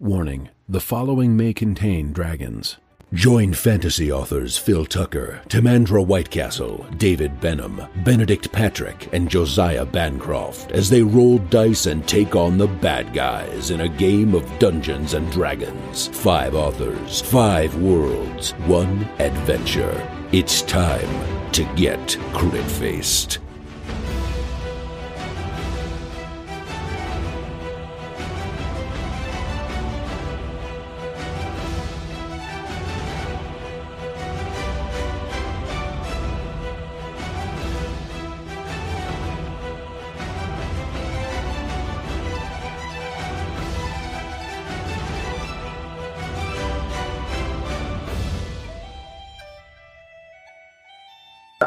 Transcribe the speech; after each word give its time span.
Warning 0.00 0.50
the 0.68 0.80
following 0.80 1.36
may 1.36 1.52
contain 1.52 2.12
dragons. 2.12 2.76
Join 3.12 3.52
fantasy 3.52 4.12
authors 4.12 4.56
Phil 4.56 4.86
Tucker, 4.86 5.42
Timandra 5.48 6.06
Whitecastle, 6.06 6.96
David 6.98 7.40
Benem, 7.40 7.88
Benedict 8.04 8.52
Patrick, 8.52 9.08
and 9.12 9.28
Josiah 9.28 9.84
Bancroft 9.84 10.70
as 10.70 10.88
they 10.88 11.02
roll 11.02 11.38
dice 11.38 11.86
and 11.86 12.06
take 12.06 12.36
on 12.36 12.58
the 12.58 12.68
bad 12.68 13.12
guys 13.12 13.72
in 13.72 13.80
a 13.80 13.88
game 13.88 14.36
of 14.36 14.58
Dungeons 14.60 15.14
and 15.14 15.32
Dragons. 15.32 16.06
Five 16.06 16.54
authors, 16.54 17.20
five 17.20 17.74
worlds, 17.74 18.52
one 18.68 19.02
adventure. 19.18 20.08
It's 20.30 20.62
time 20.62 21.50
to 21.50 21.64
get 21.74 22.16
crit 22.32 22.64
faced. 22.64 23.40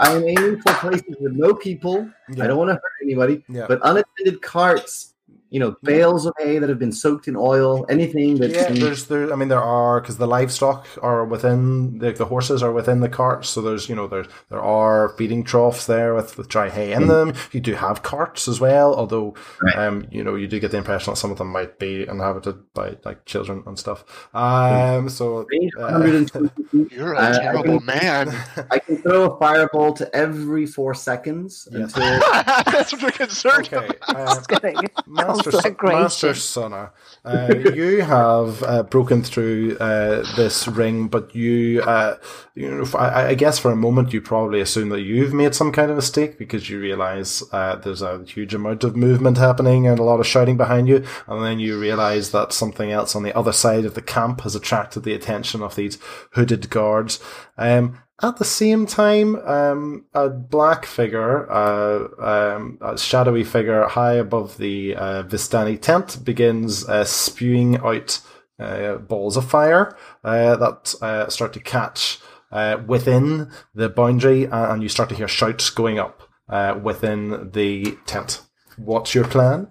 I 0.01 0.13
am 0.13 0.27
aiming 0.27 0.59
for 0.61 0.73
places 0.75 1.15
with 1.19 1.33
no 1.33 1.53
people. 1.53 2.09
Yeah. 2.33 2.43
I 2.43 2.47
don't 2.47 2.57
want 2.57 2.69
to 2.69 2.73
hurt 2.73 2.81
anybody, 3.03 3.43
Yeah. 3.47 3.65
but 3.67 3.79
unattended 3.83 4.41
carts, 4.41 5.10
you 5.51 5.59
know, 5.59 5.75
bales 5.83 6.25
of 6.25 6.33
hay 6.39 6.57
that 6.57 6.69
have 6.69 6.79
been 6.79 6.91
soaked 6.93 7.27
in 7.27 7.35
oil, 7.35 7.85
anything 7.89 8.37
that 8.39 8.51
Yeah, 8.51 8.65
can- 8.67 8.79
there's 8.79 9.05
there. 9.05 9.31
I 9.31 9.35
mean, 9.35 9.49
there 9.49 9.61
are 9.61 9.99
because 10.01 10.17
the 10.17 10.25
livestock 10.27 10.87
are 11.03 11.23
within 11.25 11.99
the 11.99 12.11
the 12.13 12.25
horses 12.25 12.63
are 12.63 12.71
within 12.71 13.01
the 13.01 13.09
carts. 13.09 13.49
So 13.49 13.61
there's 13.61 13.87
you 13.89 13.95
know 13.95 14.07
there 14.07 14.25
there 14.49 14.61
are 14.61 15.09
feeding 15.17 15.43
troughs 15.43 15.85
there 15.85 16.15
with, 16.15 16.37
with 16.37 16.47
dry 16.47 16.69
hay 16.69 16.93
in 16.93 17.07
them. 17.07 17.33
You 17.51 17.59
do 17.59 17.73
have 17.75 18.01
carts 18.01 18.47
as 18.47 18.59
well, 18.59 18.95
although 18.95 19.35
Right. 19.61 19.75
um 19.77 20.07
you 20.09 20.23
know 20.23 20.35
you 20.35 20.47
do 20.47 20.59
get 20.59 20.71
the 20.71 20.77
impression 20.77 21.11
that 21.11 21.17
some 21.17 21.31
of 21.31 21.37
them 21.37 21.49
might 21.51 21.77
be 21.79 22.07
inhabited 22.07 22.55
by 22.73 22.95
like 23.03 23.25
children 23.25 23.61
and 23.67 23.77
stuff. 23.77 24.05
Um, 24.33 25.09
so 25.09 25.45
uh, 25.79 25.99
You're 26.91 27.13
a 27.13 27.17
Uh, 27.17 27.29
I 27.29 27.31
terrible 27.41 27.77
can- 27.79 27.85
man. 27.85 28.35
I 28.71 28.79
can 28.79 28.97
throw 28.97 29.31
a 29.33 29.39
fireball 29.39 29.91
to 29.93 30.15
every 30.15 30.65
four 30.65 30.93
seconds 30.93 31.67
Yes. 31.71 31.93
until 31.95 32.19
That's 32.71 32.93
what 32.93 33.03
I'm 33.03 33.11
concerned 33.11 33.69
okay, 33.73 33.87
about. 34.07 34.15
uh, 34.39 34.41
Getting 34.47 34.87
Master. 35.93 36.27
Master 36.27 36.91
uh, 37.23 37.53
you 37.73 38.01
have 38.01 38.63
uh, 38.63 38.83
broken 38.83 39.23
through 39.23 39.77
uh, 39.79 40.23
this 40.35 40.67
ring, 40.67 41.07
but 41.07 41.35
you, 41.35 41.81
uh, 41.81 42.17
you 42.55 42.69
know, 42.69 42.85
I, 42.97 43.27
I 43.27 43.33
guess 43.35 43.59
for 43.59 43.71
a 43.71 43.75
moment 43.75 44.11
you 44.11 44.21
probably 44.21 44.59
assume 44.59 44.89
that 44.89 45.01
you've 45.01 45.33
made 45.33 45.53
some 45.53 45.71
kind 45.71 45.91
of 45.91 45.97
mistake 45.97 46.37
because 46.37 46.69
you 46.69 46.79
realize 46.79 47.43
uh, 47.51 47.75
there's 47.75 48.01
a 48.01 48.23
huge 48.23 48.53
amount 48.53 48.83
of 48.83 48.95
movement 48.95 49.37
happening 49.37 49.87
and 49.87 49.99
a 49.99 50.03
lot 50.03 50.19
of 50.19 50.27
shouting 50.27 50.57
behind 50.57 50.87
you, 50.87 51.05
and 51.27 51.43
then 51.43 51.59
you 51.59 51.79
realize 51.79 52.31
that 52.31 52.53
something 52.53 52.91
else 52.91 53.15
on 53.15 53.23
the 53.23 53.37
other 53.37 53.53
side 53.53 53.85
of 53.85 53.93
the 53.93 54.01
camp 54.01 54.41
has 54.41 54.55
attracted 54.55 55.03
the 55.03 55.13
attention 55.13 55.61
of 55.61 55.75
these 55.75 55.97
hooded 56.33 56.69
guards. 56.69 57.19
Um, 57.57 57.99
at 58.23 58.37
the 58.37 58.45
same 58.45 58.85
time, 58.85 59.35
um, 59.47 60.05
a 60.13 60.29
black 60.29 60.85
figure, 60.85 61.51
uh, 61.51 62.55
um, 62.55 62.77
a 62.81 62.97
shadowy 62.97 63.43
figure 63.43 63.87
high 63.87 64.13
above 64.13 64.57
the 64.57 64.95
uh, 64.95 65.23
Vistani 65.23 65.81
tent 65.81 66.23
begins 66.23 66.87
uh, 66.87 67.03
spewing 67.03 67.77
out 67.77 68.19
uh, 68.59 68.97
balls 68.97 69.37
of 69.37 69.49
fire 69.49 69.97
uh, 70.23 70.55
that 70.55 70.93
uh, 71.01 71.29
start 71.29 71.53
to 71.53 71.59
catch 71.59 72.19
within 72.85 73.49
the 73.73 73.89
boundary, 73.89 74.43
and 74.45 74.83
you 74.83 74.89
start 74.89 75.09
to 75.09 75.15
hear 75.15 75.27
shouts 75.27 75.69
going 75.69 75.97
up 75.97 76.21
within 76.83 77.49
the 77.53 77.97
tent. 78.05 78.41
What's 78.77 79.15
your 79.15 79.25
plan? 79.25 79.69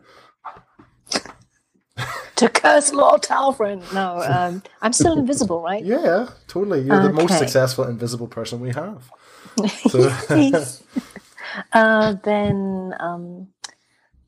To 2.40 2.48
curse 2.48 2.92
Lord 2.92 3.22
Talfrin. 3.22 3.80
No, 3.92 4.22
um, 4.22 4.62
I'm 4.82 4.92
still 4.92 5.16
invisible, 5.18 5.62
right? 5.62 5.84
Yeah, 5.94 6.28
totally. 6.48 6.80
You're 6.82 7.00
the 7.08 7.12
most 7.12 7.38
successful 7.38 7.84
invisible 7.84 8.28
person 8.28 8.60
we 8.60 8.70
have. 8.72 9.10
So- 9.90 10.10
uh, 11.72 12.14
then 12.24 12.94
um, 13.00 13.48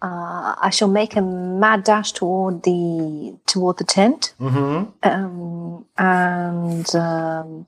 uh, 0.03 0.55
I 0.61 0.71
shall 0.71 0.89
make 0.89 1.17
a 1.17 1.23
mad 1.23 1.85
dash 1.85 2.13
toward 2.13 2.63
the 2.65 3.37
toward 3.47 3.79
the 3.79 3.85
tent, 3.85 4.35
hmm 4.39 4.85
um, 5.05 5.85
and 5.99 6.95
um, 6.97 7.67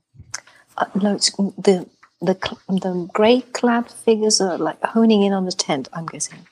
uh, 0.77 0.87
no, 0.95 1.15
it's 1.15 1.31
the 1.67 1.87
the 2.21 2.35
the 2.69 3.09
grey 3.13 3.41
clad 3.53 3.91
figures 3.91 4.41
are 4.41 4.59
like 4.59 4.83
honing 4.83 5.23
in 5.23 5.33
on 5.33 5.45
the 5.45 5.53
tent. 5.53 5.89
I'm 5.93 6.07
guessing. 6.07 6.47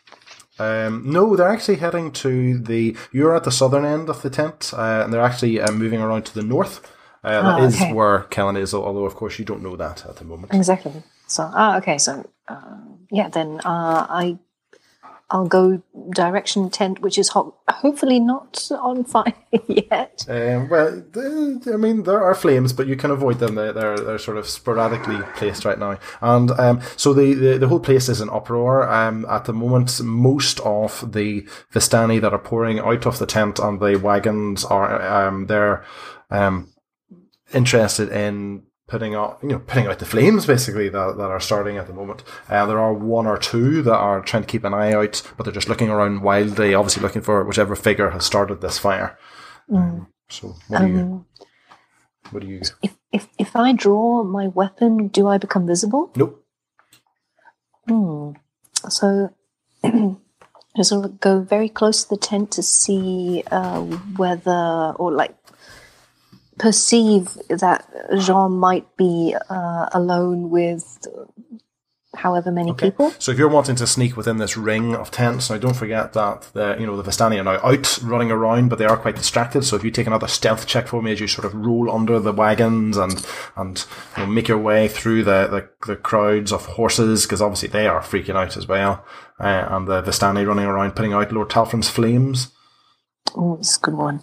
Um, 0.59 1.11
no, 1.11 1.35
they're 1.37 1.49
actually 1.49 1.77
heading 1.77 2.13
to 2.13 2.59
the. 2.59 2.97
You're 3.13 3.35
at 3.35 3.45
the 3.45 3.51
southern 3.51 3.85
end 3.85 4.09
of 4.09 4.23
the 4.23 4.31
tent, 4.31 4.73
uh, 4.77 5.03
and 5.05 5.13
they're 5.13 5.23
actually 5.23 5.61
uh, 5.61 5.73
moving 5.73 6.01
around 6.01 6.25
to 6.27 6.35
the 6.35 6.43
north. 6.43 6.81
Uh, 7.25 7.41
that 7.43 7.61
Oh, 7.61 7.65
is 7.65 7.77
okay. 7.81 7.93
where 7.93 8.21
Kellen 8.31 8.57
is, 8.57 8.75
although 8.75 9.05
of 9.05 9.15
course 9.15 9.39
you 9.39 9.45
don't 9.45 9.63
know 9.63 9.77
that 9.77 10.05
at 10.07 10.17
the 10.17 10.25
moment. 10.25 10.53
Exactly. 10.53 10.93
So, 11.29 11.49
ah, 11.55 11.79
okay. 11.79 11.97
So, 11.99 12.29
uh, 12.49 12.79
yeah, 13.11 13.29
then 13.29 13.61
uh, 13.65 14.07
I, 14.11 14.39
I'll 15.33 15.47
go 15.47 15.83
direction 16.15 16.69
tent, 16.69 17.01
which 17.01 17.17
is 17.17 17.31
ho- 17.31 17.55
hopefully 17.67 18.21
not 18.21 18.69
on 18.71 19.03
fire 19.13 19.33
yet. 19.67 20.27
Um, 20.29 20.69
well, 20.69 21.03
I 21.17 21.77
mean, 21.77 22.03
there 22.03 22.23
are 22.23 22.35
flames, 22.35 22.75
but 22.75 22.87
you 22.87 22.97
can 22.97 23.11
avoid 23.11 23.39
them. 23.39 23.55
They're, 23.55 23.73
they're, 23.73 23.99
they're 23.99 24.19
sort 24.19 24.37
of 24.37 24.47
sporadically 24.47 25.19
placed 25.37 25.65
right 25.65 25.79
now. 25.79 25.99
And 26.21 26.51
um, 26.53 26.83
so 26.97 27.15
the, 27.15 27.33
the, 27.33 27.59
the 27.59 27.69
whole 27.69 27.81
place 27.81 28.11
is 28.11 28.21
in 28.21 28.29
uproar. 28.29 28.87
Um, 28.91 29.25
at 29.25 29.47
the 29.47 29.55
moment, 29.55 30.03
most 30.03 30.61
of 30.61 31.13
the 31.13 31.49
Vistani 31.73 32.21
that 32.21 32.35
are 32.35 32.39
pouring 32.39 32.79
out 32.79 33.07
of 33.07 33.19
the 33.19 33.27
tent 33.27 33.59
and 33.59 33.81
the 33.81 33.97
wagons 33.97 34.67
are 34.67 35.01
um, 35.01 35.47
they're 35.47 35.83
um, 36.31 36.71
interested 37.55 38.11
in 38.11 38.65
putting 38.89 39.15
out, 39.15 39.39
you 39.43 39.49
know, 39.49 39.59
putting 39.59 39.87
out 39.87 39.99
the 39.99 40.05
flames 40.05 40.47
basically 40.47 40.89
that, 40.89 41.17
that 41.17 41.31
are 41.31 41.41
starting 41.41 41.77
at 41.77 41.87
the 41.87 41.93
moment. 41.93 42.23
Uh, 42.49 42.67
there 42.67 42.79
are 42.79 42.93
one 42.93 43.27
or 43.27 43.39
two 43.39 43.83
that 43.83 43.95
are 43.95 44.21
trying 44.21 44.43
to 44.43 44.49
keep 44.49 44.65
an 44.65 44.75
eye 44.75 44.93
out, 44.93 45.23
but 45.37 45.45
they're 45.45 45.53
just 45.53 45.69
looking 45.69 45.89
around 45.89 46.23
wildly, 46.23 46.75
obviously 46.75 47.03
looking 47.03 47.23
for 47.23 47.45
whichever 47.45 47.75
figure 47.77 48.11
has 48.11 48.25
started 48.25 48.61
this 48.61 48.79
fire. 48.79 49.19
Mm. 49.71 50.07
So 50.29 50.57
what 50.69 50.81
do 50.81 50.87
you? 50.89 50.99
Um, 50.99 51.27
What 52.31 52.43
do 52.43 52.49
you? 52.49 52.61
if, 52.83 52.97
if 53.13 53.29
if 53.39 53.57
I 53.57 53.73
draw 53.73 54.25
my 54.25 54.49
weapon, 54.49 55.09
do 55.09 55.29
I 55.29 55.39
become 55.39 55.67
visible? 55.67 56.11
Nope. 56.17 56.45
Hmm. 57.87 58.33
So. 58.89 59.35
I 60.75 60.81
sort 60.81 61.05
of 61.05 61.21
go 61.21 61.43
very 61.43 61.69
close 61.69 62.03
to 62.03 62.09
the 62.09 62.17
tent 62.17 62.53
to 62.53 62.63
see 62.63 63.43
uh, 63.51 63.83
whether, 64.17 64.95
or 64.97 65.13
like, 65.13 65.37
perceive 66.63 67.37
that 67.49 67.85
Jean 68.19 68.53
might 68.53 68.97
be 68.97 69.35
uh, 69.51 69.89
alone 69.93 70.49
with 70.49 71.07
however 72.15 72.53
many 72.53 72.71
Okay. 72.71 72.91
people. 72.91 73.11
So 73.19 73.33
if 73.33 73.39
you're 73.39 73.49
wanting 73.49 73.75
to 73.77 73.87
sneak 73.87 74.17
within 74.17 74.37
this 74.37 74.57
ring 74.57 74.95
of 74.95 75.11
tents, 75.11 75.51
now 75.51 75.59
don't 75.59 75.75
forget 75.75 76.13
that 76.13 76.43
the 76.53 76.77
you 76.79 76.87
know 76.87 76.97
the 77.01 77.11
Vistani 77.11 77.41
are 77.41 77.43
now 77.43 77.59
out 77.69 77.99
running 78.03 78.31
around, 78.31 78.69
but 78.69 78.79
they 78.79 78.85
are 78.85 78.97
quite 78.97 79.17
distracted. 79.17 79.65
So 79.65 79.75
if 79.75 79.83
you 79.83 79.91
take 79.91 80.07
another 80.07 80.29
stealth 80.29 80.67
check 80.69 80.87
for 80.87 81.03
me 81.03 81.11
as 81.13 81.21
you 81.21 81.27
sort 81.27 81.47
of 81.47 81.55
roll 81.55 81.91
under 81.91 82.21
the 82.21 82.33
wagons 82.33 82.97
and 82.97 83.27
and 83.57 83.85
you 84.17 84.23
know, 84.23 84.31
make 84.31 84.47
your 84.47 84.59
way 84.59 84.87
through 84.87 85.25
the 85.25 85.49
the, 85.49 85.69
the 85.89 85.97
crowds 85.97 86.53
of 86.53 86.67
horses, 86.67 87.25
because 87.25 87.43
obviously 87.43 87.71
they 87.71 87.89
are 87.89 88.01
freaking 88.03 88.37
out 88.37 88.57
as 88.57 88.69
well, 88.69 89.05
uh, 89.41 89.67
and 89.71 89.89
the 89.89 90.03
Vistani 90.03 90.47
running 90.47 90.67
around 90.67 90.95
putting 90.95 91.13
out 91.15 91.33
Lord 91.33 91.49
Talfrin's 91.49 91.89
flames. 91.89 92.53
Oh, 93.35 93.57
it's 93.59 93.79
a 93.79 93.81
good 93.81 93.95
one. 93.95 94.21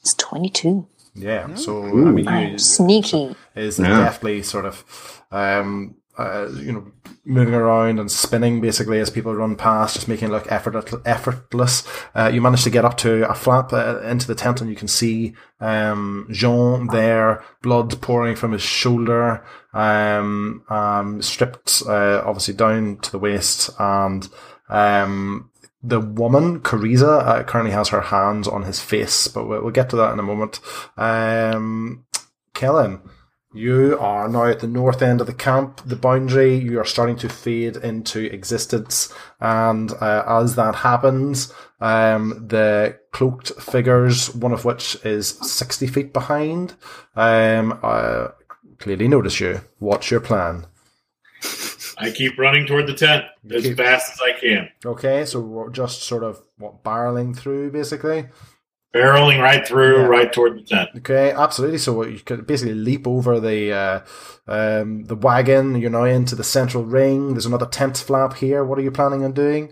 It's 0.00 0.14
22. 0.14 0.88
Yeah. 1.18 1.54
So 1.54 1.84
I 1.84 2.10
mean, 2.10 2.52
you, 2.52 2.58
sneaky. 2.58 3.34
is 3.54 3.78
Yeah. 3.78 4.00
definitely 4.00 4.42
sort 4.42 4.64
of, 4.64 5.22
um, 5.30 5.96
uh, 6.16 6.48
you 6.54 6.72
know, 6.72 6.92
moving 7.24 7.54
around 7.54 8.00
and 8.00 8.10
spinning 8.10 8.60
basically 8.60 8.98
as 8.98 9.10
people 9.10 9.34
run 9.34 9.54
past, 9.54 9.94
just 9.94 10.08
making 10.08 10.28
it 10.28 10.32
look 10.32 10.50
effort, 10.50 10.74
effortless. 11.04 11.86
Uh, 12.14 12.30
you 12.32 12.40
manage 12.40 12.64
to 12.64 12.70
get 12.70 12.84
up 12.84 12.96
to 12.96 13.28
a 13.28 13.34
flap 13.34 13.72
uh, 13.72 14.00
into 14.00 14.26
the 14.26 14.34
tent 14.34 14.60
and 14.60 14.70
you 14.70 14.76
can 14.76 14.88
see 14.88 15.34
um, 15.60 16.26
Jean 16.30 16.86
there, 16.88 17.44
blood 17.62 18.00
pouring 18.00 18.34
from 18.34 18.52
his 18.52 18.62
shoulder, 18.62 19.44
um, 19.74 20.62
um, 20.70 21.20
stripped 21.20 21.82
uh, 21.86 22.22
obviously 22.24 22.54
down 22.54 22.96
to 22.98 23.12
the 23.12 23.18
waist 23.18 23.70
and 23.78 24.28
um, 24.70 25.50
the 25.82 26.00
woman, 26.00 26.60
Cariza, 26.60 27.26
uh, 27.26 27.42
currently 27.44 27.72
has 27.72 27.88
her 27.88 28.00
hands 28.00 28.48
on 28.48 28.62
his 28.64 28.80
face, 28.80 29.28
but 29.28 29.46
we'll, 29.46 29.62
we'll 29.62 29.70
get 29.70 29.90
to 29.90 29.96
that 29.96 30.12
in 30.12 30.18
a 30.18 30.22
moment. 30.22 30.60
Um, 30.96 32.04
Kellen, 32.54 33.00
You 33.54 33.96
are 33.98 34.28
now 34.28 34.44
at 34.44 34.60
the 34.60 34.66
north 34.66 35.00
end 35.00 35.22
of 35.22 35.26
the 35.26 35.32
camp, 35.32 35.80
the 35.86 35.96
boundary. 35.96 36.54
You 36.56 36.78
are 36.80 36.84
starting 36.84 37.16
to 37.16 37.30
fade 37.30 37.76
into 37.76 38.30
existence, 38.30 39.12
and 39.40 39.90
uh, 39.92 40.22
as 40.26 40.54
that 40.56 40.74
happens, 40.76 41.50
um, 41.80 42.46
the 42.48 42.98
cloaked 43.10 43.52
figures, 43.58 44.34
one 44.34 44.52
of 44.52 44.66
which 44.66 44.98
is 45.02 45.28
sixty 45.28 45.86
feet 45.86 46.12
behind, 46.12 46.74
um, 47.16 47.80
uh, 47.82 48.28
clearly 48.78 49.08
notice 49.08 49.40
you. 49.40 49.62
What's 49.78 50.10
your 50.10 50.20
plan? 50.20 50.66
I 52.00 52.10
keep 52.10 52.38
running 52.38 52.66
toward 52.66 52.86
the 52.86 52.94
tent 52.94 53.24
as 53.50 53.62
Keep- 53.64 53.76
fast 53.76 54.12
as 54.14 54.20
I 54.20 54.32
can, 54.38 54.68
Okay, 54.84 55.24
so 55.24 55.40
we're 55.40 55.70
just 55.70 56.02
sort 56.02 56.22
of 56.24 56.40
what 56.58 56.84
barreling 56.84 57.36
through, 57.36 57.70
basically. 57.72 58.26
barreling 58.94 59.40
right 59.42 59.66
through, 59.66 59.98
Yeah. 60.02 60.06
right 60.06 60.32
toward 60.32 60.58
the 60.58 60.62
tent. 60.62 60.88
Okay, 60.98 61.30
absolutely. 61.32 61.78
So 61.78 62.04
you 62.04 62.20
could 62.20 62.46
basically 62.46 62.74
leap 62.74 63.06
over 63.06 63.38
the 63.40 63.72
uh, 63.72 64.00
um, 64.46 65.04
the 65.04 65.14
wagon. 65.14 65.76
You're 65.76 65.90
now 65.90 66.04
into 66.04 66.34
the 66.34 66.44
central 66.44 66.84
ring. 66.84 67.34
There's 67.34 67.46
another 67.46 67.66
tent 67.66 67.98
flap 67.98 68.34
here. 68.34 68.64
What 68.64 68.78
are 68.78 68.82
you 68.82 68.90
planning 68.90 69.24
on 69.24 69.32
doing? 69.32 69.70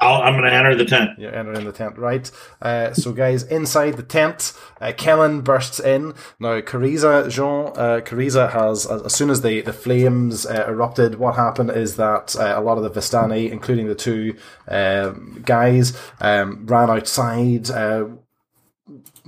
I'll, 0.00 0.22
I'm 0.22 0.34
going 0.34 0.44
to 0.44 0.54
enter 0.54 0.76
the 0.76 0.84
tent. 0.84 1.18
You're 1.18 1.34
entering 1.34 1.64
the 1.64 1.72
tent, 1.72 1.98
right? 1.98 2.30
Uh, 2.62 2.92
so, 2.92 3.12
guys, 3.12 3.42
inside 3.42 3.96
the 3.96 4.02
tent, 4.02 4.52
uh, 4.80 4.92
Kellen 4.96 5.40
bursts 5.40 5.80
in. 5.80 6.14
Now, 6.38 6.60
Cariza, 6.60 7.28
Jean, 7.28 7.72
uh, 7.76 8.00
Cariza 8.04 8.52
has, 8.52 8.86
as, 8.86 9.14
soon 9.14 9.30
as 9.30 9.42
the, 9.42 9.60
the 9.62 9.72
flames 9.72 10.46
uh, 10.46 10.66
erupted, 10.68 11.16
what 11.16 11.34
happened 11.34 11.70
is 11.70 11.96
that 11.96 12.36
uh, 12.36 12.54
a 12.56 12.60
lot 12.60 12.78
of 12.78 12.84
the 12.84 12.90
Vistani, 12.90 13.50
including 13.50 13.88
the 13.88 13.94
two 13.96 14.36
um, 14.68 15.42
guys, 15.44 15.98
um, 16.20 16.64
ran 16.66 16.90
outside. 16.90 17.68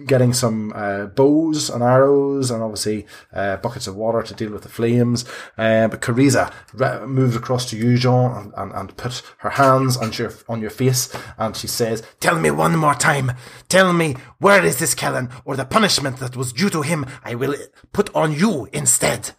Getting 0.06 0.32
some 0.32 0.72
uh, 0.74 1.06
bows 1.06 1.70
and 1.70 1.82
arrows 1.82 2.50
and 2.50 2.62
obviously 2.62 3.06
uh, 3.32 3.56
buckets 3.58 3.86
of 3.86 3.96
water 3.96 4.22
to 4.22 4.34
deal 4.34 4.50
with 4.50 4.62
the 4.62 4.68
flames. 4.68 5.24
Uh, 5.58 5.88
but 5.88 6.00
Cariza 6.00 6.52
re- 6.74 7.06
moves 7.06 7.36
across 7.36 7.68
to 7.70 7.76
you, 7.76 7.96
Jean, 7.98 8.30
and, 8.32 8.52
and, 8.56 8.72
and 8.72 8.96
put 8.96 9.22
her 9.38 9.50
hands 9.50 9.96
on 9.96 10.12
your 10.12 10.32
on 10.48 10.60
your 10.60 10.70
face, 10.70 11.14
and 11.38 11.56
she 11.56 11.66
says, 11.66 12.02
Tell 12.20 12.38
me 12.38 12.50
one 12.50 12.76
more 12.76 12.94
time. 12.94 13.32
Tell 13.68 13.92
me 13.92 14.16
where 14.38 14.64
is 14.64 14.78
this 14.78 14.94
Kellen, 14.94 15.28
or 15.44 15.56
the 15.56 15.64
punishment 15.64 16.18
that 16.18 16.36
was 16.36 16.52
due 16.52 16.70
to 16.70 16.82
him 16.82 17.06
I 17.24 17.34
will 17.34 17.54
put 17.92 18.14
on 18.14 18.32
you 18.32 18.68
instead. 18.72 19.32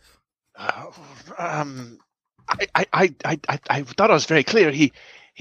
Uh, 0.57 0.86
um, 1.38 1.97
I, 2.47 2.68
I, 2.75 2.86
I, 3.25 3.39
I- 3.47 3.59
I 3.69 3.83
thought 3.83 4.12
I 4.12 4.13
was 4.13 4.25
very 4.25 4.44
clear. 4.44 4.71
He, 4.71 4.92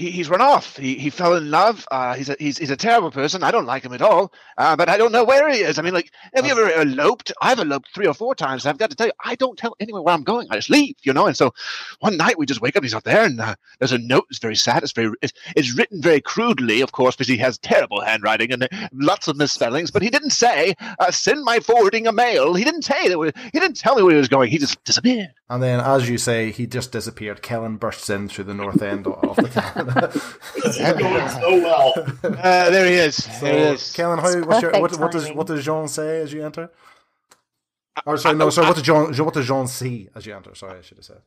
he 0.01 0.11
he's 0.11 0.29
run 0.29 0.41
off. 0.41 0.77
He, 0.77 0.95
he 0.95 1.09
fell 1.09 1.35
in 1.35 1.51
love. 1.51 1.87
Uh, 1.91 2.13
he's 2.15 2.29
a 2.29 2.35
he's, 2.39 2.57
he's 2.57 2.69
a 2.71 2.75
terrible 2.77 3.11
person. 3.11 3.43
I 3.43 3.51
don't 3.51 3.65
like 3.65 3.83
him 3.83 3.93
at 3.93 4.01
all. 4.01 4.33
Uh, 4.57 4.75
but 4.75 4.89
I 4.89 4.97
don't 4.97 5.11
know 5.11 5.23
where 5.23 5.49
he 5.49 5.59
is. 5.59 5.79
I 5.79 5.81
mean, 5.81 5.93
like, 5.93 6.11
have 6.33 6.45
you 6.45 6.51
ever 6.51 6.69
eloped? 6.71 7.31
I've 7.41 7.59
eloped 7.59 7.89
three 7.93 8.07
or 8.07 8.13
four 8.13 8.35
times. 8.35 8.65
I've 8.65 8.77
got 8.77 8.89
to 8.89 8.95
tell 8.95 9.07
you, 9.07 9.13
I 9.23 9.35
don't 9.35 9.57
tell 9.57 9.75
anyone 9.79 10.03
where 10.03 10.13
I'm 10.13 10.23
going. 10.23 10.47
I 10.49 10.55
just 10.55 10.69
leave, 10.69 10.95
you 11.03 11.13
know. 11.13 11.27
And 11.27 11.37
so, 11.37 11.53
one 11.99 12.17
night 12.17 12.37
we 12.37 12.45
just 12.45 12.61
wake 12.61 12.75
up. 12.75 12.83
He's 12.83 12.93
not 12.93 13.03
there, 13.03 13.23
and 13.25 13.39
uh, 13.39 13.55
there's 13.79 13.91
a 13.91 13.97
note. 13.97 14.25
It's 14.29 14.39
very 14.39 14.55
sad. 14.55 14.83
It's 14.83 14.91
very 14.91 15.11
it's, 15.21 15.33
it's 15.55 15.75
written 15.77 16.01
very 16.01 16.21
crudely, 16.21 16.81
of 16.81 16.91
course, 16.91 17.15
because 17.15 17.27
he 17.29 17.37
has 17.37 17.57
terrible 17.59 18.01
handwriting 18.01 18.51
and 18.51 18.63
uh, 18.63 18.67
lots 18.93 19.27
of 19.27 19.37
misspellings. 19.37 19.91
But 19.91 20.01
he 20.01 20.09
didn't 20.09 20.31
say 20.31 20.75
uh, 20.99 21.11
send 21.11 21.43
my 21.43 21.59
forwarding 21.59 22.07
a 22.07 22.11
mail. 22.11 22.53
He 22.55 22.63
didn't 22.63 22.83
say 22.83 23.07
that. 23.09 23.17
we- 23.19 23.31
He 23.53 23.59
didn't 23.59 23.77
tell 23.77 23.95
me 23.95 24.03
where 24.03 24.13
he 24.13 24.17
was 24.17 24.27
going. 24.29 24.49
He 24.49 24.57
just 24.57 24.83
disappeared. 24.83 25.29
and 25.49 25.61
then, 25.61 25.79
as 25.79 26.09
you 26.09 26.17
say, 26.17 26.51
he 26.51 26.65
just 26.65 26.91
disappeared. 26.91 27.41
Kellen 27.41 27.77
bursts 27.77 28.09
in 28.09 28.29
through 28.29 28.45
the 28.45 28.53
north 28.53 28.81
end 28.81 29.05
of 29.07 29.35
the 29.35 29.47
tent. 29.49 29.90
This 29.93 30.77
is 30.77 30.93
going 30.97 31.29
so 31.29 31.61
well. 31.61 31.93
Uh, 32.23 32.69
there 32.69 32.85
he 32.87 32.93
is. 32.93 33.17
there 33.41 33.53
he 33.53 33.73
is. 33.75 33.91
Kellen, 33.93 34.19
how, 34.19 34.39
what's 34.41 34.61
your, 34.61 34.71
what, 34.71 34.97
what 34.99 35.11
does 35.11 35.31
what 35.31 35.47
does 35.47 35.63
Jean 35.63 35.87
say 35.87 36.21
as 36.21 36.33
you 36.33 36.43
enter? 36.43 36.69
Or 38.05 38.17
sorry, 38.17 38.37
no, 38.37 38.49
sorry. 38.49 38.67
What 38.67 38.75
does 38.75 38.83
Jean? 38.83 39.25
What 39.25 39.33
does 39.33 39.47
Jean 39.47 39.67
see 39.67 40.09
as 40.15 40.25
you 40.25 40.35
enter? 40.35 40.55
Sorry, 40.55 40.79
I 40.79 40.81
should 40.81 40.97
have 40.97 41.05
said. 41.05 41.21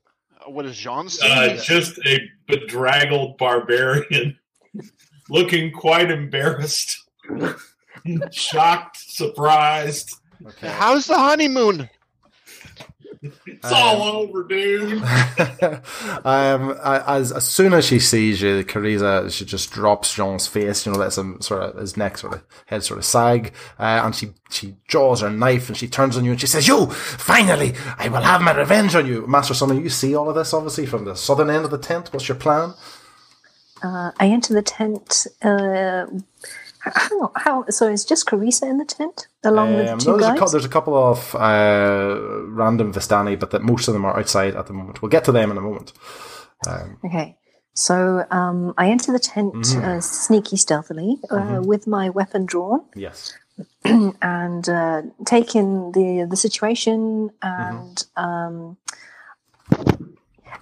What 0.46 0.62
does 0.64 0.76
Jean 0.76 1.08
say? 1.08 1.54
Uh, 1.54 1.56
just 1.56 1.98
a 2.06 2.20
bedraggled 2.46 3.38
barbarian 3.38 4.38
looking 5.30 5.72
quite 5.72 6.10
embarrassed, 6.10 7.04
shocked, 8.30 8.96
surprised. 8.98 10.16
Okay. 10.46 10.68
How's 10.68 11.06
the 11.06 11.18
honeymoon? 11.18 11.88
It's 13.46 13.72
all 13.72 14.02
over, 14.02 14.44
dude. 14.44 15.02
um, 16.24 16.76
as 16.82 17.32
as 17.32 17.46
soon 17.46 17.72
as 17.72 17.86
she 17.86 17.98
sees 17.98 18.42
you, 18.42 18.64
Cariza, 18.64 19.32
she 19.32 19.44
just 19.44 19.72
drops 19.72 20.14
Jean's 20.14 20.46
face. 20.46 20.84
You 20.84 20.92
know, 20.92 20.98
lets 20.98 21.16
him 21.16 21.40
sort 21.40 21.62
of 21.62 21.76
his 21.76 21.96
neck 21.96 22.18
sort 22.18 22.34
of 22.34 22.44
head 22.66 22.82
sort 22.82 22.98
of 22.98 23.04
sag, 23.04 23.52
uh, 23.78 24.02
and 24.04 24.14
she 24.14 24.32
she 24.50 24.76
draws 24.88 25.22
her 25.22 25.30
knife 25.30 25.68
and 25.68 25.76
she 25.76 25.88
turns 25.88 26.16
on 26.16 26.24
you 26.24 26.32
and 26.32 26.40
she 26.40 26.46
says, 26.46 26.68
"You 26.68 26.86
finally, 26.90 27.74
I 27.98 28.08
will 28.08 28.22
have 28.22 28.42
my 28.42 28.54
revenge 28.54 28.94
on 28.94 29.06
you, 29.06 29.26
Master 29.26 29.54
Son." 29.54 29.82
You 29.82 29.88
see 29.88 30.14
all 30.14 30.28
of 30.28 30.34
this 30.34 30.52
obviously 30.52 30.86
from 30.86 31.04
the 31.04 31.16
southern 31.16 31.50
end 31.50 31.64
of 31.64 31.70
the 31.70 31.78
tent. 31.78 32.12
What's 32.12 32.28
your 32.28 32.36
plan? 32.36 32.74
Uh, 33.82 34.12
I 34.18 34.28
enter 34.28 34.52
the 34.52 34.62
tent. 34.62 35.26
Uh, 35.42 36.06
how, 36.80 37.32
how? 37.36 37.64
So 37.68 37.88
is 37.88 38.04
just 38.04 38.26
Carissa 38.26 38.68
in 38.68 38.78
the 38.78 38.84
tent 38.84 39.28
along 39.44 39.74
with 39.76 39.88
Um, 39.88 39.98
the 39.98 40.04
two 40.04 40.10
there's, 40.12 40.24
a 40.26 40.28
guys. 40.30 40.38
cou- 40.40 40.48
there's 40.50 40.64
a 40.64 40.68
couple 40.68 40.94
of 40.96 41.34
uh, 41.34 42.16
random 42.48 42.92
Vistani, 42.92 43.38
but 43.38 43.50
that 43.50 43.62
most 43.62 43.88
of 43.88 43.94
them 43.94 44.04
are 44.04 44.18
outside 44.18 44.54
at 44.56 44.66
the 44.66 44.72
moment. 44.72 45.02
We'll 45.02 45.10
get 45.10 45.24
to 45.24 45.32
them 45.32 45.50
in 45.50 45.56
a 45.58 45.60
moment. 45.60 45.92
Okay. 47.04 47.36
So 47.74 48.24
um, 48.30 48.72
I 48.78 48.88
enter 48.90 49.10
the 49.12 49.18
tent 49.18 49.54
Mm-hmm. 49.54 49.84
uh, 49.84 50.00
sneaky, 50.00 50.56
stealthily, 50.56 51.18
uh, 51.30 51.60
with 51.62 51.86
my 51.86 52.08
weapon 52.10 52.46
drawn, 52.46 52.84
Yes. 52.94 53.34
and 53.84 54.68
uh, 54.68 55.02
take 55.26 55.54
in 55.56 55.92
the 55.92 56.26
the 56.30 56.36
situation. 56.36 57.30
And 57.42 58.04
um, 58.16 58.76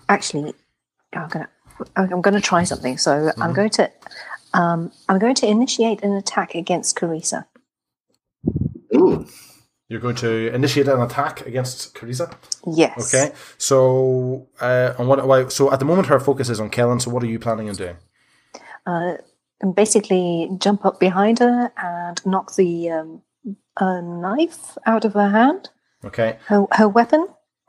actually, 0.09 0.55
I'm 1.13 1.29
gonna 1.29 1.49
I'm 1.97 2.21
gonna 2.23 2.41
try 2.41 2.65
something. 2.65 2.99
So 2.99 3.33
I'm 3.39 3.53
going 3.53 3.71
to 3.71 3.91
um, 4.55 4.91
I'm 5.09 5.19
going 5.19 5.35
to 5.37 5.47
initiate 5.47 6.03
an 6.03 6.13
attack 6.13 6.55
against 6.55 6.97
Carissa. 6.99 7.45
Ooh. 9.03 9.27
You're 9.89 10.01
going 10.01 10.17
to 10.17 10.53
initiate 10.55 10.89
an 10.89 11.03
attack 11.03 11.47
against 11.47 11.95
Cariza. 11.95 12.35
Yes. 12.67 13.15
Okay. 13.15 13.35
So, 13.59 14.49
uh, 14.61 14.95
and 14.99 15.07
what? 15.07 15.27
Why, 15.27 15.49
so 15.49 15.71
at 15.71 15.81
the 15.81 15.85
moment, 15.85 16.09
her 16.09 16.19
focus 16.19 16.49
is 16.49 16.61
on 16.61 16.71
Kellen. 16.71 16.99
So, 16.99 17.11
what 17.11 17.23
are 17.23 17.27
you 17.27 17.39
planning 17.39 17.69
on 17.69 17.75
doing? 17.75 17.97
Uh, 18.87 19.15
and 19.61 19.75
basically, 19.75 20.49
jump 20.59 20.87
up 20.87 20.99
behind 20.99 21.41
her 21.41 21.73
and 21.77 22.25
knock 22.25 22.57
the 22.57 22.91
um, 22.91 23.23
a 23.79 24.01
knife 24.01 24.79
out 24.87 25.05
of 25.05 25.13
her 25.13 25.29
hand. 25.29 25.69
Okay. 26.05 26.39
Her 26.47 26.67
her 26.73 26.89
weapon. 26.89 27.29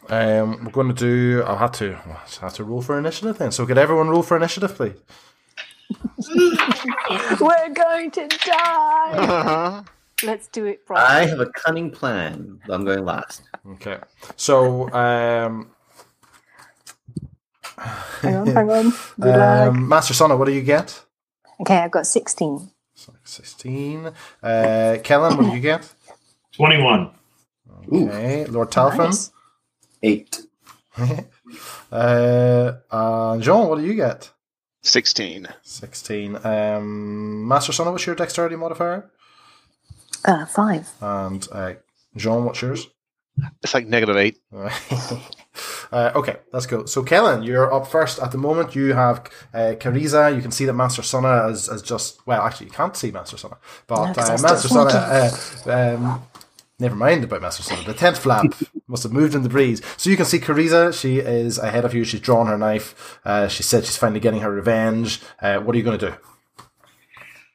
Um, 0.10 0.64
we're 0.64 0.72
going 0.72 0.88
to 0.88 0.94
do. 0.94 1.44
I'll 1.46 1.58
have 1.58 1.74
to 1.74 1.98
I'll 2.06 2.22
have 2.42 2.54
to 2.54 2.64
roll 2.64 2.82
for 2.82 2.98
initiative 2.98 3.38
then. 3.38 3.52
So, 3.52 3.66
could 3.66 3.78
everyone 3.78 4.10
roll 4.10 4.24
for 4.24 4.38
initiative, 4.38 4.76
please? 4.76 4.96
We're 7.40 7.74
going 7.74 8.12
to 8.12 8.28
die. 8.28 9.14
Uh-huh. 9.14 9.84
Let's 10.24 10.48
do 10.48 10.66
it 10.66 10.82
I 10.90 11.26
have 11.26 11.40
a 11.40 11.48
cunning 11.48 11.92
plan. 11.92 12.60
I'm 12.70 12.86
going 12.86 13.06
last. 13.06 13.44
Okay. 13.74 13.98
So, 14.36 14.90
um, 14.94 15.72
hang 17.78 18.36
on, 18.38 18.48
hang 18.48 18.70
on. 18.70 18.94
Um, 19.22 19.88
Master 19.88 20.14
Sonna, 20.14 20.38
what 20.38 20.46
do 20.46 20.54
you 20.54 20.62
get? 20.62 21.04
Okay, 21.62 21.78
I've 21.78 21.92
got 21.92 22.08
16. 22.08 22.70
Sixteen. 23.24 24.12
Uh, 24.42 24.98
Kellen, 25.04 25.38
what 25.38 25.46
do 25.50 25.56
you 25.56 25.60
get? 25.60 25.92
21. 26.54 27.12
Okay. 27.92 28.46
Lord 28.46 28.72
Talfrin. 28.72 29.06
Nice. 29.06 29.32
Eight. 30.02 30.42
Uh, 31.92 32.74
uh, 32.90 33.38
Jean, 33.38 33.68
what 33.68 33.78
do 33.78 33.86
you 33.86 33.94
get? 33.94 34.32
16. 34.82 35.48
16. 35.62 36.44
Um, 36.44 37.48
Master 37.48 37.72
Sonna, 37.72 37.92
what's 37.92 38.08
your 38.08 38.16
dexterity 38.16 38.56
modifier? 38.56 39.12
Uh, 40.26 40.46
five. 40.46 40.90
And 41.02 41.48
uh, 41.52 41.74
Jean, 42.16 42.46
what's 42.46 42.62
yours? 42.62 42.88
It's 43.64 43.74
like 43.74 43.88
negative 43.88 44.16
8. 44.16 44.38
uh, 45.92 46.12
okay, 46.16 46.36
let's 46.52 46.68
go. 46.68 46.86
So, 46.86 47.02
Kellen, 47.02 47.42
you're 47.42 47.74
up 47.74 47.88
first. 47.88 48.20
At 48.20 48.32
the 48.32 48.38
moment, 48.38 48.76
you 48.76 48.94
have 48.94 49.26
uh, 49.54 49.74
Cariza. 49.80 50.36
You 50.36 50.42
can 50.42 50.52
see 50.52 50.66
that 50.66 50.74
Master 50.74 51.02
Sona 51.02 51.44
has, 51.48 51.66
has 51.66 51.82
just, 51.82 52.26
well, 52.28 52.44
actually, 52.44 52.68
you 52.68 52.72
can't 52.74 52.96
see 52.96 53.10
Master 53.12 53.38
Sona. 53.38 53.58
But 53.88 54.06
No, 54.06 54.14
'cause 54.14 54.30
uh, 54.30 54.48
Master 54.48 54.68
Sona. 54.68 54.90
uh, 55.66 55.96
um, 55.96 56.22
never 56.80 56.96
mind 56.96 57.24
about 57.24 57.42
Master 57.42 57.64
Sona. 57.64 57.82
The 57.84 57.96
tent 57.96 58.18
flap 58.20 58.46
must 58.88 59.02
have 59.02 59.12
moved 59.12 59.34
in 59.34 59.42
the 59.42 59.50
breeze. 59.50 59.82
So, 59.98 60.12
you 60.12 60.16
can 60.16 60.26
see 60.26 60.38
Cariza. 60.40 60.94
She 60.94 61.18
is 61.18 61.58
ahead 61.58 61.86
of 61.86 61.96
you. 61.96 62.04
She's 62.04 62.20
drawn 62.22 62.46
her 62.46 62.58
knife. 62.58 63.20
Uh, 63.26 63.48
she 63.48 63.64
said 63.64 63.84
she's 63.86 63.98
finally 63.98 64.20
getting 64.20 64.42
her 64.42 64.52
revenge. 64.52 65.22
Uh, 65.42 65.58
what 65.58 65.74
are 65.74 65.78
you 65.80 65.84
going 65.84 65.98
to 65.98 66.12
do? 66.12 66.16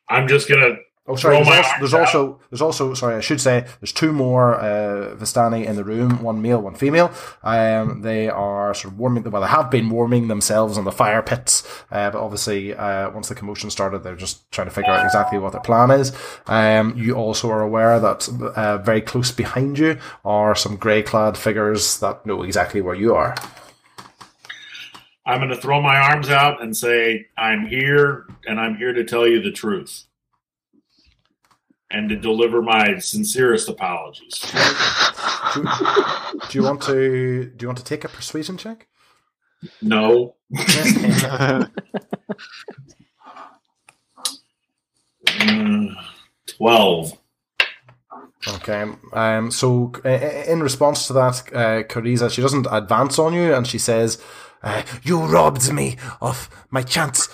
I'm 0.08 0.26
just 0.26 0.48
going 0.48 0.60
to 0.60 0.76
Oh, 1.10 1.16
sorry. 1.16 1.42
There's 1.42 1.48
also, 1.48 1.78
there's 1.78 1.94
also 1.94 2.40
there's 2.50 2.60
also 2.60 2.92
sorry. 2.92 3.14
I 3.14 3.20
should 3.20 3.40
say 3.40 3.66
there's 3.80 3.92
two 3.92 4.12
more 4.12 4.56
uh, 4.56 5.16
Vistani 5.16 5.64
in 5.64 5.74
the 5.74 5.82
room. 5.82 6.22
One 6.22 6.42
male, 6.42 6.60
one 6.60 6.74
female. 6.74 7.10
Um, 7.42 8.02
they 8.02 8.28
are 8.28 8.74
sort 8.74 8.92
of 8.92 8.98
warming. 8.98 9.22
Well, 9.30 9.40
they 9.40 9.48
have 9.48 9.70
been 9.70 9.88
warming 9.88 10.28
themselves 10.28 10.76
on 10.76 10.84
the 10.84 10.92
fire 10.92 11.22
pits. 11.22 11.66
Uh, 11.90 12.10
but 12.10 12.20
obviously, 12.20 12.74
uh, 12.74 13.10
once 13.10 13.30
the 13.30 13.34
commotion 13.34 13.70
started, 13.70 14.00
they're 14.00 14.16
just 14.16 14.50
trying 14.52 14.66
to 14.66 14.74
figure 14.74 14.92
out 14.92 15.02
exactly 15.02 15.38
what 15.38 15.52
their 15.52 15.62
plan 15.62 15.90
is. 15.90 16.12
Um, 16.46 16.94
you 16.94 17.14
also 17.14 17.50
are 17.50 17.62
aware 17.62 17.98
that 17.98 18.28
uh, 18.54 18.76
very 18.76 19.00
close 19.00 19.32
behind 19.32 19.78
you 19.78 19.98
are 20.26 20.54
some 20.54 20.76
grey-clad 20.76 21.38
figures 21.38 22.00
that 22.00 22.26
know 22.26 22.42
exactly 22.42 22.82
where 22.82 22.94
you 22.94 23.14
are. 23.14 23.34
I'm 25.24 25.40
going 25.40 25.50
to 25.50 25.56
throw 25.56 25.80
my 25.80 25.96
arms 25.96 26.28
out 26.28 26.62
and 26.62 26.76
say, 26.76 27.28
I'm 27.38 27.66
here 27.66 28.26
and 28.46 28.60
I'm 28.60 28.76
here 28.76 28.92
to 28.92 29.04
tell 29.04 29.26
you 29.26 29.40
the 29.40 29.52
truth 29.52 30.04
and 31.90 32.08
to 32.08 32.16
deliver 32.16 32.62
my 32.62 32.98
sincerest 32.98 33.68
apologies. 33.68 34.40
Do, 35.54 35.62
do 36.48 36.58
you 36.58 36.62
want 36.62 36.82
to 36.82 37.46
do 37.56 37.62
you 37.64 37.68
want 37.68 37.78
to 37.78 37.84
take 37.84 38.04
a 38.04 38.08
persuasion 38.08 38.56
check? 38.56 38.86
No. 39.82 40.36
Mm, 45.26 45.94
12. 46.46 47.12
Okay. 48.48 48.84
Um. 49.12 49.50
So, 49.50 49.92
uh, 50.04 50.08
in 50.08 50.62
response 50.62 51.06
to 51.08 51.12
that, 51.14 51.42
uh, 51.52 51.82
Cariza, 51.84 52.30
she 52.30 52.40
doesn't 52.40 52.66
advance 52.70 53.18
on 53.18 53.34
you, 53.34 53.52
and 53.54 53.66
she 53.66 53.78
says, 53.78 54.22
Uh, 54.62 54.82
you 55.02 55.20
robbed 55.20 55.72
me 55.72 55.96
of 56.20 56.48
my 56.70 56.82
chance 56.82 57.28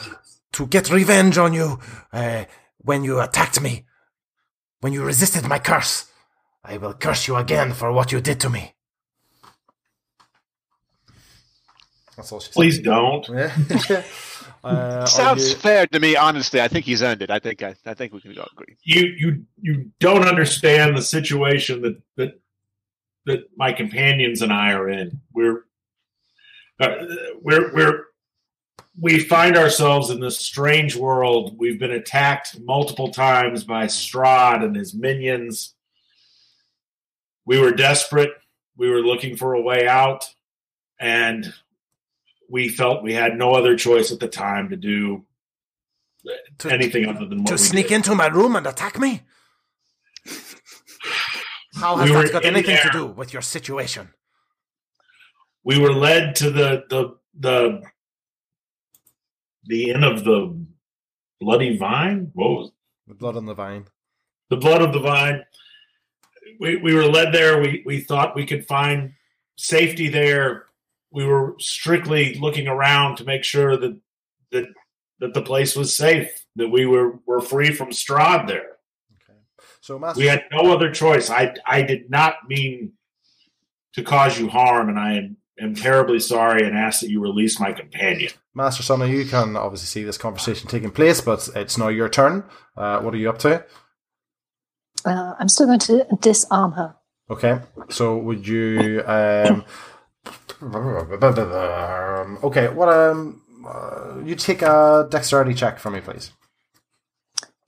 to 0.53 0.67
get 0.67 0.91
revenge 0.91 1.37
on 1.37 1.53
you 1.53 1.79
uh, 2.13 2.45
when 2.79 3.05
you 3.05 3.21
attacked 3.21 3.61
me, 3.61 3.85
when 4.85 4.93
you 4.93 5.03
resisted 5.03 5.49
my 5.49 5.59
curse. 5.59 6.13
I 6.63 6.77
will 6.77 6.93
curse 6.93 7.27
you 7.27 7.37
again 7.37 7.73
for 7.73 7.91
what 7.91 8.13
you 8.13 8.21
did 8.21 8.39
to 8.41 8.51
me. 8.51 8.75
"That's 12.15 12.31
all 12.31 12.41
she 12.41 12.53
said." 12.53 12.53
Please 12.53 12.79
don't. 12.81 13.27
Uh, 14.63 15.05
Sounds 15.05 15.51
you- 15.51 15.57
fair 15.57 15.87
to 15.87 16.01
me, 16.01 16.17
honestly. 16.17 16.59
I 16.59 16.69
think 16.69 16.87
he's 16.87 17.03
earned 17.03 17.21
it. 17.21 17.31
I 17.31 17.39
think 17.39 17.63
I, 17.63 17.75
I 17.85 17.93
think 17.93 18.15
we 18.15 18.21
can 18.23 18.39
all 18.39 18.49
agree. 18.53 18.77
You 18.83 19.03
you 19.23 19.45
you 19.61 19.91
don't 20.01 20.27
understand 20.27 20.97
the 20.97 21.03
situation 21.03 21.83
that 21.83 21.97
that 22.17 22.41
that 23.27 23.41
my 23.57 23.73
companions 23.75 24.41
and 24.41 24.51
I 24.51 24.73
are 24.73 24.89
in. 24.89 25.21
We're 25.35 25.65
uh, 26.81 26.95
we're 27.43 27.75
we're 27.75 28.05
we 28.99 29.19
find 29.21 29.57
ourselves 29.57 30.11
in 30.11 30.21
this 30.21 30.39
strange 30.39 30.97
world. 30.97 31.57
We've 31.59 31.79
been 31.79 31.91
attacked 31.91 32.59
multiple 32.61 33.11
times 33.11 33.65
by 33.65 33.87
Strahd 33.87 34.63
and 34.65 34.77
his 34.77 34.95
minions. 34.95 35.75
We 37.45 37.59
were 37.59 37.73
desperate. 37.73 38.31
We 38.77 38.89
were 38.91 39.01
looking 39.03 39.37
for 39.37 39.55
a 39.55 39.61
way 39.61 39.87
out, 39.87 40.25
and 40.99 41.53
we 42.49 42.69
felt 42.69 43.03
we 43.03 43.15
had 43.15 43.37
no 43.37 43.53
other 43.53 43.77
choice 43.77 44.13
at 44.13 44.21
the 44.21 44.29
time 44.29 44.71
to 44.71 44.77
do 44.77 45.25
To, 46.59 46.71
anything 46.73 47.07
other 47.09 47.27
than 47.27 47.39
what 47.41 47.49
to 47.49 47.59
sneak 47.59 47.89
did. 47.89 47.97
into 47.97 48.15
my 48.15 48.27
room 48.29 48.57
and 48.57 48.67
attack 48.67 48.99
me? 48.99 49.23
How 51.77 51.97
has 51.97 52.09
We 52.11 52.17
that 52.17 52.33
got 52.33 52.45
in 52.45 52.55
anything 52.55 52.79
to 52.83 52.91
do 52.91 53.07
with 53.07 53.33
your 53.33 53.43
situation? 53.43 54.11
we 55.67 55.79
were 55.79 55.93
led 55.95 56.37
to 56.37 56.51
the 56.51 56.85
the 56.91 57.17
the 57.39 57.83
the 59.67 59.91
inn 59.91 60.05
of 60.05 60.25
the 60.25 60.57
bloody 61.41 61.77
vine. 61.77 62.31
What 62.35 62.51
was 62.51 62.71
the 63.07 63.15
blood 63.15 63.37
on 63.37 63.47
the 63.47 63.55
vine. 63.55 63.87
the 64.51 64.57
blood 64.57 64.83
of 64.83 64.93
the 64.93 65.01
vine? 65.01 65.45
We 66.61 66.77
we 66.77 66.95
were 66.95 67.05
led 67.05 67.33
there. 67.33 67.61
We 67.61 67.83
we 67.85 68.01
thought 68.01 68.37
we 68.37 68.47
could 68.47 68.67
find 68.67 69.13
safety 69.57 70.09
there. 70.09 70.67
We 71.11 71.25
were 71.25 71.55
strictly 71.59 72.35
looking 72.35 72.69
around 72.69 73.17
to 73.17 73.25
make 73.25 73.45
sure 73.45 73.77
that 73.77 73.99
that 74.53 74.67
that 75.21 75.35
the 75.35 75.43
place 75.43 75.77
was 75.77 75.97
safe. 75.97 76.45
That 76.57 76.69
we 76.69 76.87
were 76.87 77.19
were 77.27 77.41
free 77.41 77.73
from 77.73 77.91
Strahd 77.91 78.47
there. 78.47 78.77
Okay. 79.23 79.39
So, 79.81 79.99
Master, 79.99 80.21
We 80.21 80.27
had 80.27 80.45
no 80.53 80.73
other 80.73 80.91
choice. 80.93 81.31
I 81.31 81.55
I 81.67 81.83
did 81.83 82.11
not 82.11 82.37
mean 82.49 82.93
to 83.95 84.03
cause 84.03 84.39
you 84.39 84.49
harm, 84.49 84.89
and 84.89 84.99
I 84.99 85.15
am, 85.15 85.37
am 85.61 85.75
terribly 85.75 86.21
sorry 86.21 86.67
and 86.67 86.77
ask 86.77 87.01
that 87.01 87.11
you 87.11 87.21
release 87.21 87.61
my 87.61 87.73
companion. 87.73 88.31
Master 88.55 88.83
Sonna, 88.83 89.09
you 89.11 89.25
can 89.25 89.57
obviously 89.57 89.87
see 89.87 90.05
this 90.05 90.19
conversation 90.19 90.69
taking 90.69 90.91
place, 90.91 91.21
but 91.21 91.49
it's 91.55 91.79
now 91.79 91.89
your 91.89 92.09
turn. 92.09 92.45
Uh, 92.77 93.01
what 93.01 93.15
are 93.15 93.19
you 93.19 93.29
up 93.29 93.39
to? 93.41 93.65
Uh, 95.05 95.35
I'm 95.39 95.49
still 95.49 95.67
going 95.67 95.81
to 95.81 96.07
disarm 96.21 96.73
her. 96.73 96.97
Okay, 97.31 97.61
so 97.89 98.17
would 98.19 98.47
you? 98.47 99.03
Um, 99.07 99.65
okay, 102.45 102.69
what? 102.69 102.89
Um, 102.89 103.43
uh, 103.67 104.21
you 104.25 104.35
take 104.35 104.63
a 104.63 105.07
dexterity 105.11 105.55
check 105.55 105.79
from 105.79 105.95
me, 105.95 106.01
please. 106.01 106.33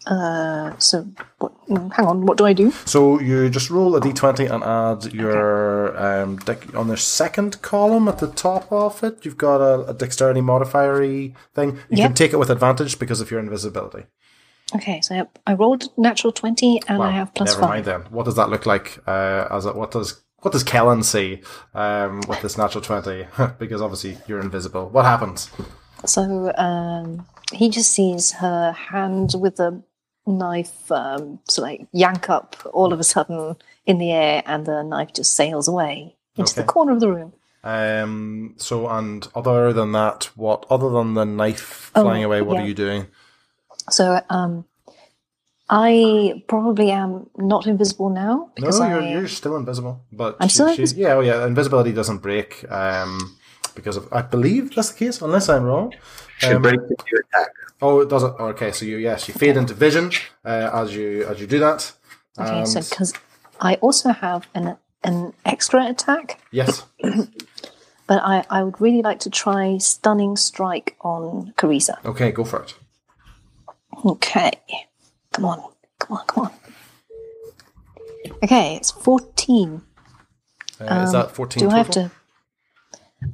Uh, 0.07 0.77
so, 0.79 1.09
what, 1.39 1.56
hang 1.69 2.07
on, 2.07 2.27
what 2.27 2.39
do 2.39 2.45
I 2.47 2.53
do? 2.53 2.71
So 2.85 3.19
you 3.21 3.49
just 3.51 3.71
roll 3.71 3.97
a 3.97 4.01
d20 4.01 4.51
and 4.51 4.63
add 4.65 5.13
your 5.13 5.97
um, 5.97 6.39
dec- 6.41 6.75
on 6.77 6.89
the 6.89 6.97
second 6.97 7.61
column 7.63 8.09
at 8.09 8.19
the 8.19 8.29
top 8.29 8.71
of 8.73 9.03
it. 9.03 9.25
You've 9.25 9.37
got 9.39 9.61
a, 9.61 9.87
a 9.89 9.95
dexterity 9.95 10.41
modifier 10.41 10.97
thing. 11.55 11.71
You 11.91 11.99
Yep. 11.99 12.07
can 12.09 12.15
take 12.15 12.33
it 12.33 12.39
with 12.39 12.51
advantage 12.51 12.99
because 12.99 13.21
of 13.21 13.31
your 13.31 13.41
invisibility. 13.41 14.05
Okay, 14.75 15.01
so 15.01 15.29
I, 15.47 15.55
rolled 15.55 15.85
natural 15.97 16.33
20 16.33 16.83
and 16.89 16.99
Well, 16.99 17.09
I 17.09 17.13
have 17.13 17.33
plus 17.35 17.51
never 17.51 17.61
5. 17.61 17.69
mind 17.71 17.85
then. 17.85 18.01
What 18.11 18.25
does 18.25 18.35
that 18.37 18.51
look 18.51 18.67
like? 18.67 18.99
Uh, 19.07 19.47
as 19.51 19.65
a, 19.67 19.73
what 19.73 19.91
does 19.93 20.23
what 20.41 20.53
does 20.53 20.63
Kellen 20.65 21.03
see 21.03 21.43
um, 21.75 22.21
with 22.29 22.41
this 22.43 22.57
natural 22.59 22.83
twenty? 22.83 23.27
because 23.59 23.81
obviously 23.83 24.19
you're 24.29 24.39
invisible. 24.41 24.89
What 24.91 25.05
happens? 25.05 25.51
So 26.05 26.53
um, 26.57 27.27
he 27.53 27.69
just 27.71 27.93
sees 27.93 28.33
her 28.33 28.73
hand 28.73 29.33
with 29.37 29.57
the 29.57 29.83
knife 30.27 30.91
um, 30.91 31.39
so 31.49 31.63
like 31.63 31.87
yank 31.93 32.29
up 32.31 32.57
all 32.73 32.93
of 32.93 33.01
a 33.01 33.05
sudden 33.05 33.57
in 33.87 33.99
the 33.99 34.11
air, 34.13 34.43
and 34.47 34.67
the 34.67 34.83
knife 34.83 35.13
just 35.15 35.35
sails 35.35 35.69
away 35.69 36.17
into 36.37 36.55
the 36.55 36.65
corner 36.65 36.93
of 36.93 37.01
the 37.01 37.11
room. 37.13 37.33
Um, 37.65 38.55
so 38.59 38.89
and 38.89 39.27
other 39.35 39.73
than 39.73 39.93
that, 39.93 40.31
what 40.37 40.67
other 40.71 40.91
than 40.91 41.15
the 41.15 41.25
knife 41.25 41.91
Oh, 41.95 42.03
flying 42.03 42.25
away? 42.25 42.43
What 42.43 42.55
yeah. 42.57 42.63
are 42.63 42.67
you 42.67 42.75
doing? 42.75 43.07
So 43.91 44.21
um, 44.31 44.65
I 45.69 46.43
probably 46.49 46.91
am 46.93 47.29
not 47.37 47.67
invisible 47.67 48.09
now 48.11 48.51
No, 48.59 48.69
you're, 48.71 49.01
I 49.03 49.11
you're 49.11 49.29
still 49.29 49.57
invisible. 49.57 50.05
But 50.13 50.37
I'm 50.41 50.49
she- 50.49 50.55
still 50.55 50.69
she- 50.69 50.73
invisible? 50.83 51.03
yeah, 51.03 51.13
oh 51.15 51.21
yeah, 51.21 51.47
invisibility 51.47 51.93
doesn't 51.93 52.19
break. 52.19 52.65
Um, 52.71 53.37
because 53.75 53.97
of 53.97 54.09
I 54.13 54.23
believe 54.23 54.75
that's 54.75 54.93
the 54.93 54.99
case, 54.99 55.21
unless 55.21 55.49
I'm 55.49 55.65
wrong. 55.65 55.93
Should 56.39 56.57
Um, 56.57 56.63
break 56.63 56.81
into 56.81 57.05
your 57.11 57.21
attack. 57.33 57.51
Oh, 57.83 58.01
it 58.01 58.09
doesn't. 58.09 58.39
Okay, 58.41 58.73
so 58.73 58.85
you 58.85 58.97
yes, 58.99 59.29
you 59.29 59.35
fade 59.35 59.57
into 59.57 59.75
vision 59.75 60.11
uh, 60.45 60.71
as 60.73 60.95
you 60.95 61.25
as 61.29 61.41
you 61.41 61.47
do 61.47 61.59
that. 61.61 61.93
okay. 62.39 62.65
so 62.65 62.81
because 62.81 63.13
I 63.61 63.75
also 63.77 64.11
have 64.13 64.47
an 64.55 64.77
an 65.05 65.33
extra 65.45 65.87
attack, 65.87 66.41
yes, 66.51 66.85
but 68.07 68.21
I 68.23 68.45
I 68.51 68.63
would 68.65 68.81
really 68.81 69.03
like 69.03 69.21
to 69.21 69.31
try 69.31 69.79
stunning 69.79 70.37
strike 70.37 70.97
on 71.01 71.53
Carissa. 71.57 71.97
okay, 72.05 72.33
go 72.33 72.45
for 72.45 72.63
it. 72.63 72.75
Okay. 74.05 74.53
Come 75.33 75.45
on. 75.47 75.63
Come 75.99 76.19
on, 76.19 76.27
come 76.27 76.45
on. 76.47 76.53
Okay, 78.43 78.77
it's 78.77 78.91
14. 78.91 79.83
Uh, 80.81 80.85
is 80.85 80.91
Um, 80.91 81.13
that 81.13 81.31
fourteen? 81.31 81.63
Do 81.63 81.71
I 81.71 81.79
have 81.79 81.91
to. 81.91 82.11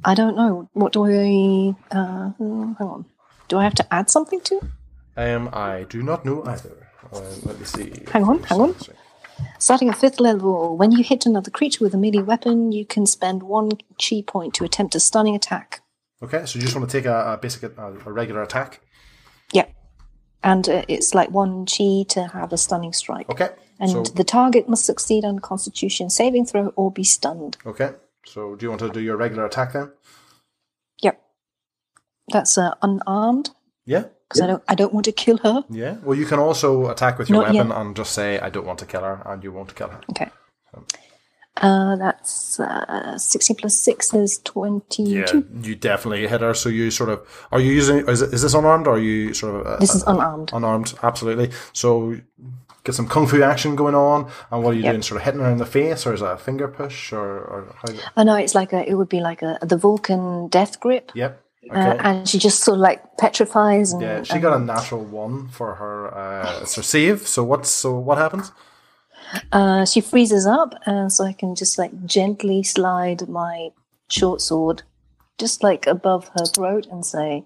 I 0.03 0.13
don't 0.13 0.35
know. 0.35 0.69
What 0.73 0.93
do 0.93 1.05
I. 1.05 1.75
Uh, 1.95 2.31
hang 2.37 2.75
on. 2.79 3.05
Do 3.47 3.57
I 3.57 3.63
have 3.63 3.75
to 3.75 3.93
add 3.93 4.09
something 4.09 4.41
to? 4.41 4.61
Um, 5.15 5.49
I 5.53 5.85
do 5.89 6.01
not 6.01 6.25
know 6.25 6.43
either. 6.45 6.87
Uh, 7.11 7.21
let 7.43 7.59
me 7.59 7.65
see. 7.65 7.93
Hang 8.11 8.23
on, 8.23 8.43
hang 8.43 8.61
on. 8.61 8.75
Starting 9.59 9.89
at 9.89 9.97
fifth 9.97 10.19
level, 10.19 10.77
when 10.77 10.91
you 10.91 11.03
hit 11.03 11.25
another 11.25 11.51
creature 11.51 11.83
with 11.83 11.93
a 11.93 11.97
melee 11.97 12.23
weapon, 12.23 12.71
you 12.71 12.85
can 12.85 13.05
spend 13.05 13.43
one 13.43 13.71
chi 14.01 14.23
point 14.25 14.53
to 14.55 14.63
attempt 14.63 14.95
a 14.95 14.99
stunning 14.99 15.35
attack. 15.35 15.81
Okay, 16.21 16.45
so 16.45 16.57
you 16.57 16.63
just 16.63 16.75
want 16.75 16.89
to 16.89 16.97
take 16.97 17.05
a, 17.05 17.33
a 17.33 17.37
basic, 17.37 17.63
a, 17.63 17.87
a 18.05 18.11
regular 18.11 18.41
attack. 18.41 18.79
Yep. 19.51 19.73
And 20.43 20.67
uh, 20.69 20.83
it's 20.87 21.13
like 21.13 21.29
one 21.31 21.65
chi 21.65 22.05
to 22.09 22.27
have 22.33 22.53
a 22.53 22.57
stunning 22.57 22.93
strike. 22.93 23.29
Okay. 23.29 23.49
And 23.79 23.89
so 23.89 24.03
the 24.03 24.23
target 24.23 24.69
must 24.69 24.85
succeed 24.85 25.25
on 25.25 25.39
Constitution 25.39 26.09
saving 26.09 26.45
throw 26.45 26.67
or 26.75 26.91
be 26.91 27.03
stunned. 27.03 27.57
okay. 27.65 27.91
So 28.25 28.55
do 28.55 28.65
you 28.65 28.69
want 28.69 28.79
to 28.81 28.89
do 28.89 28.99
your 29.01 29.17
regular 29.17 29.45
attack 29.45 29.73
then? 29.73 29.91
Yep. 31.01 31.21
That's 32.31 32.57
uh, 32.57 32.73
unarmed 32.81 33.49
Yeah. 33.85 34.05
because 34.29 34.41
I 34.41 34.47
don't. 34.47 34.63
I 34.69 34.75
don't 34.75 34.93
want 34.93 35.05
to 35.05 35.11
kill 35.11 35.37
her. 35.37 35.63
Yeah. 35.69 35.97
Well, 36.03 36.17
you 36.17 36.25
can 36.25 36.39
also 36.39 36.89
attack 36.89 37.17
with 37.19 37.29
your 37.29 37.39
Not 37.43 37.53
weapon 37.53 37.67
yet. 37.69 37.77
and 37.77 37.95
just 37.95 38.13
say, 38.13 38.39
"I 38.39 38.49
don't 38.49 38.65
want 38.65 38.79
to 38.79 38.85
kill 38.85 39.01
her," 39.01 39.21
and 39.25 39.43
you 39.43 39.51
won't 39.51 39.75
kill 39.75 39.89
her. 39.89 40.01
Okay. 40.11 40.29
Uh, 41.61 41.95
that's 41.97 42.59
uh, 42.59 43.15
sixty 43.17 43.53
plus 43.53 43.77
six 43.77 44.11
is 44.13 44.39
twenty-two. 44.39 45.03
Yeah, 45.03 45.41
you 45.67 45.75
definitely 45.75 46.27
hit 46.27 46.41
her. 46.41 46.53
So 46.55 46.67
you 46.69 46.89
sort 46.89 47.09
of 47.09 47.19
are 47.51 47.59
you 47.59 47.71
using? 47.71 48.07
Is, 48.07 48.21
it, 48.23 48.33
is 48.33 48.41
this 48.41 48.55
unarmed 48.55 48.87
or 48.87 48.95
are 48.95 48.99
you 48.99 49.33
sort 49.35 49.55
of? 49.57 49.67
Uh, 49.67 49.77
This 49.77 49.93
is 49.93 50.01
unarmed. 50.07 50.49
unarmed, 50.51 50.95
absolutely. 51.03 51.51
So 51.73 52.15
get 52.83 52.95
some 52.95 53.07
kung 53.07 53.27
fu 53.27 53.41
action 53.43 53.75
going 53.75 53.95
on. 53.95 54.29
And 54.51 54.63
what 54.63 54.71
are 54.71 54.77
you 54.77 54.83
Yep. 54.83 54.91
doing? 54.93 55.01
Sort 55.03 55.21
of 55.21 55.25
hitting 55.25 55.41
her 55.41 55.49
in 55.51 55.57
the 55.57 55.65
face, 55.65 56.05
or 56.05 56.13
is 56.13 56.19
that 56.21 56.33
a 56.33 56.37
finger 56.37 56.67
push, 56.67 57.13
or, 57.13 57.21
or 57.21 57.75
how? 57.81 57.93
Oh 58.17 58.23
no, 58.23 58.35
it's 58.35 58.55
like 58.55 58.73
a. 58.73 58.87
It 58.89 58.95
would 58.95 59.09
be 59.09 59.19
like 59.21 59.41
a 59.41 59.57
the 59.61 59.77
Vulcan 59.77 60.47
death 60.49 60.79
grip, 60.79 61.11
Yep. 61.15 61.39
uh, 61.71 61.77
Okay. 61.79 61.97
and 62.03 62.27
she 62.27 62.37
just 62.39 62.59
sort 62.63 62.75
of 62.77 62.81
like 62.81 63.01
petrifies. 63.17 63.93
And, 63.93 64.01
yeah, 64.01 64.23
she 64.23 64.33
and- 64.33 64.41
got 64.41 64.55
a 64.55 64.59
natural 64.59 65.03
one 65.03 65.47
for 65.49 65.75
her. 65.75 66.13
Uh, 66.15 66.59
it's 66.61 66.75
her 66.75 66.83
save. 66.83 67.27
So 67.27 67.43
what's 67.43 67.69
so 67.69 67.97
what 67.97 68.17
happens? 68.17 68.51
Uh, 69.51 69.85
she 69.85 70.01
freezes 70.01 70.45
up, 70.45 70.75
and 70.85 71.11
so 71.11 71.23
I 71.23 71.33
can 71.33 71.55
just 71.55 71.77
like 71.79 72.05
gently 72.05 72.61
slide 72.63 73.27
my 73.29 73.69
short 74.09 74.41
sword 74.41 74.83
just 75.39 75.63
like 75.63 75.87
above 75.87 76.29
her 76.37 76.45
throat 76.45 76.85
and 76.91 77.03
say, 77.03 77.45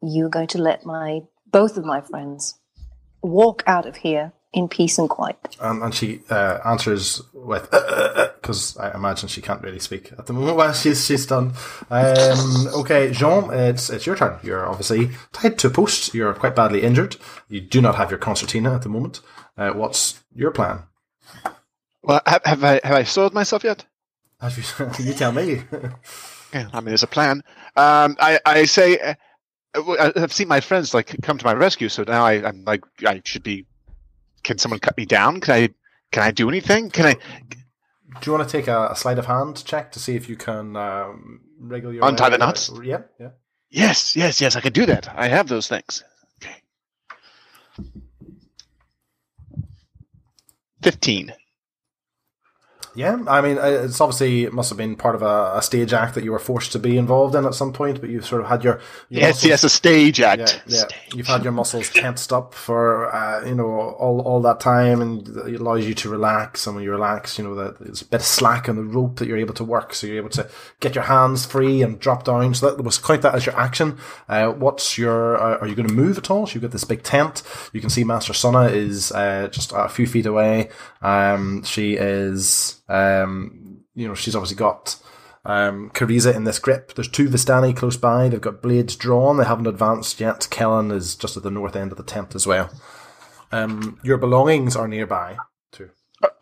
"You're 0.00 0.30
going 0.30 0.46
to 0.48 0.58
let 0.58 0.86
my 0.86 1.22
both 1.50 1.76
of 1.76 1.84
my 1.84 2.00
friends 2.00 2.58
walk 3.24 3.62
out 3.66 3.86
of 3.86 3.96
here 3.96 4.32
in 4.52 4.68
peace 4.68 4.98
and 4.98 5.08
quiet." 5.08 5.56
Um, 5.60 5.82
and 5.82 5.94
she 5.94 6.20
uh, 6.30 6.58
answers 6.64 7.22
with 7.32 7.70
because 7.70 8.76
I 8.76 8.94
imagine 8.94 9.28
she 9.28 9.40
can't 9.40 9.62
really 9.62 9.80
speak 9.80 10.12
at 10.18 10.26
the 10.26 10.32
moment 10.32 10.56
while 10.56 10.72
she's 10.72 11.04
she's 11.06 11.26
done. 11.26 11.52
Um, 11.90 12.68
okay, 12.74 13.10
Jean, 13.12 13.50
it's 13.52 13.90
it's 13.90 14.06
your 14.06 14.16
turn. 14.16 14.38
You're 14.42 14.66
obviously 14.68 15.10
tied 15.32 15.58
to 15.58 15.68
a 15.68 15.70
post. 15.70 16.14
You're 16.14 16.34
quite 16.34 16.54
badly 16.54 16.82
injured. 16.82 17.16
You 17.48 17.60
do 17.60 17.80
not 17.80 17.96
have 17.96 18.10
your 18.10 18.18
concertina 18.18 18.74
at 18.74 18.82
the 18.82 18.88
moment. 18.88 19.20
Uh, 19.56 19.70
what's 19.70 20.22
your 20.34 20.50
plan? 20.50 20.82
Well, 22.02 22.20
have, 22.26 22.42
have 22.44 22.64
I 22.64 22.80
have 22.84 22.96
I 22.96 23.04
soiled 23.04 23.34
myself 23.34 23.64
yet? 23.64 23.84
Have 24.40 24.58
you, 24.58 24.64
you 25.06 25.14
tell 25.14 25.32
me. 25.32 25.62
Yeah, 26.52 26.68
I 26.72 26.76
mean, 26.78 26.86
there's 26.90 27.02
a 27.02 27.08
plan. 27.08 27.42
Um, 27.74 28.16
I, 28.20 28.38
I 28.46 28.64
say, 28.66 28.96
uh, 28.96 29.02
well, 29.04 29.14
I- 29.14 29.14
I've 29.74 30.32
seen 30.32 30.48
my 30.48 30.60
friends 30.60 30.94
like 30.94 31.20
come 31.22 31.38
to 31.38 31.44
my 31.44 31.54
rescue, 31.54 31.88
so 31.88 32.04
now 32.04 32.24
I, 32.24 32.46
I'm 32.46 32.64
like, 32.64 32.84
I 33.06 33.20
should 33.24 33.42
be. 33.42 33.66
Can 34.42 34.58
someone 34.58 34.78
cut 34.78 34.96
me 34.96 35.06
down? 35.06 35.40
Can 35.40 35.54
I? 35.54 35.68
Can 36.12 36.22
I 36.22 36.30
do 36.30 36.48
anything? 36.48 36.90
Can 36.90 37.06
I 37.06 37.16
do 38.20 38.30
you 38.30 38.36
want 38.36 38.48
to 38.48 38.52
take 38.56 38.68
a, 38.68 38.88
a 38.90 38.96
sleight 38.96 39.18
of 39.18 39.26
hand 39.26 39.64
check 39.64 39.92
to 39.92 39.98
see 39.98 40.14
if 40.14 40.28
you 40.28 40.36
can 40.36 40.76
um, 40.76 41.40
wriggle 41.58 41.92
your 41.92 42.04
Untie 42.04 42.30
the 42.30 42.38
knots? 42.38 42.70
Yeah, 42.82 43.02
yeah. 43.18 43.30
Yes, 43.70 44.14
yes, 44.14 44.40
yes. 44.40 44.54
I 44.54 44.60
can 44.60 44.72
do 44.72 44.86
that. 44.86 45.08
I 45.14 45.28
have 45.28 45.48
those 45.48 45.68
things. 45.68 46.04
Okay. 46.40 46.54
Fifteen. 50.82 51.32
Yeah, 52.96 53.18
I 53.26 53.40
mean, 53.40 53.58
uh, 53.58 53.62
it's 53.84 54.00
obviously 54.00 54.44
it 54.44 54.52
must 54.52 54.68
have 54.70 54.78
been 54.78 54.94
part 54.94 55.14
of 55.16 55.22
a, 55.22 55.54
a 55.56 55.62
stage 55.62 55.92
act 55.92 56.14
that 56.14 56.22
you 56.22 56.30
were 56.30 56.38
forced 56.38 56.70
to 56.72 56.78
be 56.78 56.96
involved 56.96 57.34
in 57.34 57.44
at 57.44 57.54
some 57.54 57.72
point, 57.72 58.00
but 58.00 58.08
you've 58.08 58.24
sort 58.24 58.40
of 58.42 58.48
had 58.48 58.62
your, 58.62 58.74
your 59.08 59.22
Yes, 59.22 59.34
muscles- 59.36 59.48
yes, 59.48 59.64
a 59.64 59.68
stage 59.68 60.20
act. 60.20 60.62
yeah. 60.66 60.78
Stage. 60.86 60.94
You've 61.14 61.26
had 61.26 61.42
your 61.42 61.52
muscles 61.52 61.90
tensed 61.90 62.32
up 62.32 62.54
for 62.54 63.12
uh, 63.14 63.44
you 63.46 63.54
know 63.54 63.66
all 63.68 64.20
all 64.20 64.40
that 64.42 64.60
time, 64.60 65.02
and 65.02 65.26
it 65.28 65.60
allows 65.60 65.84
you 65.86 65.94
to 65.94 66.08
relax. 66.08 66.66
And 66.66 66.76
when 66.76 66.84
you 66.84 66.90
relax, 66.92 67.36
you 67.38 67.44
know 67.44 67.54
that 67.56 67.80
there's 67.80 68.02
a 68.02 68.06
bit 68.06 68.20
of 68.20 68.26
slack 68.26 68.68
on 68.68 68.76
the 68.76 68.82
rope 68.84 69.16
that 69.16 69.26
you're 69.26 69.38
able 69.38 69.54
to 69.54 69.64
work, 69.64 69.92
so 69.94 70.06
you're 70.06 70.16
able 70.18 70.28
to 70.30 70.48
get 70.80 70.94
your 70.94 71.04
hands 71.04 71.44
free 71.44 71.82
and 71.82 71.98
drop 71.98 72.24
down. 72.24 72.54
So 72.54 72.70
that 72.74 72.82
was 72.82 72.98
quite 72.98 73.22
that 73.22 73.34
as 73.34 73.44
your 73.46 73.56
action. 73.58 73.98
Uh, 74.28 74.48
what's 74.52 74.96
your? 74.96 75.36
Uh, 75.36 75.58
are 75.58 75.66
you 75.66 75.74
going 75.74 75.88
to 75.88 75.94
move 75.94 76.16
at 76.16 76.30
all? 76.30 76.46
So 76.46 76.54
you've 76.54 76.62
got 76.62 76.70
this 76.70 76.84
big 76.84 77.02
tent. 77.02 77.42
You 77.72 77.80
can 77.80 77.90
see 77.90 78.04
Master 78.04 78.32
Sunna 78.32 78.70
is 78.70 79.10
uh, 79.10 79.48
just 79.50 79.72
a 79.74 79.88
few 79.88 80.06
feet 80.06 80.26
away. 80.26 80.70
Um, 81.02 81.64
she 81.64 81.94
is. 81.94 82.80
Um, 82.88 83.84
you 83.94 84.08
know, 84.08 84.14
she's 84.14 84.34
obviously 84.34 84.56
got 84.56 84.96
um, 85.44 85.90
Cariza 85.90 86.34
in 86.34 86.44
this 86.44 86.58
grip. 86.58 86.94
There's 86.94 87.08
two 87.08 87.28
Vistani 87.28 87.76
close 87.76 87.96
by. 87.96 88.28
They've 88.28 88.40
got 88.40 88.62
blades 88.62 88.96
drawn. 88.96 89.36
They 89.36 89.44
haven't 89.44 89.66
advanced 89.66 90.20
yet. 90.20 90.48
Kellen 90.50 90.90
is 90.90 91.16
just 91.16 91.36
at 91.36 91.42
the 91.42 91.50
north 91.50 91.76
end 91.76 91.92
of 91.92 91.98
the 91.98 92.04
tent 92.04 92.34
as 92.34 92.46
well. 92.46 92.70
Um, 93.52 94.00
your 94.02 94.18
belongings 94.18 94.74
are 94.74 94.88
nearby. 94.88 95.36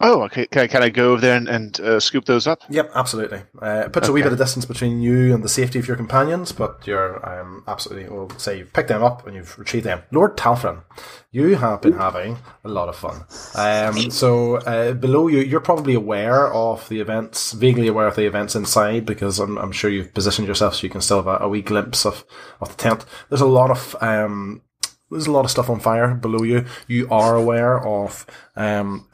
Oh, 0.01 0.23
okay. 0.23 0.47
Can 0.47 0.63
I, 0.63 0.67
can 0.67 0.83
I 0.83 0.89
go 0.89 1.13
over 1.13 1.21
there 1.21 1.37
and, 1.37 1.49
and 1.49 1.81
uh, 1.81 2.01
scoop 2.01 2.25
those 2.25 2.47
up? 2.47 2.63
Yep, 2.69 2.91
absolutely. 2.95 3.43
Uh, 3.61 3.85
it 3.87 3.93
puts 3.93 4.09
a 4.09 4.13
wee 4.13 4.23
bit 4.23 4.33
of 4.33 4.39
distance 4.39 4.65
between 4.65 5.01
you 5.01 5.35
and 5.35 5.43
the 5.43 5.49
safety 5.49 5.79
of 5.79 5.87
your 5.87 5.97
companions, 5.97 6.53
but 6.53 6.87
you're 6.87 7.25
um, 7.29 7.65
absolutely, 7.67 8.09
we'll 8.09 8.31
say 8.39 8.59
you've 8.59 8.73
picked 8.73 8.89
them 8.89 9.03
up 9.03 9.27
and 9.27 9.37
you've 9.37 9.59
retrieved 9.59 9.87
them. 9.87 10.03
Lord 10.11 10.37
Talfrin, 10.37 10.83
you 11.31 11.57
have 11.57 11.81
been 11.83 11.95
having 11.95 12.39
a 12.65 12.69
lot 12.69 12.89
of 12.89 12.97
fun. 12.97 13.25
Um, 13.55 14.11
so 14.11 14.57
uh, 14.57 14.93
below 14.93 15.29
you, 15.29 15.39
you're 15.39 15.61
probably 15.61 15.95
aware 15.95 16.53
of 16.53 16.89
the 16.89 17.01
events, 17.01 17.53
vaguely 17.53 17.89
aware 17.89 18.07
of 18.07 18.17
the 18.17 18.27
events 18.27 18.55
inside, 18.55 19.07
because 19.07 19.39
I'm, 19.39 19.57
I'm 19.59 19.73
sure 19.73 19.91
you've 19.91 20.15
positioned 20.15 20.49
yourself 20.49 20.75
so 20.75 20.83
you 20.83 20.91
can 20.91 21.01
still 21.01 21.23
have 21.23 21.27
a, 21.27 21.45
a 21.45 21.49
wee 21.49 21.63
glimpse 21.63 22.05
of, 22.05 22.25
of 22.61 22.69
the 22.69 22.83
tent. 22.83 23.05
There's 23.29 23.41
a 23.41 23.47
lot 23.47 23.71
of 23.71 23.97
um, 24.01 24.63
there's 25.11 25.27
a 25.27 25.33
lot 25.33 25.45
of 25.45 25.51
stuff 25.51 25.69
on 25.69 25.79
fire 25.79 26.15
below 26.15 26.43
you. 26.43 26.65
You 26.87 27.07
are 27.11 27.37
aware 27.37 27.87
of 27.87 28.27
um, 28.57 29.07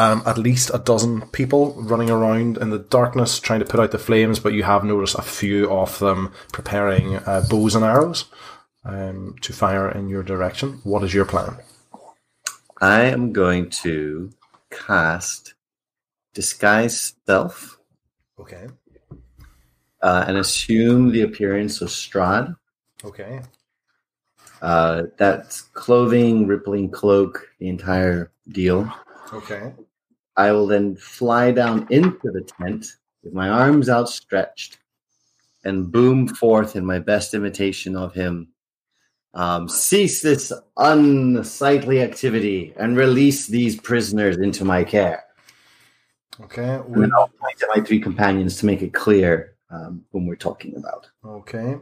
um, 0.00 0.22
at 0.24 0.38
least 0.38 0.70
a 0.72 0.78
dozen 0.78 1.20
people 1.38 1.74
running 1.92 2.10
around 2.10 2.56
in 2.58 2.70
the 2.70 2.78
darkness 2.78 3.38
trying 3.38 3.60
to 3.60 3.66
put 3.66 3.80
out 3.80 3.90
the 3.90 3.98
flames, 3.98 4.38
but 4.40 4.54
you 4.54 4.62
have 4.62 4.82
noticed 4.84 5.16
a 5.18 5.22
few 5.22 5.70
of 5.70 5.98
them 5.98 6.32
preparing 6.52 7.16
uh, 7.16 7.44
bows 7.50 7.74
and 7.74 7.84
arrows 7.84 8.24
um, 8.84 9.34
to 9.42 9.52
fire 9.52 9.90
in 9.90 10.08
your 10.08 10.22
direction. 10.22 10.80
What 10.84 11.04
is 11.04 11.12
your 11.12 11.26
plan? 11.26 11.56
I 12.80 13.02
am 13.02 13.32
going 13.32 13.68
to 13.84 14.30
cast 14.70 15.54
disguise 16.32 17.12
self 17.26 17.78
Okay. 18.38 18.68
uh, 20.00 20.24
and 20.26 20.38
assume 20.38 21.10
the 21.12 21.22
appearance 21.22 21.82
of 21.82 21.88
Strahd. 21.90 22.56
Okay. 23.04 23.40
Uh, 24.62 25.02
that's 25.18 25.60
clothing, 25.60 26.46
rippling 26.46 26.90
cloak, 26.90 27.48
the 27.58 27.68
entire 27.68 28.32
deal. 28.48 28.90
Okay. 29.32 29.72
I 30.40 30.52
will 30.52 30.66
then 30.66 30.96
fly 30.96 31.52
down 31.52 31.86
into 31.90 32.30
the 32.32 32.40
tent 32.40 32.86
with 33.22 33.34
my 33.34 33.50
arms 33.50 33.90
outstretched 33.90 34.78
and 35.64 35.92
boom 35.92 36.28
forth 36.28 36.76
in 36.76 36.86
my 36.86 36.98
best 36.98 37.34
imitation 37.34 37.94
of 37.94 38.14
him. 38.14 38.48
Um, 39.34 39.68
cease 39.68 40.22
this 40.22 40.50
unsightly 40.78 42.00
activity 42.00 42.72
and 42.78 42.96
release 42.96 43.48
these 43.48 43.78
prisoners 43.78 44.38
into 44.38 44.64
my 44.64 44.82
care. 44.82 45.24
Okay. 46.40 46.76
And 46.76 46.86
we- 46.86 47.02
then 47.02 47.12
I'll 47.14 47.28
point 47.28 47.58
to 47.58 47.68
my 47.76 47.82
three 47.82 48.00
companions 48.00 48.56
to 48.60 48.66
make 48.66 48.80
it 48.80 48.94
clear 48.94 49.56
um, 49.68 50.06
whom 50.10 50.26
we're 50.26 50.36
talking 50.36 50.74
about. 50.74 51.06
Okay. 51.22 51.76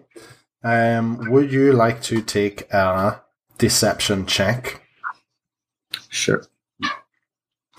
Um, 0.64 1.30
would 1.30 1.52
you 1.52 1.72
like 1.74 2.02
to 2.10 2.20
take 2.20 2.70
a 2.72 3.22
deception 3.56 4.26
check? 4.26 4.82
Sure. 6.08 6.42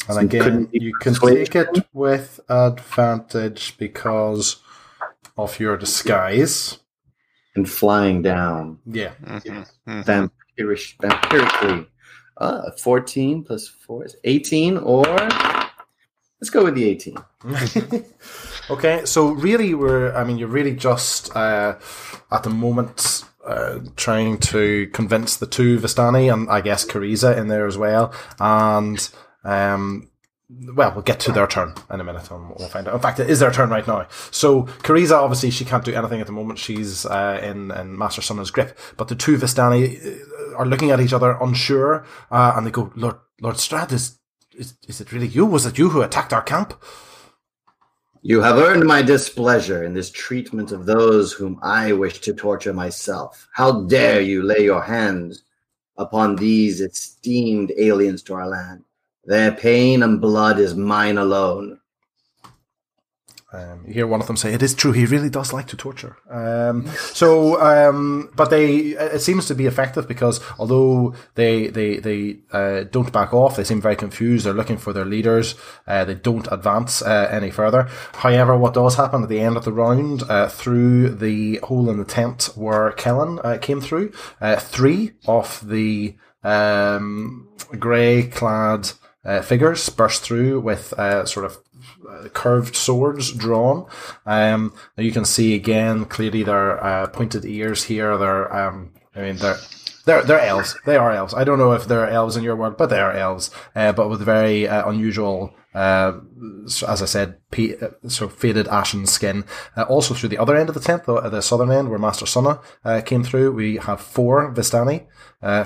And 0.09 0.15
So 0.15 0.21
again, 0.21 0.43
couldn't 0.43 0.69
you 0.73 0.93
can 0.99 1.13
persuasion? 1.13 1.45
take 1.45 1.55
it 1.77 1.87
with 1.93 2.39
advantage 2.49 3.77
because 3.77 4.57
of 5.37 5.59
your 5.59 5.77
disguise. 5.77 6.79
And 7.55 7.69
flying 7.69 8.21
down 8.21 8.79
Yeah. 8.85 9.11
Mhm, 9.23 9.67
mhm. 9.87 10.05
vampirish, 10.05 10.97
vampirically. 10.97 11.87
Uh, 12.37 12.71
14 12.77 13.43
plus 13.43 13.67
4 13.67 14.05
is 14.05 14.15
18, 14.23 14.77
or 14.77 15.03
let's 16.39 16.49
go 16.51 16.63
with 16.63 16.75
the 16.75 16.85
18. 16.89 17.17
okay, 18.69 19.01
so 19.05 19.29
really, 19.31 19.73
we're, 19.73 20.13
I 20.15 20.23
mean, 20.23 20.37
you're 20.37 20.47
really 20.47 20.73
just 20.75 21.35
uh, 21.35 21.75
at 22.31 22.43
the 22.43 22.49
moment 22.49 23.25
uh, 23.45 23.79
trying 23.95 24.37
to 24.37 24.87
convince 24.93 25.35
the 25.37 25.47
two 25.47 25.79
Vistani 25.79 26.31
and 26.31 26.49
I 26.49 26.61
guess 26.61 26.85
Cariza 26.85 27.37
in 27.37 27.47
there 27.47 27.67
as 27.67 27.77
well. 27.77 28.13
And, 28.39 29.07
um, 29.43 30.09
well, 30.49 30.91
we'll 30.93 31.03
get 31.03 31.19
to 31.21 31.31
their 31.31 31.45
turn 31.45 31.75
in 31.91 31.99
a 31.99 32.03
minute 32.03 32.29
and 32.31 32.49
we'll 32.57 32.69
find 32.69 32.87
out. 32.87 32.95
In 32.95 32.99
fact, 32.99 33.19
it 33.19 33.29
is 33.29 33.39
their 33.39 33.51
turn 33.51 33.69
right 33.69 33.87
now. 33.87 34.07
So, 34.31 34.63
Cariza, 34.63 35.11
obviously, 35.11 35.51
she 35.51 35.63
can't 35.63 35.85
do 35.85 35.93
anything 35.93 36.21
at 36.21 36.25
the 36.25 36.33
moment. 36.33 36.57
She's 36.57 37.05
uh, 37.05 37.39
in, 37.43 37.69
in 37.71 37.95
Master 37.95 38.21
Sunna's 38.21 38.49
grip. 38.49 38.77
But 38.97 39.09
the 39.09 39.15
two 39.15 39.37
Vistani 39.37 40.03
uh, 40.03 40.57
are 40.57 40.65
looking 40.65 40.89
at 40.89 40.99
each 40.99 41.13
other 41.13 41.37
unsure 41.39 42.05
uh, 42.31 42.53
and 42.55 42.65
they 42.65 42.71
go, 42.71 42.91
Lord, 42.95 43.17
Lord 43.41 43.57
Strahd, 43.57 43.91
is, 43.91 44.17
is, 44.57 44.73
is 44.87 44.99
it 44.99 45.11
really 45.11 45.27
you? 45.27 45.45
Was 45.45 45.67
it 45.67 45.77
you 45.77 45.89
who 45.89 46.01
attacked 46.01 46.33
our 46.33 46.41
camp? 46.41 46.73
You 48.23 48.41
have 48.41 48.57
earned 48.57 48.85
my 48.85 49.03
displeasure 49.03 49.83
in 49.83 49.93
this 49.93 50.11
treatment 50.11 50.71
of 50.71 50.85
those 50.87 51.31
whom 51.31 51.59
I 51.61 51.93
wish 51.93 52.19
to 52.21 52.33
torture 52.33 52.73
myself. 52.73 53.47
How 53.53 53.83
dare 53.83 54.19
you 54.19 54.41
lay 54.41 54.63
your 54.63 54.81
hands 54.81 55.43
upon 55.95 56.35
these 56.35 56.81
esteemed 56.81 57.71
aliens 57.77 58.23
to 58.23 58.33
our 58.33 58.47
land? 58.47 58.83
Their 59.29 59.51
pain 59.51 60.01
and 60.01 60.19
blood 60.19 60.57
is 60.57 60.73
mine 60.73 61.19
alone. 61.19 61.79
Um, 63.53 63.83
you 63.85 63.93
hear 63.93 64.07
one 64.07 64.21
of 64.21 64.25
them 64.25 64.37
say, 64.37 64.53
"It 64.53 64.63
is 64.63 64.73
true. 64.73 64.91
He 64.91 65.05
really 65.05 65.29
does 65.29 65.53
like 65.53 65.67
to 65.67 65.77
torture." 65.77 66.17
Um, 66.31 66.87
so, 67.13 67.61
um, 67.61 68.31
but 68.35 68.49
they 68.49 68.95
it 69.17 69.21
seems 69.21 69.45
to 69.45 69.53
be 69.53 69.67
effective 69.67 70.07
because 70.07 70.39
although 70.57 71.13
they 71.35 71.67
they 71.67 71.97
they 71.97 72.39
uh, 72.51 72.85
don't 72.89 73.13
back 73.13 73.31
off, 73.31 73.55
they 73.55 73.63
seem 73.63 73.79
very 73.79 73.95
confused. 73.95 74.47
They're 74.47 74.53
looking 74.53 74.77
for 74.77 74.93
their 74.93 75.05
leaders. 75.05 75.53
Uh, 75.85 76.05
they 76.05 76.15
don't 76.15 76.47
advance 76.51 77.03
uh, 77.03 77.29
any 77.31 77.51
further. 77.51 77.87
However, 78.13 78.57
what 78.57 78.73
does 78.73 78.95
happen 78.95 79.21
at 79.21 79.29
the 79.29 79.41
end 79.41 79.57
of 79.57 79.65
the 79.65 79.73
round, 79.73 80.23
uh, 80.23 80.47
through 80.47 81.09
the 81.09 81.57
hole 81.57 81.87
in 81.91 81.99
the 81.99 82.03
tent 82.03 82.49
where 82.55 82.93
Kellen 82.93 83.39
uh, 83.43 83.59
came 83.61 83.79
through, 83.79 84.11
uh, 84.41 84.55
three 84.55 85.11
of 85.27 85.67
the 85.67 86.17
um, 86.43 87.47
grey 87.77 88.23
clad 88.23 88.91
uh, 89.25 89.41
figures 89.41 89.89
burst 89.89 90.23
through 90.23 90.59
with 90.61 90.93
uh, 90.93 91.25
sort 91.25 91.45
of 91.45 91.57
uh, 92.09 92.29
curved 92.29 92.75
swords 92.75 93.31
drawn. 93.31 93.85
Um, 94.25 94.73
you 94.97 95.11
can 95.11 95.25
see 95.25 95.55
again 95.55 96.05
clearly 96.05 96.43
their 96.43 96.83
uh, 96.83 97.07
pointed 97.07 97.45
ears 97.45 97.83
here. 97.85 98.17
They're, 98.17 98.53
um, 98.55 98.93
I 99.15 99.21
mean, 99.21 99.35
they're 99.37 99.57
they're 100.05 100.23
they're 100.23 100.39
elves. 100.39 100.75
They 100.85 100.95
are 100.95 101.11
elves. 101.11 101.33
I 101.33 101.43
don't 101.43 101.59
know 101.59 101.73
if 101.73 101.87
they're 101.87 102.07
elves 102.07 102.35
in 102.35 102.43
your 102.43 102.55
world, 102.55 102.77
but 102.77 102.87
they 102.87 102.99
are 102.99 103.11
elves. 103.11 103.51
Uh, 103.75 103.91
but 103.91 104.09
with 104.09 104.21
very 104.21 104.67
uh, 104.67 104.89
unusual, 104.89 105.53
uh, 105.75 106.13
as 106.87 107.01
I 107.01 107.05
said, 107.05 107.37
pe- 107.51 107.75
uh, 107.77 107.89
of 108.03 108.33
faded 108.33 108.67
ashen 108.69 109.05
skin. 109.05 109.45
Uh, 109.77 109.83
also 109.83 110.13
through 110.13 110.29
the 110.29 110.37
other 110.37 110.55
end 110.55 110.69
of 110.69 110.75
the 110.75 110.81
tent, 110.81 111.03
the, 111.03 111.21
the 111.29 111.41
southern 111.41 111.71
end 111.71 111.89
where 111.89 111.99
Master 111.99 112.25
Sunna 112.25 112.59
came 113.05 113.23
through, 113.23 113.51
we 113.51 113.77
have 113.77 114.01
four 114.01 114.53
Vistani, 114.53 115.05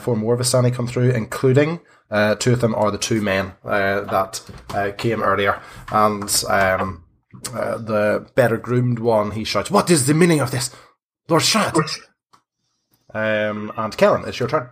four 0.01 0.15
more 0.15 0.37
Vistani 0.37 0.73
come 0.73 0.87
through, 0.87 1.11
including. 1.11 1.79
Uh, 2.13 2.35
two 2.35 2.53
of 2.53 2.61
them 2.61 2.75
are 2.75 2.91
the 2.91 2.97
two 2.99 3.21
men 3.21 3.53
uh, 3.65 4.01
that 4.01 4.39
uh, 4.69 4.91
came 4.95 5.23
earlier, 5.23 5.59
and 5.91 6.43
um, 6.47 7.03
uh, 7.51 7.77
the 7.79 8.29
better 8.35 8.55
groomed 8.55 8.99
one 8.99 9.31
he 9.31 9.43
shouts, 9.43 9.71
"What 9.71 9.89
is 9.89 10.05
the 10.05 10.13
meaning 10.13 10.39
of 10.39 10.51
this, 10.51 10.69
Lord 11.27 11.41
Strahd?" 11.41 11.75
Um, 13.15 13.71
and 13.75 13.97
Kellen, 13.97 14.25
it's 14.27 14.39
your 14.39 14.47
turn. 14.47 14.69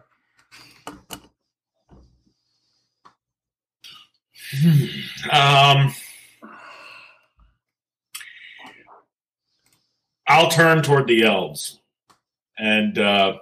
Um, 5.31 5.95
I'll 10.27 10.51
turn 10.51 10.83
toward 10.83 11.07
the 11.07 11.23
elves, 11.23 11.79
and 12.57 12.99
uh, 12.99 13.37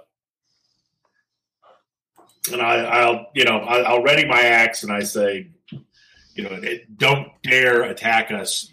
and 2.52 2.60
I, 2.62 2.76
I'll 2.84 3.26
you 3.34 3.44
know 3.44 3.58
I, 3.58 3.80
I'll 3.82 4.02
ready 4.02 4.26
my 4.26 4.40
axe, 4.40 4.82
and 4.82 4.92
I 4.92 5.00
say, 5.00 5.48
you 6.34 6.44
know, 6.44 6.60
don't 6.96 7.28
dare 7.42 7.82
attack 7.82 8.30
us. 8.30 8.72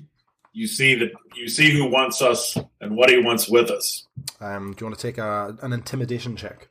You 0.53 0.67
see 0.67 0.95
that 0.95 1.11
you 1.35 1.47
see 1.47 1.71
who 1.71 1.89
wants 1.89 2.21
us 2.21 2.57
and 2.81 2.95
what 2.95 3.09
he 3.09 3.19
wants 3.19 3.47
with 3.47 3.69
us. 3.69 4.07
Um, 4.39 4.73
do 4.73 4.83
you 4.83 4.87
want 4.87 4.99
to 4.99 5.07
take 5.07 5.17
a, 5.17 5.55
an 5.61 5.73
intimidation 5.73 6.35
check? 6.35 6.69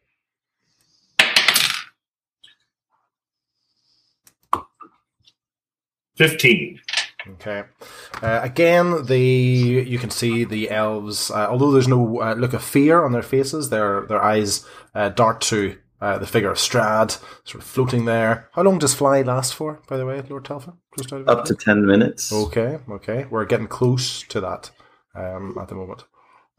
Fifteen. 6.17 6.81
Okay. 7.29 7.65
Uh, 8.23 8.41
again, 8.43 9.05
the 9.07 9.19
you 9.19 9.99
can 9.99 10.11
see 10.11 10.45
the 10.45 10.71
elves. 10.71 11.31
Uh, 11.31 11.49
although 11.49 11.73
there's 11.73 11.89
no 11.89 12.23
uh, 12.23 12.35
look 12.35 12.55
of 12.55 12.63
fear 12.65 13.05
on 13.05 13.13
their 13.13 13.23
faces, 13.23 13.69
their 13.69 14.07
their 14.07 14.23
eyes 14.23 14.67
uh, 14.95 15.11
dart 15.11 15.41
to 15.43 15.77
uh, 16.01 16.19
the 16.19 16.27
figure 16.27 16.51
of 16.51 16.59
Strahd, 16.59 17.19
sort 17.45 17.63
of 17.63 17.65
floating 17.65 18.05
there. 18.05 18.49
How 18.53 18.63
long 18.63 18.79
does 18.79 18.95
fly 18.95 19.23
last 19.23 19.55
for, 19.55 19.81
by 19.89 19.97
the 19.97 20.07
way, 20.07 20.23
Lord 20.29 20.45
Telfa? 20.45 20.77
Just 20.99 21.13
out 21.13 21.23
of 21.23 21.29
Up 21.29 21.45
to 21.47 21.55
10 21.55 21.87
minutes. 21.87 22.33
Okay, 22.33 22.79
okay. 22.91 23.27
We're 23.31 23.47
getting 23.47 23.69
close 23.69 24.23
to 24.25 24.41
that 24.41 24.71
um, 25.15 25.57
at 25.61 25.69
the 25.69 25.75
moment. 25.75 26.05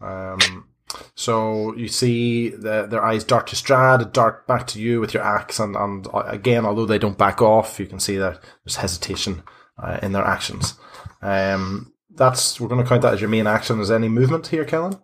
Um, 0.02 0.69
so 1.15 1.76
you 1.76 1.88
see 1.88 2.50
the, 2.50 2.88
their 2.88 3.04
eyes 3.04 3.23
dart 3.23 3.47
to 3.47 3.56
Strahd, 3.56 4.13
dart 4.13 4.47
back 4.47 4.67
to 4.67 4.82
you 4.82 5.00
with 5.00 5.13
your 5.13 5.23
axe, 5.23 5.60
and, 5.60 5.76
and 5.76 6.08
uh, 6.13 6.23
again, 6.28 6.65
although 6.65 6.86
they 6.86 7.00
don't 7.00 7.17
back 7.17 7.41
off, 7.41 7.80
you 7.80 7.86
can 7.86 8.00
see 8.00 8.17
that 8.17 8.41
there's 8.63 8.78
hesitation 8.78 9.43
uh, 9.78 10.00
in 10.02 10.13
their 10.13 10.23
actions. 10.23 10.76
Um, 11.21 11.93
that's 12.10 12.60
we're 12.60 12.67
going 12.67 12.82
to 12.82 12.88
count 12.88 13.04
that 13.04 13.13
as 13.13 13.21
your 13.21 13.30
main 13.30 13.47
action. 13.47 13.80
Is 13.80 13.89
there 13.89 13.97
any 13.97 14.10
movement 14.10 14.47
here, 14.47 14.65
Kellen? 14.65 15.00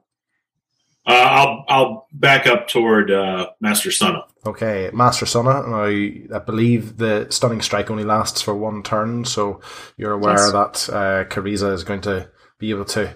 Uh, 1.06 1.12
I'll 1.12 1.66
I'll 1.68 2.08
back 2.13 2.48
up 2.48 2.68
toward 2.68 3.12
uh, 3.12 3.48
Master 3.60 3.89
Sunna. 3.89 4.22
Okay, 4.46 4.89
Master 4.94 5.26
Sonna. 5.26 5.63
I, 5.68 6.34
I 6.36 6.39
believe 6.39 6.98
the 6.98 7.28
stunning 7.30 7.62
strike 7.62 7.92
only 7.92 8.04
lasts 8.06 8.42
for 8.42 8.56
one 8.56 8.84
turn, 8.84 9.26
so 9.26 9.60
you're 9.98 10.13
aware 10.13 10.36
Yes. 10.38 10.52
that 10.52 10.89
uh, 10.94 11.24
Cariza 11.26 11.74
is 11.74 11.84
going 11.84 12.02
to 12.02 12.30
be 12.58 12.70
able 12.70 12.86
to 12.86 13.16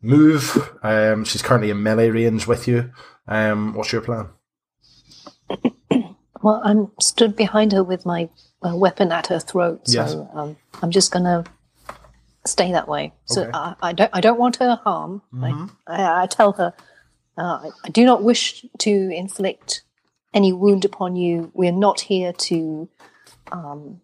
move. 0.00 0.74
Um, 0.82 1.24
she's 1.24 1.42
currently 1.42 1.70
in 1.70 1.82
melee 1.82 2.08
range 2.10 2.46
with 2.46 2.66
you. 2.68 2.90
Um, 3.28 3.74
what's 3.74 3.92
your 3.92 4.02
plan? 4.02 4.28
Well, 6.42 6.60
I'm 6.64 6.92
stood 7.00 7.34
behind 7.34 7.72
her 7.72 7.82
with 7.82 8.06
my 8.06 8.28
uh, 8.62 8.76
weapon 8.76 9.10
at 9.10 9.26
her 9.28 9.40
throat, 9.40 9.88
so 9.88 9.92
Yes. 10.00 10.14
um, 10.34 10.56
I'm 10.80 10.90
just 10.92 11.10
gonna 11.10 11.42
stay 12.44 12.70
that 12.72 12.86
way. 12.86 13.14
So 13.24 13.42
Okay. 13.42 13.50
I, 13.52 13.74
I 13.82 13.92
don't, 13.92 14.10
I 14.12 14.20
don't 14.20 14.38
want 14.38 14.56
her 14.56 14.76
harm. 14.84 15.22
Mhm. 15.34 15.70
I, 15.88 16.02
I, 16.02 16.22
I 16.22 16.26
tell 16.26 16.52
her, 16.52 16.72
uh, 17.36 17.70
I, 17.84 17.88
do 17.90 18.04
not 18.04 18.22
wish 18.22 18.64
to 18.78 18.90
inflict 18.90 19.82
any 20.32 20.52
wound 20.52 20.84
upon 20.84 21.16
you. 21.16 21.50
We're 21.54 21.72
not 21.72 22.00
here 22.00 22.32
to 22.32 22.88
um, 23.52 24.00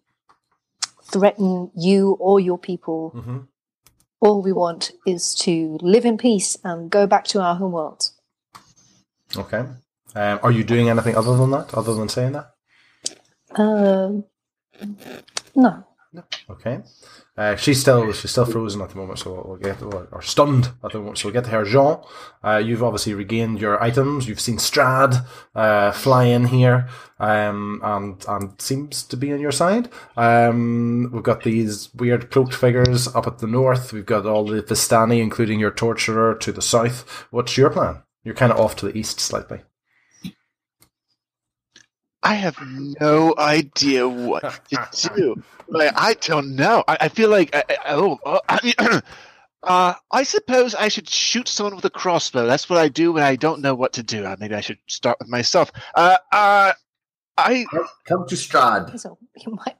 threaten 1.03 1.71
you 1.75 2.17
or 2.19 2.39
your 2.39 2.57
people. 2.57 3.11
Mm-hmm. 3.15 3.37
All 4.19 4.41
we 4.41 4.53
want 4.53 4.91
is 5.05 5.35
to 5.35 5.77
live 5.81 6.05
in 6.05 6.17
peace 6.17 6.57
and 6.63 6.89
go 6.89 7.05
back 7.07 7.25
to 7.25 7.41
our 7.41 7.57
homeworlds. 7.59 8.11
Okay. 9.35 9.65
Um, 10.15 10.39
are 10.43 10.51
you 10.51 10.63
doing 10.63 10.89
anything 10.89 11.15
other 11.15 11.35
than 11.35 11.51
that? 11.51 11.73
Other 11.73 11.93
than 11.93 12.07
saying 12.07 12.33
that? 12.33 12.51
Um, 13.59 14.25
no. 15.55 15.85
Okay. 16.49 16.81
Uh, 17.35 17.55
she's 17.55 17.81
still 17.81 18.11
she's 18.11 18.29
still 18.29 18.45
frozen 18.45 18.81
at 18.81 18.89
the 18.89 18.95
moment, 18.95 19.17
so 19.17 19.43
we'll 19.45 19.57
get 19.57 19.81
or, 19.81 20.07
or 20.11 20.21
stunned 20.21 20.69
at 20.83 20.91
the 20.91 20.99
moment. 20.99 21.17
So 21.17 21.27
we'll 21.27 21.33
get 21.33 21.45
to 21.45 21.49
her. 21.49 21.65
Jean, 21.65 21.97
uh, 22.43 22.61
you've 22.63 22.83
obviously 22.83 23.15
regained 23.15 23.59
your 23.59 23.81
items. 23.81 24.27
You've 24.27 24.39
seen 24.39 24.57
Strahd 24.57 25.25
uh, 25.55 25.91
fly 25.91 26.25
in 26.25 26.45
here, 26.45 26.87
um, 27.19 27.81
and 27.83 28.23
and 28.27 28.61
seems 28.61 29.03
to 29.03 29.17
be 29.17 29.33
on 29.33 29.39
your 29.39 29.51
side. 29.51 29.89
Um, 30.15 31.09
we've 31.11 31.23
got 31.23 31.43
these 31.43 31.91
weird 31.95 32.29
cloaked 32.29 32.53
figures 32.53 33.07
up 33.07 33.25
at 33.25 33.39
the 33.39 33.47
north. 33.47 33.91
We've 33.91 34.05
got 34.05 34.27
all 34.27 34.45
the 34.45 34.61
Vistani, 34.61 35.19
including 35.19 35.59
your 35.59 35.71
torturer, 35.71 36.35
to 36.35 36.51
the 36.51 36.61
south. 36.61 37.25
What's 37.31 37.57
your 37.57 37.71
plan? 37.71 38.03
You're 38.23 38.35
kind 38.35 38.51
of 38.51 38.59
off 38.59 38.75
to 38.77 38.85
the 38.85 38.97
east 38.97 39.19
slightly. 39.19 39.61
I 42.23 42.35
have 42.35 42.57
no 42.65 43.35
idea 43.37 44.07
what 44.07 44.61
to 44.69 45.11
do. 45.15 45.43
Like, 45.67 45.91
I 45.95 46.13
don't 46.15 46.55
know. 46.55 46.83
I, 46.87 46.97
I 47.01 47.09
feel 47.09 47.29
like 47.29 47.53
I, 47.55 47.63
I, 47.69 47.77
oh, 47.87 48.17
oh, 48.25 48.39
I, 48.47 49.01
uh, 49.63 49.93
I 50.11 50.23
suppose 50.23 50.73
I 50.75 50.87
should 50.87 51.09
shoot 51.09 51.47
someone 51.47 51.75
with 51.75 51.85
a 51.85 51.89
crossbow. 51.89 52.45
That's 52.45 52.69
what 52.69 52.79
I 52.79 52.87
do 52.87 53.11
when 53.13 53.23
I 53.23 53.35
don't 53.35 53.61
know 53.61 53.75
what 53.75 53.93
to 53.93 54.03
do. 54.03 54.25
Uh, 54.25 54.35
maybe 54.39 54.55
I 54.55 54.61
should 54.61 54.77
start 54.87 55.17
with 55.19 55.27
myself. 55.29 55.71
Uh, 55.95 56.17
uh, 56.31 56.73
I, 57.37 57.65
Come 58.05 58.27
to 58.27 58.35
Strahd. 58.35 58.97
So 58.99 59.17
you 59.37 59.53
might 59.65 59.75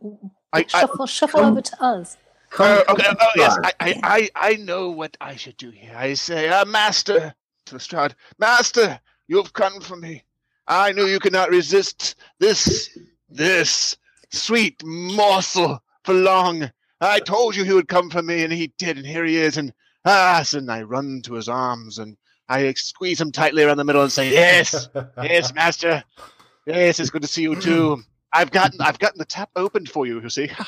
I, 0.51 0.60
I 0.73 0.82
shuffle, 0.82 1.06
shuffle 1.06 1.39
come- 1.41 1.51
over 1.51 1.62
to 1.62 1.84
us. 1.84 2.17
Come, 2.49 2.84
Oh, 2.88 2.93
okay. 2.93 3.03
come 3.03 3.17
Oh, 3.19 3.29
to 3.36 3.39
yes. 3.39 3.58
Strahd. 3.58 3.63
I, 3.65 3.73
I, 3.79 3.99
I, 4.03 4.29
I 4.51 4.56
know 4.58 4.89
what 4.91 5.15
I 5.21 5.36
should 5.36 5.58
do 5.58 5.69
here. 5.71 5.93
I 5.95 6.13
say, 6.13 6.49
uh, 6.49 6.65
Master, 6.65 7.34
to 7.67 7.75
Strahd, 7.75 8.13
Master, 8.38 8.99
you 9.27 9.38
have 9.38 9.53
come 9.53 9.79
for 9.82 9.95
me. 9.95 10.23
I 10.67 10.91
knew 10.91 11.06
you 11.06 11.19
could 11.19 11.34
not 11.34 11.49
resist 11.49 12.15
this, 12.39 12.97
this 13.30 13.97
sweet 14.32 14.82
morsel 14.84 15.82
for 16.04 16.13
long. 16.13 16.71
I 17.02 17.19
told 17.19 17.56
you 17.56 17.63
he 17.63 17.73
would 17.73 17.88
come 17.88 18.10
for 18.10 18.21
me, 18.21 18.43
and 18.43 18.54
he 18.54 18.73
did, 18.78 18.97
and 18.97 19.06
here 19.06 19.26
he 19.26 19.38
is. 19.38 19.58
And 19.58 19.73
ah, 20.06 20.43
and 20.54 20.71
I 20.71 20.84
run 20.84 21.21
to 21.23 21.34
his 21.34 21.49
arms, 21.49 21.97
and 21.97 22.17
I 22.47 22.73
squeeze 22.73 23.19
him 23.19 23.32
tightly 23.32 23.63
around 23.63 23.78
the 23.78 23.84
middle 23.84 24.04
and 24.04 24.12
say, 24.12 24.32
Yes, 24.32 24.89
yes, 25.21 25.54
Master. 25.56 26.04
Yes, 26.65 26.99
it's 26.99 27.10
good 27.10 27.23
to 27.23 27.28
see 27.28 27.43
you 27.43 27.56
too. 27.56 28.02
I've 28.32 28.52
gotten, 28.52 28.82
I've 28.82 28.99
gotten 28.99 29.19
the 29.19 29.26
tap 29.26 29.49
opened 29.56 29.89
for 29.89 30.08
you. 30.08 30.21
You 30.21 30.30
see. 30.30 30.49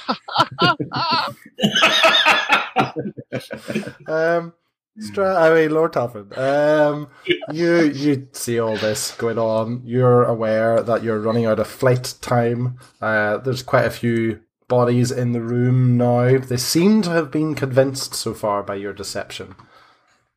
um, 4.07 4.53
Stra- 4.99 5.35
I 5.35 5.53
mean, 5.53 5.71
Lord 5.71 5.91
Talford. 5.93 6.37
Um, 6.37 7.09
you 7.51 7.83
you 7.83 8.27
see 8.31 8.59
all 8.59 8.77
this 8.77 9.11
going 9.15 9.37
on. 9.37 9.81
You're 9.83 10.23
aware 10.23 10.81
that 10.81 11.03
you're 11.03 11.19
running 11.19 11.45
out 11.45 11.59
of 11.59 11.67
flight 11.67 12.13
time. 12.21 12.79
Uh, 13.01 13.37
there's 13.37 13.61
quite 13.61 13.85
a 13.85 13.89
few 13.91 14.39
bodies 14.69 15.11
in 15.11 15.33
the 15.33 15.41
room 15.41 15.97
now. 15.97 16.37
They 16.37 16.57
seem 16.57 17.01
to 17.03 17.09
have 17.11 17.29
been 17.29 17.55
convinced 17.55 18.13
so 18.13 18.33
far 18.33 18.63
by 18.63 18.75
your 18.75 18.93
deception. 18.93 19.55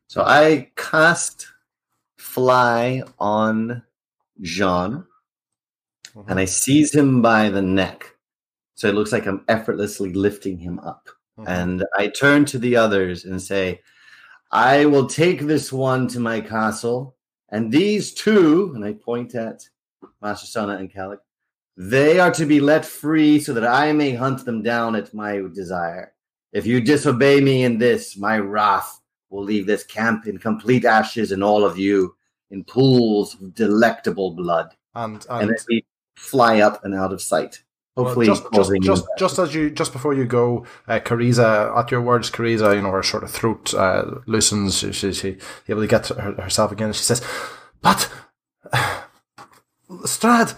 So 0.07 0.23
I 0.23 0.71
cast 0.75 1.47
fly 2.17 3.03
on 3.17 3.83
Jean 4.41 5.05
and 6.27 6.39
I 6.39 6.45
seize 6.45 6.93
him 6.93 7.21
by 7.21 7.49
the 7.49 7.61
neck. 7.61 8.15
So 8.75 8.87
it 8.87 8.95
looks 8.95 9.11
like 9.11 9.25
I'm 9.25 9.45
effortlessly 9.47 10.11
lifting 10.13 10.57
him 10.57 10.79
up. 10.79 11.09
Mhm. 11.39 11.45
And 11.47 11.85
I 11.97 12.07
turn 12.07 12.45
to 12.45 12.57
the 12.57 12.75
others 12.75 13.23
and 13.23 13.41
say, 13.41 13.81
I 14.51 14.85
will 14.85 15.05
take 15.07 15.41
this 15.41 15.71
one 15.71 16.07
to 16.09 16.19
my 16.19 16.41
castle, 16.41 17.15
and 17.49 17.71
these 17.71 18.13
two, 18.13 18.71
and 18.75 18.83
I 18.83 18.93
point 18.93 19.35
at 19.35 19.67
Master 20.21 20.47
Sana 20.47 20.77
and 20.77 20.91
Calic, 20.91 21.19
they 21.77 22.19
are 22.19 22.31
to 22.31 22.45
be 22.45 22.59
let 22.59 22.85
free 22.85 23.39
so 23.39 23.53
that 23.53 23.65
I 23.65 23.93
may 23.93 24.13
hunt 24.13 24.45
them 24.45 24.61
down 24.61 24.95
at 24.95 25.13
my 25.13 25.41
desire. 25.53 26.13
If 26.51 26.65
you 26.65 26.81
disobey 26.81 27.41
me 27.41 27.63
in 27.63 27.77
this, 27.77 28.17
my 28.17 28.39
wrath 28.39 28.99
will 29.29 29.43
leave 29.43 29.67
this 29.67 29.83
camp 29.83 30.27
in 30.27 30.37
complete 30.37 30.83
ashes 30.83 31.31
and 31.31 31.43
all 31.43 31.63
of 31.63 31.77
you 31.77 32.15
in 32.51 32.63
pools 32.63 33.35
of 33.35 33.53
delectable 33.53 34.31
blood. 34.31 34.75
and 34.95 35.13
And 35.15 35.25
and 35.41 35.49
then 35.51 35.57
we 35.69 35.85
fly 36.17 36.59
up 36.59 36.83
and 36.83 36.95
out 36.95 37.13
of 37.13 37.21
sight. 37.21 37.63
Hopefully, 38.03 38.25
just, 38.25 38.43
just, 38.43 38.53
causing 38.53 38.81
just, 38.81 39.03
you- 39.03 39.15
just 39.17 39.39
as 39.39 39.53
you 39.55 39.69
just 39.69 39.93
before 39.93 40.13
you 40.13 40.25
go, 40.25 40.65
uh, 40.87 40.99
Cariza, 40.99 41.75
at 41.77 41.91
your 41.91 42.01
words, 42.01 42.29
Cariza, 42.29 42.75
you 42.75 42.81
know, 42.81 42.91
her 42.91 43.03
sort 43.03 43.23
of 43.23 43.31
throat 43.31 43.73
uh, 43.73 44.05
loosens. 44.25 44.79
She, 44.79 44.91
she, 44.91 45.11
she 45.13 45.37
able 45.67 45.81
to 45.81 45.87
get 45.87 46.07
her, 46.07 46.33
herself 46.33 46.71
again. 46.71 46.93
She 46.93 47.03
says, 47.03 47.21
"But, 47.81 48.09
Strahd, 49.89 50.55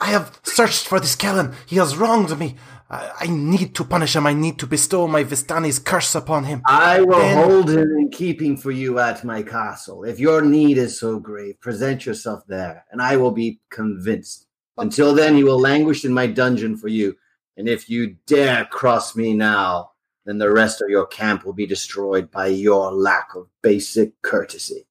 I 0.00 0.06
have 0.06 0.38
searched 0.42 0.86
for 0.86 1.00
this 1.00 1.14
Kellen. 1.14 1.54
He 1.66 1.76
has 1.76 1.96
wronged 1.96 2.36
me. 2.38 2.56
I, 2.90 3.10
I 3.20 3.26
need 3.28 3.74
to 3.76 3.84
punish 3.84 4.14
him. 4.14 4.26
I 4.26 4.34
need 4.34 4.58
to 4.58 4.66
bestow 4.66 5.06
my 5.06 5.24
Vistani's 5.24 5.78
curse 5.78 6.14
upon 6.14 6.44
him." 6.44 6.62
I 6.66 7.00
will 7.00 7.18
Then- 7.18 7.36
hold 7.48 7.70
him 7.70 7.90
in 7.98 8.10
keeping 8.10 8.56
for 8.56 8.70
you 8.70 8.98
at 8.98 9.24
my 9.24 9.42
castle. 9.42 10.04
If 10.04 10.18
your 10.20 10.42
need 10.42 10.76
is 10.78 10.98
so 10.98 11.18
grave, 11.18 11.60
present 11.60 12.04
yourself 12.06 12.42
there, 12.46 12.84
and 12.90 13.00
I 13.00 13.16
will 13.16 13.30
be 13.32 13.60
convinced. 13.70 14.43
Until 14.78 15.14
then, 15.14 15.36
he 15.36 15.44
will 15.44 15.60
languish 15.60 16.04
in 16.04 16.12
my 16.12 16.26
dungeon 16.26 16.76
for 16.76 16.88
you. 16.88 17.16
And 17.56 17.68
if 17.68 17.88
you 17.88 18.16
dare 18.26 18.64
cross 18.64 19.14
me 19.14 19.32
now, 19.32 19.92
then 20.24 20.38
the 20.38 20.50
rest 20.50 20.82
of 20.82 20.88
your 20.88 21.06
camp 21.06 21.44
will 21.44 21.52
be 21.52 21.66
destroyed 21.66 22.30
by 22.30 22.46
your 22.46 22.92
lack 22.92 23.34
of 23.34 23.48
basic 23.62 24.20
courtesy. 24.22 24.86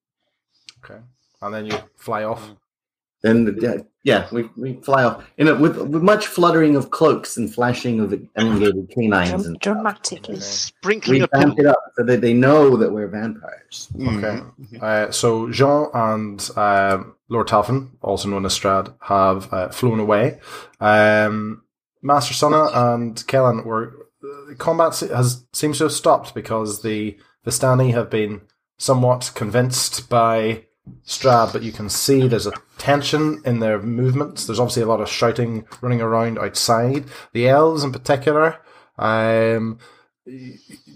Okay, 0.84 1.02
and 1.42 1.54
then 1.54 1.66
you 1.66 1.78
fly 1.96 2.24
off. 2.24 2.52
Then, 3.22 3.60
uh, 3.66 3.84
yeah, 4.04 4.28
we, 4.34 4.50
we 4.58 4.74
fly 4.82 5.06
off 5.06 5.26
in 5.38 5.48
a, 5.48 5.56
with, 5.56 5.78
with 5.78 6.04
much 6.04 6.28
fluttering 6.28 6.76
of 6.76 6.92
cloaks 6.92 7.38
and 7.38 7.54
flashing 7.54 8.02
of 8.02 8.14
elongated 8.36 8.90
canines. 8.90 9.46
And 9.46 9.58
dramatically. 9.60 10.36
we 10.36 10.42
Sprinkling 10.42 11.22
of 11.22 11.30
vamp 11.32 11.58
it 11.58 11.66
up 11.66 11.80
so 11.96 12.04
that 12.04 12.20
they 12.20 12.34
know 12.34 12.76
that 12.76 12.92
we're 12.92 13.08
vampires. 13.08 13.88
Okay. 14.00 14.42
Uh, 14.82 15.10
so 15.10 15.50
Jean 15.52 15.88
and 15.94 16.50
um, 16.58 17.16
Lord 17.30 17.48
Talfrin, 17.48 17.92
also 18.02 18.28
known 18.28 18.46
as 18.46 18.58
Strahd, 18.58 18.94
have 19.00 19.52
uh, 19.54 19.70
flown 19.70 20.02
away. 20.02 20.40
Um, 20.82 21.64
Master 22.02 22.34
Sonna 22.34 22.76
and 22.76 23.26
Kellen 23.28 23.64
were 23.64 24.10
uh, 24.22 24.54
combat 24.56 25.00
has 25.00 25.46
seems 25.54 25.78
to 25.78 25.86
have 25.86 25.94
stopped 25.94 26.36
because 26.36 26.82
the 26.82 27.18
Vistani 27.46 27.94
have 27.94 28.10
been 28.10 28.42
somewhat 28.78 29.32
convinced 29.34 30.10
by 30.10 30.66
Strahd, 31.06 31.54
but 31.54 31.64
you 31.64 31.72
can 31.72 31.90
see 31.90 32.28
there's 32.28 32.48
a 32.48 32.54
tension 32.78 33.42
in 33.46 33.60
their 33.60 33.82
movements. 33.82 34.46
There's 34.46 34.60
obviously 34.60 34.84
a 34.84 34.88
lot 34.88 35.02
of 35.02 35.10
shouting 35.10 35.66
running 35.82 36.02
around 36.02 36.38
outside. 36.38 37.06
The 37.32 37.48
elves, 37.48 37.84
in 37.84 37.92
particular, 37.92 38.60
um, 38.98 39.80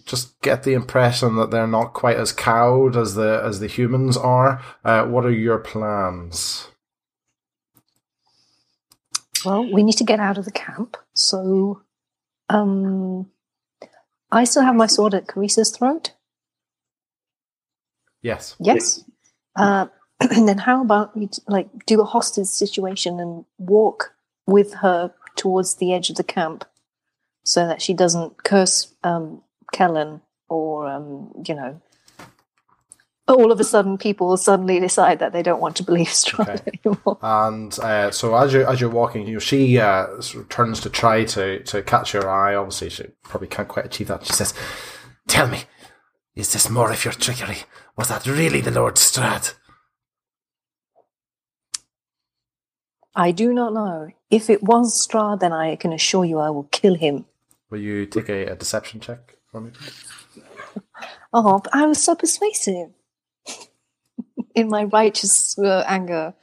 just 0.06 0.40
get 0.42 0.64
the 0.64 0.74
impression 0.74 1.36
that 1.36 1.52
they're 1.52 1.68
not 1.68 1.94
quite 1.94 2.18
as 2.18 2.32
cowed 2.34 2.96
as 2.96 3.16
the 3.16 3.42
as 3.44 3.60
the 3.60 3.68
humans 3.68 4.18
are. 4.18 4.62
Uh, 4.84 5.06
what 5.06 5.26
are 5.26 5.32
your 5.32 5.58
plans? 5.58 6.68
Well, 9.46 9.72
we 9.72 9.84
need 9.84 9.98
to 9.98 10.04
get 10.04 10.20
out 10.20 10.38
of 10.38 10.46
the 10.46 10.52
camp. 10.52 10.98
So, 11.14 11.84
um, 12.50 13.30
I 14.32 14.44
still 14.44 14.64
have 14.64 14.76
my 14.76 14.88
sword 14.88 15.14
at 15.14 15.28
Carisa's 15.28 15.70
throat. 15.70 16.14
Yes. 18.22 18.56
Yes. 18.60 19.04
Uh, 19.58 19.88
and 20.20 20.48
then 20.48 20.58
how 20.58 20.82
about 20.82 21.16
we 21.16 21.30
like 21.48 21.68
do 21.86 22.02
a 22.02 22.06
hostage 22.06 22.48
situation 22.48 23.20
and 23.20 23.46
walk 23.58 24.14
with 24.46 24.74
her 24.76 25.14
towards 25.36 25.76
the 25.76 25.94
edge 25.94 26.10
of 26.10 26.16
the 26.16 26.24
camp, 26.24 26.66
so 27.44 27.68
that 27.68 27.82
she 27.82 27.94
doesn't 27.94 28.44
curse 28.44 28.94
um, 29.04 29.42
Kellen 29.74 30.22
or 30.50 30.88
um, 30.88 31.32
you 31.46 31.56
know. 31.56 31.82
All 33.30 33.52
of 33.52 33.60
a 33.60 33.66
sudden, 33.66 33.98
people 33.98 34.38
suddenly 34.38 34.80
decide 34.80 35.20
that 35.20 35.34
they 35.34 35.44
don't 35.44 35.60
want 35.60 35.76
to 35.76 35.84
believe 35.84 36.08
Strahd 36.22 36.48
Okay. 36.62 36.80
anymore. 36.86 37.18
And 37.22 37.78
uh, 37.80 38.10
so 38.12 38.34
as 38.38 38.54
you're 38.54 38.66
as 38.66 38.80
you're 38.80 38.90
walking, 38.90 39.28
you 39.28 39.34
know, 39.34 39.40
she 39.40 39.78
uh, 39.80 40.22
sort 40.22 40.44
of 40.44 40.50
turns 40.50 40.80
to 40.82 40.90
try 40.90 41.26
to 41.26 41.62
to 41.64 41.82
catch 41.84 42.14
your 42.14 42.30
eye. 42.30 42.56
Obviously, 42.56 42.90
she 42.90 43.04
probably 43.24 43.50
can't 43.50 43.68
quite 43.68 43.86
achieve 43.86 44.08
that. 44.08 44.26
She 44.26 44.32
says, 44.32 44.54
Tell 45.28 45.50
me, 45.50 45.64
is 46.38 46.54
this 46.54 46.70
more 46.70 46.92
of 46.92 47.04
your 47.04 47.14
trickery? 47.14 47.64
Was 47.98 48.10
that 48.10 48.28
really 48.28 48.62
the 48.62 48.70
Lord 48.72 48.96
Strahd? 48.96 49.56
I 53.16 53.32
do 53.32 53.52
not 53.52 53.74
know. 53.74 54.10
If 54.30 54.48
it 54.52 54.62
was 54.62 55.08
Strahd, 55.08 55.40
then 55.40 55.52
I 55.52 55.76
can 55.76 55.92
assure 55.92 56.26
you 56.26 56.38
I 56.38 56.52
will 56.52 56.70
kill 56.72 56.94
him. 56.94 57.26
"Will 57.72 57.82
you 57.82 58.06
take 58.06 58.30
a, 58.30 58.46
a 58.54 58.56
deception 58.56 59.00
check 59.00 59.36
for 59.52 59.62
me?" 59.62 59.72
Oh, 61.34 61.60
but 61.60 61.76
I 61.76 61.86
was 61.86 62.02
so 62.02 62.16
persuasive 62.16 62.90
in 64.56 64.70
my 64.70 64.86
righteous 64.86 65.60
uh, 65.60 65.84
anger. 65.86 66.34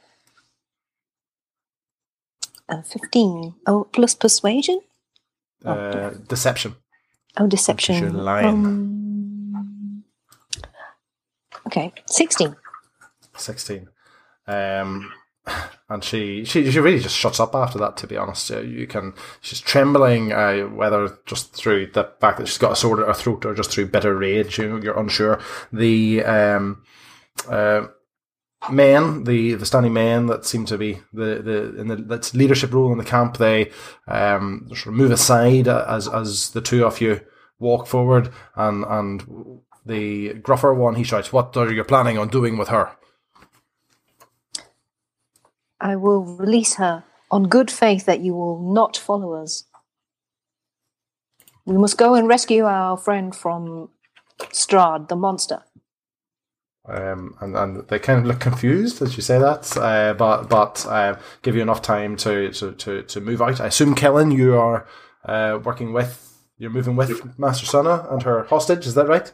Uh, 2.69 2.81
15. 2.83 3.55
Oh, 3.65 3.85
plus 3.91 4.13
persuasion? 4.13 4.79
Uh, 5.65 6.11
deception. 6.29 6.75
Oh, 7.37 7.47
deception. 7.47 8.03
you're 8.03 8.11
lying. 8.11 8.47
Um, 8.47 9.04
okay, 11.67 11.93
16. 12.07 12.55
16. 13.37 13.89
Um, 14.47 15.11
and 15.89 16.03
she, 16.03 16.43
she 16.45 16.71
she 16.71 16.79
really 16.79 16.99
just 16.99 17.15
shuts 17.15 17.39
up 17.39 17.53
after 17.53 17.77
that. 17.79 17.97
To 17.97 18.07
be 18.07 18.17
honest, 18.17 18.49
you 18.49 18.87
can 18.87 19.13
she's 19.41 19.61
trembling, 19.61 20.31
uh, 20.31 20.63
whether 20.63 21.17
just 21.25 21.53
through 21.53 21.87
the 21.87 22.11
fact 22.19 22.39
that 22.39 22.47
she's 22.47 22.57
got 22.57 22.71
a 22.71 22.75
sword 22.75 22.99
at 22.99 23.07
her 23.07 23.13
throat 23.13 23.45
or 23.45 23.53
just 23.53 23.71
through 23.71 23.87
bitter 23.87 24.15
rage. 24.15 24.57
You 24.57 24.81
you're 24.81 24.99
unsure. 24.99 25.39
The 25.71 26.23
um, 26.23 26.83
uh, 27.47 27.87
men, 28.71 29.25
the 29.25 29.53
the 29.53 29.65
standing 29.65 29.93
men 29.93 30.25
that 30.27 30.45
seem 30.45 30.65
to 30.65 30.77
be 30.77 30.99
the 31.13 31.41
the 31.43 31.79
in 31.79 31.87
the 31.87 31.97
that's 31.97 32.33
leadership 32.33 32.73
role 32.73 32.91
in 32.91 32.97
the 32.97 33.03
camp, 33.03 33.37
they 33.37 33.71
um 34.07 34.65
sort 34.69 34.87
of 34.87 34.93
move 34.93 35.11
aside 35.11 35.67
as 35.67 36.07
as 36.07 36.49
the 36.51 36.61
two 36.61 36.85
of 36.85 37.01
you 37.01 37.21
walk 37.59 37.87
forward, 37.87 38.31
and 38.55 38.83
and 38.85 39.61
the 39.85 40.33
gruffer 40.33 40.73
one 40.73 40.95
he 40.95 41.03
shouts, 41.03 41.31
"What 41.31 41.55
are 41.57 41.71
you 41.71 41.83
planning 41.83 42.17
on 42.17 42.29
doing 42.29 42.57
with 42.57 42.69
her?" 42.69 42.91
I 45.79 45.95
will 45.95 46.23
release 46.23 46.75
her 46.75 47.03
on 47.29 47.43
good 47.43 47.69
faith 47.69 48.05
that 48.05 48.21
you 48.21 48.33
will 48.33 48.73
not 48.73 48.97
follow 48.97 49.33
us. 49.33 49.65
We 51.65 51.77
must 51.77 51.97
go 51.97 52.15
and 52.15 52.27
rescue 52.27 52.63
our 52.65 52.97
friend 52.97 53.35
from 53.35 53.89
Strahd, 54.39 55.09
the 55.09 55.15
monster. 55.15 55.63
Um, 56.87 57.35
and, 57.41 57.55
and 57.55 57.87
they 57.87 57.97
kind 57.97 58.19
of 58.19 58.25
look 58.25 58.39
confused 58.39 59.01
as 59.01 59.17
you 59.17 59.23
say 59.23 59.39
that, 59.39 59.75
uh, 59.75 60.13
but 60.13 60.43
but 60.49 60.85
uh, 60.87 61.17
give 61.41 61.55
you 61.55 61.63
enough 61.63 61.81
time 61.81 62.15
to, 62.17 62.51
to, 62.51 62.73
to, 62.73 63.01
to 63.01 63.21
move 63.21 63.41
out. 63.41 63.59
I 63.59 63.67
assume 63.67 63.95
Kellen, 63.95 64.29
you 64.29 64.55
are 64.55 64.87
uh, 65.25 65.59
working 65.63 65.93
with, 65.93 66.31
you're 66.59 66.69
moving 66.69 66.95
with 66.95 67.39
Master 67.39 67.65
Sana 67.65 68.07
and 68.11 68.21
her 68.21 68.43
hostage. 68.43 68.85
Is 68.85 68.93
that 68.93 69.07
right? 69.07 69.31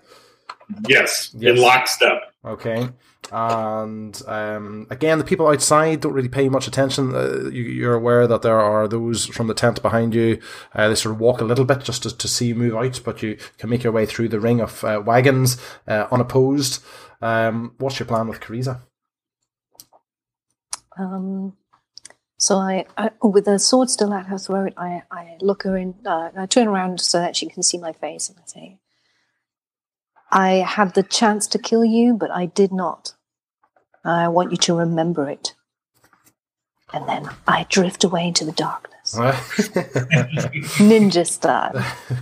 Yes, 0.88 1.32
Yes. 1.38 1.58
in 1.58 1.62
lockstep. 1.62 2.34
Okay. 2.46 2.90
And 3.32 4.22
um, 4.28 4.88
again, 4.90 5.18
the 5.20 5.24
people 5.24 5.48
outside 5.48 6.02
don't 6.02 6.14
really 6.14 6.28
pay 6.28 6.50
much 6.50 6.68
attention. 6.68 7.16
Uh, 7.16 7.50
you, 7.52 7.64
you're 7.64 7.94
aware 7.94 8.28
that 8.28 8.42
there 8.42 8.60
are 8.60 8.88
those 8.88 9.26
from 9.28 9.48
the 9.48 9.54
tent 9.54 9.82
behind 9.82 10.14
you. 10.16 10.40
Uh, 10.74 10.90
they 10.90 10.96
sort 10.96 11.16
of 11.16 11.22
walk 11.22 11.40
a 11.40 11.46
little 11.46 11.64
bit 11.66 11.82
just 11.82 12.04
to, 12.04 12.18
to 12.18 12.28
see 12.28 12.48
you 12.48 12.56
move 12.56 12.76
out, 12.76 13.00
but 13.06 13.22
you 13.22 13.38
can 13.58 13.70
make 13.70 13.84
your 13.84 13.94
way 13.94 14.06
through 14.06 14.30
the 14.30 14.40
ring 14.40 14.60
of 14.60 14.84
uh, 14.84 15.02
wagons 15.06 15.58
uh, 15.88 16.08
unopposed. 16.12 16.84
Um, 17.22 17.76
what's 17.78 18.00
your 18.00 18.08
plan 18.08 18.28
with 18.28 18.40
Cariza? 18.42 18.82
Um, 20.98 21.54
so 22.38 22.58
I, 22.58 22.86
I, 22.98 23.12
with 23.22 23.46
the 23.46 23.60
sword 23.60 23.90
still 23.90 24.14
at 24.14 24.26
her 24.26 24.38
throat, 24.38 24.74
I, 24.76 25.04
I 25.12 25.38
look 25.42 25.64
her 25.64 25.78
in. 25.78 25.96
Uh, 26.06 26.32
I 26.36 26.48
turn 26.48 26.68
around 26.68 27.00
so 27.00 27.20
that 27.20 27.36
she 27.36 27.46
can 27.48 27.64
see 27.64 27.78
my 27.78 27.94
face, 27.94 28.30
and 28.30 28.40
I 28.40 28.42
say, 28.46 28.80
"I 30.32 30.56
had 30.56 30.94
the 30.96 31.04
chance 31.04 31.48
to 31.48 31.60
kill 31.60 31.86
you, 31.86 32.16
but 32.16 32.32
I 32.32 32.48
did 32.48 32.72
not. 32.72 33.14
I 34.06 34.28
want 34.30 34.52
you 34.52 34.58
to 34.58 34.76
remember 34.76 35.30
it." 35.30 35.54
And 36.94 37.08
then 37.08 37.30
I 37.48 37.66
drift 37.70 38.04
away 38.04 38.28
into 38.28 38.44
the 38.46 38.52
darkness, 38.52 39.16
ninja 40.78 41.26
style. 41.26 41.74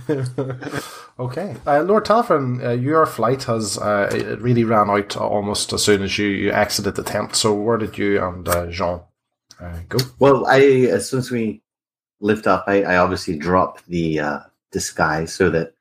okay. 1.18 1.56
Uh, 1.66 1.82
Lord 1.82 2.04
Talfrin, 2.04 2.64
uh, 2.64 2.70
your 2.70 3.04
flight 3.06 3.44
has 3.44 3.78
uh, 3.78 4.08
it 4.12 4.22
it 4.22 4.40
really 4.40 4.64
ran 4.64 4.88
out 4.88 5.16
almost 5.16 5.72
as 5.72 5.82
soon 5.82 6.02
as 6.02 6.18
you, 6.18 6.28
you 6.28 6.52
exited 6.52 6.94
the 6.94 7.02
tent. 7.02 7.34
So 7.34 7.52
where 7.54 7.78
did 7.78 7.98
you 7.98 8.22
and 8.24 8.48
uh, 8.48 8.66
Jean 8.68 9.00
uh, 9.60 9.78
go? 9.88 9.98
Well, 10.20 10.46
I 10.46 10.60
as 10.60 11.10
soon 11.10 11.18
as 11.18 11.30
we 11.32 11.62
lift 12.20 12.46
up, 12.46 12.64
I, 12.68 12.82
I 12.84 12.96
obviously 12.98 13.36
drop 13.38 13.84
the 13.86 14.20
uh, 14.20 14.38
disguise 14.70 15.32
so 15.34 15.50
that 15.50 15.74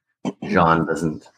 Jean 0.44 0.86
doesn't, 0.88 1.30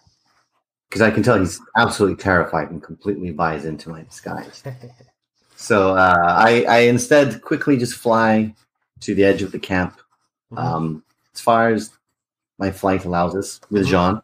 because 0.92 1.02
I 1.02 1.10
can 1.10 1.24
tell 1.24 1.40
he's 1.40 1.62
absolutely 1.78 2.22
terrified 2.22 2.70
and 2.70 2.84
completely 2.84 3.32
buys 3.32 3.64
into 3.64 3.90
my 3.90 4.02
disguise. 4.02 4.62
so 5.56 5.96
uh, 5.96 6.36
I, 6.38 6.66
I 6.68 6.78
instead 6.80 7.42
quickly 7.42 7.78
just 7.78 7.94
fly 7.96 8.54
to 9.00 9.16
the 9.16 9.24
edge 9.24 9.42
of 9.42 9.54
the 9.54 9.60
camp, 9.60 10.02
um, 10.58 11.02
as 11.34 11.40
far 11.40 11.70
as 11.70 11.92
my 12.60 12.72
flight 12.72 13.06
allows 13.06 13.38
us 13.38 13.62
with 13.70 13.88
Jean, 13.88 14.22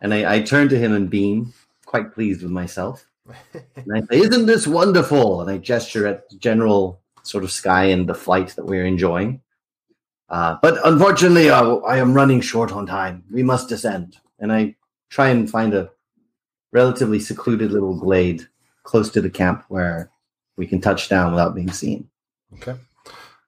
and 0.00 0.14
I, 0.14 0.36
I 0.36 0.42
turn 0.42 0.70
to 0.70 0.78
him 0.78 0.94
and 0.94 1.10
beam, 1.10 1.52
quite 1.84 2.14
pleased 2.14 2.42
with 2.42 2.50
myself. 2.50 3.06
And 3.76 3.92
I 3.94 4.00
say, 4.00 4.22
"Isn't 4.22 4.46
this 4.46 4.66
wonderful?" 4.66 5.42
And 5.42 5.50
I 5.50 5.58
gesture 5.58 6.06
at 6.06 6.30
the 6.30 6.38
General 6.38 6.98
sort 7.24 7.44
of 7.44 7.52
sky 7.52 7.84
and 7.84 8.08
the 8.08 8.14
flight 8.14 8.56
that 8.56 8.64
we're 8.64 8.86
enjoying. 8.86 9.42
Uh, 10.30 10.56
but 10.62 10.78
unfortunately, 10.84 11.50
uh, 11.50 11.76
I 11.76 11.98
am 11.98 12.14
running 12.14 12.40
short 12.40 12.72
on 12.72 12.86
time. 12.86 13.24
We 13.30 13.42
must 13.42 13.68
descend, 13.68 14.16
and 14.38 14.50
I 14.50 14.76
try 15.10 15.28
and 15.28 15.48
find 15.50 15.74
a 15.74 15.90
relatively 16.76 17.18
secluded 17.18 17.72
little 17.72 17.98
glade 17.98 18.46
close 18.82 19.08
to 19.10 19.20
the 19.22 19.30
camp 19.30 19.64
where 19.68 20.10
we 20.58 20.66
can 20.66 20.80
touch 20.80 21.08
down 21.08 21.32
without 21.32 21.54
being 21.54 21.72
seen. 21.72 22.08
Okay. 22.54 22.76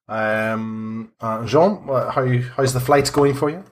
Um, 0.08 1.12
uh, 1.20 1.44
Jean, 1.44 1.72
uh, 1.88 2.10
how 2.10 2.26
how's 2.56 2.72
the 2.72 2.80
flight 2.88 3.10
going 3.12 3.34
for 3.34 3.50
you? 3.50 3.62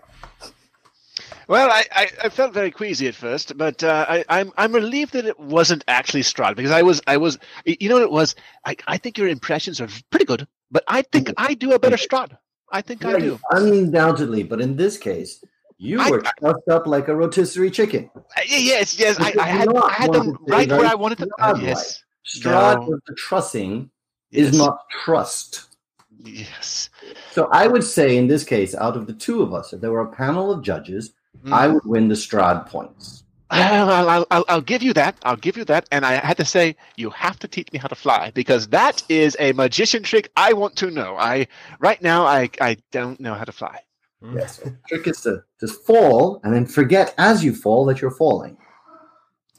Well, 1.48 1.70
I, 1.70 1.82
I, 1.92 2.04
I 2.24 2.28
felt 2.28 2.52
very 2.52 2.70
queasy 2.70 3.06
at 3.08 3.14
first, 3.14 3.56
but 3.56 3.82
uh, 3.82 4.04
I, 4.08 4.24
I'm 4.28 4.52
I'm 4.58 4.72
relieved 4.74 5.12
that 5.14 5.24
it 5.24 5.38
wasn't 5.38 5.84
actually 5.88 6.24
Strahd 6.30 6.56
because 6.56 6.72
I 6.80 6.82
was 6.82 7.00
I 7.06 7.16
was 7.16 7.38
you 7.64 7.88
know 7.88 7.96
what 7.96 8.02
it 8.10 8.18
was. 8.20 8.34
I, 8.64 8.76
I 8.86 8.98
think 8.98 9.16
your 9.16 9.28
impressions 9.28 9.80
are 9.80 9.88
pretty 10.10 10.26
good, 10.26 10.46
but 10.70 10.84
I 10.86 11.02
think 11.02 11.32
I 11.38 11.54
do 11.54 11.72
a 11.72 11.78
better 11.78 11.96
Strahd. 11.96 12.36
I 12.72 12.82
think 12.82 13.04
I 13.04 13.18
do. 13.18 13.38
Undoubtedly, 13.50 14.42
but 14.42 14.60
in 14.60 14.76
this 14.76 14.98
case, 14.98 15.42
you 15.78 16.00
I- 16.00 16.10
were 16.10 16.22
trussed 16.40 16.68
up 16.70 16.86
like 16.86 17.08
a 17.08 17.14
rotisserie 17.14 17.70
chicken. 17.70 18.10
Uh, 18.16 18.20
yes, 18.46 18.98
yes, 18.98 19.18
I, 19.20 19.34
I 19.38 19.46
had 19.46 19.68
I 19.76 19.92
had 19.92 20.12
them 20.12 20.36
right 20.46 20.68
where 20.68 20.86
I 20.86 20.94
wanted 20.94 21.18
them. 21.18 21.28
Yes, 21.60 22.02
Strahd 22.26 22.80
No. 22.80 22.88
with 22.90 23.04
the 23.06 23.14
trussing 23.14 23.90
yes, 24.30 24.48
is 24.48 24.58
not 24.58 24.88
trust. 24.90 25.64
Yes. 26.24 26.90
So 27.32 27.48
I 27.52 27.66
would 27.66 27.84
say 27.84 28.16
in 28.16 28.26
this 28.26 28.42
case, 28.42 28.74
out 28.74 28.96
of 28.96 29.06
the 29.06 29.12
two 29.12 29.42
of 29.42 29.52
us, 29.54 29.72
if 29.72 29.80
there 29.80 29.92
were 29.92 30.00
a 30.00 30.10
panel 30.12 30.50
of 30.50 30.62
judges, 30.62 31.12
Mm. 31.44 31.52
I 31.52 31.68
would 31.68 31.84
win 31.84 32.08
the 32.08 32.14
Strahd 32.14 32.66
points. 32.66 33.22
I'll, 33.50 34.08
I'll, 34.08 34.26
I'll, 34.30 34.44
I'll 34.48 34.60
give 34.62 34.82
you 34.82 34.94
that. 34.94 35.16
I'll 35.22 35.36
give 35.36 35.56
you 35.58 35.64
that. 35.66 35.86
And 35.92 36.04
I 36.04 36.14
had 36.14 36.38
to 36.38 36.46
say, 36.46 36.74
you 36.96 37.10
have 37.10 37.38
to 37.40 37.46
teach 37.46 37.70
me 37.72 37.78
how 37.78 37.88
to 37.88 37.94
fly 37.94 38.32
because 38.34 38.68
that 38.68 39.02
is 39.10 39.36
a 39.38 39.52
magician 39.52 40.02
trick 40.02 40.30
I 40.34 40.54
want 40.54 40.76
to 40.76 40.90
know. 40.90 41.14
I 41.16 41.46
right 41.78 42.00
now 42.02 42.24
I, 42.24 42.48
I 42.60 42.78
don't 42.90 43.20
know 43.20 43.34
how 43.34 43.44
to 43.44 43.52
fly. 43.52 43.80
Yes. 44.34 44.58
The 44.58 44.76
trick 44.88 45.06
is 45.06 45.20
to 45.22 45.44
just 45.60 45.84
fall 45.84 46.40
and 46.42 46.54
then 46.54 46.66
forget 46.66 47.14
as 47.18 47.44
you 47.44 47.54
fall 47.54 47.84
that 47.86 48.00
you're 48.00 48.10
falling. 48.10 48.56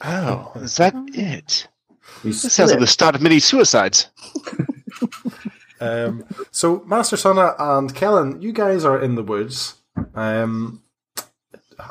Oh, 0.03 0.51
is 0.55 0.77
that 0.77 0.93
it? 1.13 1.67
You 2.23 2.31
This 2.31 2.53
sounds 2.53 2.71
like 2.71 2.79
the 2.79 2.87
start 2.87 3.15
of 3.15 3.21
many 3.21 3.39
suicides. 3.39 4.09
Um, 5.79 6.25
so, 6.51 6.83
Master 6.85 7.15
Sonna 7.15 7.55
and 7.59 7.93
Kellen, 7.93 8.41
you 8.41 8.51
guys 8.51 8.83
are 8.83 9.01
in 9.01 9.15
the 9.15 9.23
woods. 9.23 9.75
Um, 10.15 10.83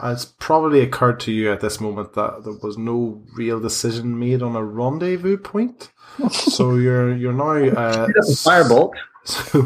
it's 0.03 0.25
probably 0.25 0.81
occurred 0.81 1.21
to 1.21 1.33
you 1.33 1.53
at 1.53 1.61
this 1.61 1.81
moment 1.81 2.15
that 2.15 2.45
there 2.45 2.55
was 2.63 2.77
no 2.77 3.23
real 3.37 3.61
decision 3.61 4.19
made 4.19 4.43
on 4.43 4.57
a 4.57 4.65
rendezvous 4.65 5.37
point. 5.37 5.93
so 6.31 6.75
you're 6.77 7.15
you're 7.15 7.33
now 7.33 7.79
uh, 7.79 8.07
Firebolt. 8.43 8.93
So, 9.27 9.59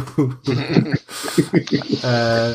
uh, 2.02 2.54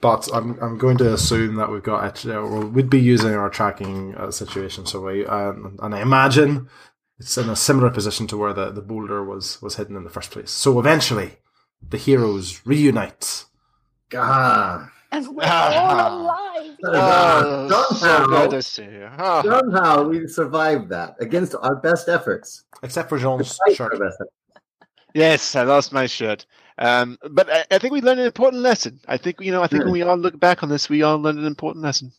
but 0.00 0.28
I'm 0.32 0.58
I'm 0.60 0.78
going 0.78 0.96
to 0.98 1.12
assume 1.12 1.56
that 1.56 1.70
we've 1.70 1.82
got 1.82 2.04
it. 2.24 2.26
Uh, 2.30 2.38
or 2.38 2.64
we'd 2.66 2.90
be 2.90 3.00
using 3.00 3.34
our 3.34 3.50
tracking 3.50 4.14
uh, 4.16 4.30
situation. 4.30 4.86
So 4.86 5.00
we 5.02 5.26
um, 5.26 5.78
and 5.82 5.94
I 5.94 6.00
imagine 6.00 6.68
it's 7.18 7.36
in 7.36 7.48
a 7.50 7.56
similar 7.56 7.90
position 7.90 8.26
to 8.28 8.36
where 8.36 8.52
the, 8.52 8.70
the 8.70 8.82
boulder 8.82 9.24
was 9.24 9.60
was 9.62 9.76
hidden 9.76 9.96
in 9.96 10.04
the 10.04 10.10
first 10.10 10.30
place. 10.30 10.50
So 10.50 10.78
eventually, 10.78 11.36
the 11.86 11.98
heroes 11.98 12.60
reunite. 12.64 13.44
Ah. 14.16 14.90
And 15.10 15.26
we're 15.34 15.42
Ah. 15.44 16.08
all 16.10 16.20
alive. 16.20 16.76
So 16.82 17.94
somehow, 17.94 18.26
good 18.26 18.50
to 18.50 18.62
see 18.62 18.84
you. 18.84 19.08
Oh. 19.18 19.42
somehow 19.42 20.02
we 20.04 20.26
survived 20.28 20.90
that 20.90 21.16
against 21.20 21.54
our 21.62 21.76
best 21.76 22.08
efforts. 22.08 22.64
Except 22.82 23.08
for 23.08 23.18
Jean's 23.18 23.48
Despite 23.48 23.76
shirt. 23.76 23.92
our 23.94 23.98
best 23.98 24.16
efforts. 24.20 24.34
Yes, 25.14 25.56
I 25.56 25.62
lost 25.62 25.92
my 25.92 26.06
shirt. 26.06 26.44
Um, 26.78 27.18
but 27.30 27.50
I, 27.50 27.64
I 27.72 27.78
think 27.78 27.92
we 27.92 28.00
learned 28.00 28.20
an 28.20 28.26
important 28.26 28.62
lesson. 28.62 29.00
I 29.08 29.16
think 29.16 29.40
you 29.40 29.50
know. 29.52 29.62
I 29.62 29.66
think 29.66 29.84
when 29.84 29.92
we 29.92 30.02
all 30.02 30.16
look 30.16 30.38
back 30.38 30.62
on 30.62 30.68
this, 30.68 30.88
we 30.88 31.02
all 31.02 31.18
learned 31.18 31.38
an 31.38 31.46
important 31.46 31.82
lesson. 31.84 32.12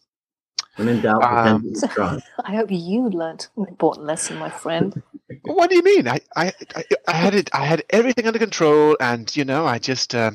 When 0.76 0.88
in 0.89 1.02
doubt, 1.02 1.24
Um, 1.24 1.62
pretend 1.62 1.63
to 1.63 1.69
be 1.69 1.76
strong. 1.93 2.22
I 2.45 2.56
hope 2.56 2.72
you 2.72 3.10
learned 3.10 3.48
an 3.58 3.67
important 3.67 4.06
lesson, 4.06 4.38
my 4.38 4.50
friend. 4.50 5.02
What 5.43 5.69
do 5.69 5.76
you 5.76 5.84
mean? 5.84 6.08
I, 6.08 6.19
I, 6.36 6.52
I, 6.76 6.84
I 7.08 7.13
had 7.13 7.36
it. 7.36 7.50
I 7.54 7.63
had 7.65 7.84
everything 7.91 8.26
under 8.28 8.39
control, 8.39 8.98
and 9.00 9.34
you 9.38 9.45
know, 9.45 9.65
I 9.65 9.78
just, 9.80 10.13
uh, 10.15 10.32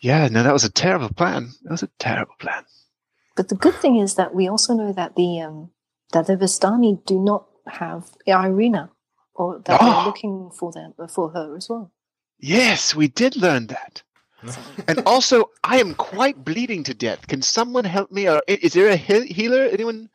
yeah, 0.00 0.28
no, 0.28 0.42
that 0.42 0.52
was 0.52 0.64
a 0.64 0.70
terrible 0.70 1.08
plan. 1.08 1.50
That 1.64 1.70
was 1.72 1.82
a 1.82 1.90
terrible 1.98 2.34
plan. 2.38 2.64
But 3.36 3.48
the 3.48 3.54
good 3.56 3.74
thing 3.74 3.96
is 3.96 4.14
that 4.16 4.34
we 4.34 4.48
also 4.48 4.74
know 4.74 4.92
that 4.92 5.16
the 5.16 5.40
um, 5.40 5.70
that 6.12 6.26
the 6.26 6.36
Vistani 6.36 7.04
do 7.06 7.18
not 7.18 7.46
have 7.66 8.10
Ireena, 8.28 8.90
or 9.34 9.60
that 9.64 9.80
Oh. 9.80 9.84
they're 9.84 10.04
looking 10.04 10.50
for 10.50 10.72
them 10.72 10.92
for 11.08 11.30
her 11.30 11.56
as 11.56 11.68
well. 11.68 11.90
Yes, 12.40 12.94
we 12.94 13.08
did 13.08 13.36
learn 13.36 13.66
that. 13.68 14.02
And 14.88 15.00
also, 15.06 15.50
I 15.62 15.78
am 15.80 15.94
quite 15.94 16.42
bleeding 16.44 16.82
to 16.84 16.94
death. 16.94 17.26
Can 17.28 17.42
someone 17.42 17.84
help 17.84 18.10
me? 18.10 18.26
Or 18.28 18.40
is 18.48 18.72
there 18.72 18.88
a 18.88 18.96
he- 18.96 19.26
healer? 19.26 19.64
Anyone? 19.70 20.08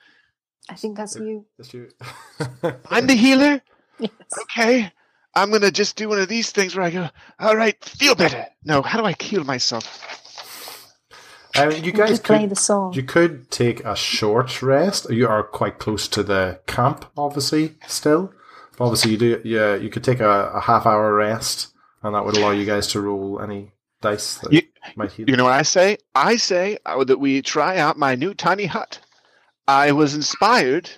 I 0.67 0.73
think 0.73 0.97
that's 0.97 1.15
you. 1.15 1.45
That's 1.57 1.73
you. 1.73 1.89
I'm 2.89 3.05
the 3.05 3.13
healer. 3.13 3.61
Yes. 3.99 4.09
Okay, 4.41 4.91
I'm 5.35 5.51
gonna 5.51 5.69
just 5.71 5.95
do 5.95 6.09
one 6.09 6.19
of 6.19 6.27
these 6.27 6.49
things 6.51 6.75
where 6.75 6.85
I 6.85 6.89
go, 6.89 7.09
all 7.39 7.55
right, 7.55 7.77
feel 7.85 8.15
better. 8.15 8.47
No, 8.63 8.81
how 8.81 8.99
do 8.99 9.05
I 9.05 9.13
heal 9.19 9.43
myself? 9.43 9.85
Um, 11.55 11.71
you 11.71 11.77
You 11.83 11.91
guys 11.93 12.19
could 12.19 12.23
play 12.25 12.45
the 12.47 12.55
song. 12.55 12.93
you 12.93 13.03
could 13.03 13.49
take 13.51 13.85
a 13.85 13.95
short 13.95 14.61
rest. 14.61 15.09
You 15.09 15.27
are 15.29 15.43
quite 15.43 15.77
close 15.79 16.07
to 16.09 16.23
the 16.23 16.59
camp, 16.67 17.05
obviously, 17.15 17.75
still. 17.87 18.33
But 18.77 18.85
obviously, 18.85 19.11
you 19.11 19.17
do. 19.17 19.41
Yeah, 19.45 19.75
you 19.75 19.89
could 19.89 20.03
take 20.03 20.19
a, 20.19 20.51
a 20.55 20.59
half 20.61 20.85
hour 20.85 21.13
rest, 21.13 21.71
and 22.05 22.15
that 22.15 22.23
would 22.23 22.37
allow 22.37 22.51
you 22.51 22.65
guys 22.65 22.87
to 22.87 23.01
roll 23.01 23.41
any 23.41 23.71
dice 24.01 24.35
that 24.37 24.53
You- 24.53 24.61
might 24.95 25.11
heal. 25.11 25.27
You 25.29 25.35
know 25.35 25.45
what 25.45 25.53
I 25.53 25.63
say? 25.63 25.97
I 26.13 26.35
say 26.35 26.77
uh, 26.85 27.03
that 27.03 27.19
we 27.19 27.41
try 27.41 27.77
out 27.77 27.97
my 27.97 28.13
new 28.15 28.33
tiny 28.33 28.65
hut. 28.65 28.99
I 29.67 29.91
was 29.91 30.13
inspired. 30.13 30.89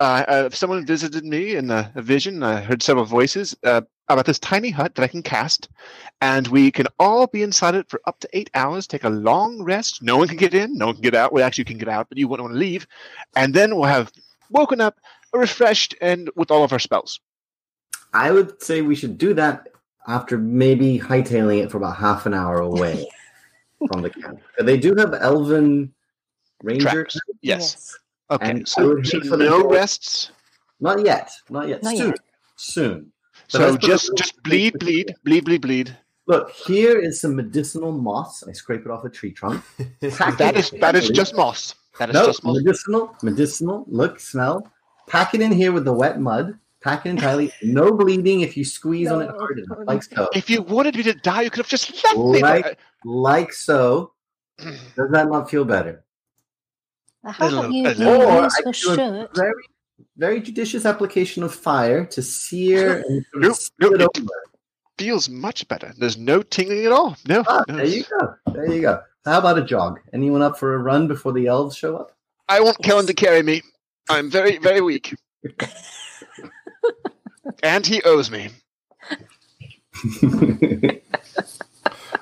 Uh, 0.00 0.24
uh, 0.26 0.50
someone 0.50 0.86
visited 0.86 1.24
me 1.26 1.56
in 1.56 1.70
a, 1.70 1.92
a 1.94 2.00
vision. 2.00 2.42
I 2.42 2.60
heard 2.62 2.82
several 2.82 3.04
voices 3.04 3.54
uh, 3.64 3.82
about 4.08 4.24
this 4.24 4.38
tiny 4.38 4.70
hut 4.70 4.94
that 4.94 5.02
I 5.02 5.08
can 5.08 5.22
cast, 5.22 5.68
and 6.22 6.48
we 6.48 6.70
can 6.70 6.86
all 6.98 7.26
be 7.26 7.42
inside 7.42 7.74
it 7.74 7.90
for 7.90 8.00
up 8.06 8.18
to 8.20 8.28
eight 8.32 8.48
hours. 8.54 8.86
Take 8.86 9.04
a 9.04 9.10
long 9.10 9.62
rest. 9.62 10.02
No 10.02 10.16
one 10.16 10.28
can 10.28 10.38
get 10.38 10.54
in. 10.54 10.78
No 10.78 10.86
one 10.86 10.94
can 10.94 11.02
get 11.02 11.14
out. 11.14 11.34
Well, 11.34 11.44
actually, 11.46 11.62
you 11.62 11.66
can 11.66 11.78
get 11.78 11.88
out, 11.90 12.08
but 12.08 12.16
you 12.16 12.26
wouldn't 12.28 12.44
want 12.48 12.54
to 12.54 12.58
leave. 12.58 12.86
And 13.36 13.52
then 13.52 13.76
we'll 13.76 13.84
have 13.84 14.10
woken 14.48 14.80
up, 14.80 14.98
refreshed, 15.34 15.94
and 16.00 16.30
with 16.34 16.50
all 16.50 16.64
of 16.64 16.72
our 16.72 16.78
spells. 16.78 17.20
I 18.14 18.32
would 18.32 18.62
say 18.62 18.80
we 18.80 18.96
should 18.96 19.18
do 19.18 19.34
that 19.34 19.68
after 20.06 20.38
maybe 20.38 20.98
hightailing 20.98 21.62
it 21.62 21.70
for 21.70 21.76
about 21.78 21.96
half 21.96 22.26
an 22.26 22.34
hour 22.34 22.58
away 22.70 23.06
from 23.88 24.02
the 24.02 24.10
camp. 24.10 24.40
They 24.60 24.76
do 24.78 24.94
have 24.96 25.14
elven 25.14 25.92
ranger. 26.62 26.88
Tracks. 27.04 27.18
Yes. 27.42 27.96
Okay. 28.30 28.50
And 28.50 28.68
So, 28.68 29.02
so 29.02 29.20
for 29.22 29.36
no 29.36 29.62
door- 29.62 29.72
rests. 29.72 30.30
Not 30.80 31.04
yet. 31.04 31.30
Not 31.50 31.68
yet. 31.68 31.82
Not 31.82 31.96
soon. 31.96 32.08
yet. 32.08 32.18
Soon. 32.56 33.12
But 33.52 33.58
So 33.58 33.76
just 33.76 34.16
just 34.16 34.42
bleed, 34.42 34.78
bleed, 34.78 35.14
bleed, 35.24 35.44
bleed, 35.44 35.60
bleed. 35.62 35.96
Look, 36.26 36.50
here 36.52 36.98
is 37.00 37.20
some 37.20 37.34
medicinal 37.34 37.90
moss. 37.90 38.44
I 38.46 38.52
scrape 38.52 38.82
it 38.82 38.90
off 38.90 39.04
a 39.04 39.10
tree 39.10 39.32
trunk. 39.32 39.64
Pack 40.16 40.38
That 40.38 40.54
it 40.54 40.60
is 40.60 40.70
that 40.80 40.94
is 40.94 41.08
just 41.10 41.34
moss. 41.34 41.74
That 41.98 42.10
is 42.10 42.14
no 42.14 42.26
just 42.26 42.44
moss. 42.44 42.56
medicinal. 42.56 43.16
Medicinal. 43.22 43.84
Look, 43.88 44.20
smell. 44.20 44.70
Pack 45.08 45.34
it 45.34 45.40
in 45.40 45.50
here 45.50 45.72
with 45.72 45.84
the 45.84 45.92
wet 45.92 46.20
mud. 46.20 46.56
Pack 46.82 47.04
it 47.06 47.10
entirely. 47.10 47.52
No 47.62 47.92
bleeding. 47.92 48.40
If 48.40 48.56
you 48.56 48.64
squeeze 48.64 49.10
on 49.10 49.20
it 49.22 49.28
hard, 49.30 49.58
it 49.58 49.66
no, 49.68 49.84
like 49.86 50.02
so. 50.02 50.28
If 50.34 50.48
you 50.48 50.62
wanted 50.62 50.96
me 50.96 51.02
to 51.04 51.14
die, 51.14 51.42
you 51.42 51.50
could 51.50 51.58
have 51.58 51.68
just 51.68 51.92
left 52.04 52.16
me. 52.16 52.40
Like- 52.42 52.64
but- 52.64 52.78
Like 53.04 53.52
so. 53.52 54.12
Does 54.58 55.10
that 55.10 55.28
not 55.28 55.50
feel 55.50 55.64
better? 55.64 56.04
How 57.24 57.48
about 57.48 57.72
you, 57.72 57.82
you 57.88 58.08
Or 58.08 58.42
use 58.44 58.54
I 58.58 58.62
do 58.62 58.70
a 58.70 58.72
shirt? 58.72 59.30
very, 59.36 59.52
very 60.16 60.40
judicious 60.40 60.86
application 60.86 61.42
of 61.42 61.54
fire 61.54 62.04
to 62.06 62.22
sear 62.22 62.98
and 63.08 63.24
sort 63.32 63.42
Nope, 63.42 63.56
seal 63.56 63.70
nope, 63.80 63.92
it 63.92 63.98
nope. 63.98 64.10
over. 64.18 64.28
feels 64.98 65.28
much 65.28 65.66
better. 65.68 65.92
There's 65.98 66.16
no 66.18 66.42
tingling 66.42 66.84
at 66.86 66.92
all. 66.92 67.16
No. 67.26 67.42
Ah, 67.46 67.62
no. 67.68 67.76
there 67.76 67.84
you 67.86 68.04
go. 68.18 68.34
There 68.52 68.72
you 68.72 68.80
go. 68.82 69.00
How 69.26 69.38
about 69.38 69.58
a 69.58 69.64
jog? 69.64 70.00
Anyone 70.14 70.40
up 70.42 70.58
for 70.58 70.74
a 70.74 70.78
run 70.78 71.08
before 71.08 71.32
the 71.32 71.46
elves 71.46 71.76
show 71.76 71.96
up? 71.96 72.12
I 72.48 72.60
want 72.60 72.78
Kellen 72.82 73.06
to 73.06 73.14
carry 73.14 73.42
me. 73.42 73.60
I'm 74.08 74.30
very, 74.30 74.56
very 74.58 74.80
weak. 74.80 75.14
and 77.62 77.86
he 77.86 78.02
owes 78.02 78.30
me. 78.30 78.50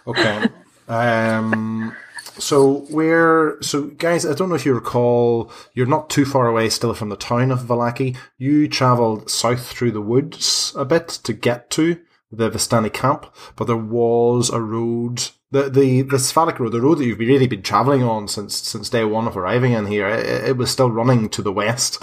Okay. 0.08 0.48
Um. 0.88 1.94
So 2.38 2.86
we're 2.88 3.60
so 3.60 3.88
guys. 3.88 4.24
I 4.24 4.32
don't 4.32 4.48
know 4.48 4.54
if 4.54 4.64
you 4.64 4.74
recall. 4.74 5.52
You're 5.74 5.86
not 5.86 6.08
too 6.08 6.24
far 6.24 6.46
away 6.46 6.70
still 6.70 6.94
from 6.94 7.10
the 7.10 7.16
town 7.16 7.50
of 7.50 7.60
Vallaki. 7.60 8.16
You 8.38 8.68
travelled 8.68 9.30
south 9.30 9.66
through 9.66 9.92
the 9.92 10.00
woods 10.00 10.72
a 10.76 10.86
bit 10.86 11.08
to 11.08 11.32
get 11.34 11.68
to 11.70 12.00
the 12.32 12.50
Vistani 12.50 12.92
camp, 12.92 13.26
but 13.54 13.66
there 13.66 13.76
was 13.76 14.48
a 14.50 14.60
road. 14.60 15.28
The 15.50 15.70
the 15.70 16.02
the 16.02 16.16
Svalich 16.18 16.58
road, 16.58 16.72
the 16.72 16.80
road 16.80 16.98
that 16.98 17.06
you've 17.06 17.18
really 17.18 17.46
been 17.46 17.62
travelling 17.62 18.02
on 18.02 18.28
since 18.28 18.54
since 18.56 18.90
day 18.90 19.04
one 19.04 19.26
of 19.26 19.36
arriving 19.36 19.72
in 19.72 19.86
here, 19.86 20.06
it, 20.06 20.50
it 20.50 20.56
was 20.58 20.70
still 20.70 20.90
running 20.90 21.28
to 21.30 21.42
the 21.42 21.52
west. 21.52 22.02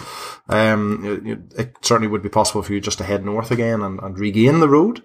Um, 0.50 1.22
it, 1.56 1.60
it 1.60 1.76
certainly 1.82 2.08
would 2.08 2.24
be 2.24 2.30
possible 2.30 2.64
for 2.64 2.74
you 2.74 2.82
just 2.82 2.98
to 2.98 3.04
head 3.04 3.24
north 3.24 3.52
again 3.52 3.82
and, 3.82 4.00
and 4.00 4.18
regain 4.18 4.60
the 4.62 4.70
road. 4.70 5.04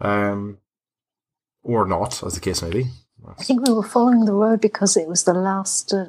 um, 0.00 0.58
or 1.62 1.86
not, 1.86 2.22
as 2.22 2.34
the 2.34 2.40
case 2.40 2.62
may 2.62 2.70
be. 2.70 2.86
I 3.38 3.42
think 3.42 3.66
we 3.66 3.72
were 3.72 3.82
following 3.82 4.24
the 4.24 4.32
road 4.34 4.60
because 4.60 4.96
it 4.96 5.08
was 5.08 5.24
the 5.24 5.34
last, 5.34 5.92
uh, 5.92 6.06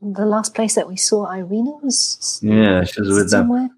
the 0.00 0.24
last 0.24 0.54
place 0.54 0.76
that 0.76 0.86
we 0.86 0.96
saw 0.96 1.26
Ireena 1.26 1.82
was 1.82 2.38
Yeah, 2.42 2.84
she 2.84 3.00
was 3.00 3.08
with 3.08 3.18
them. 3.30 3.42
somewhere. 3.48 3.70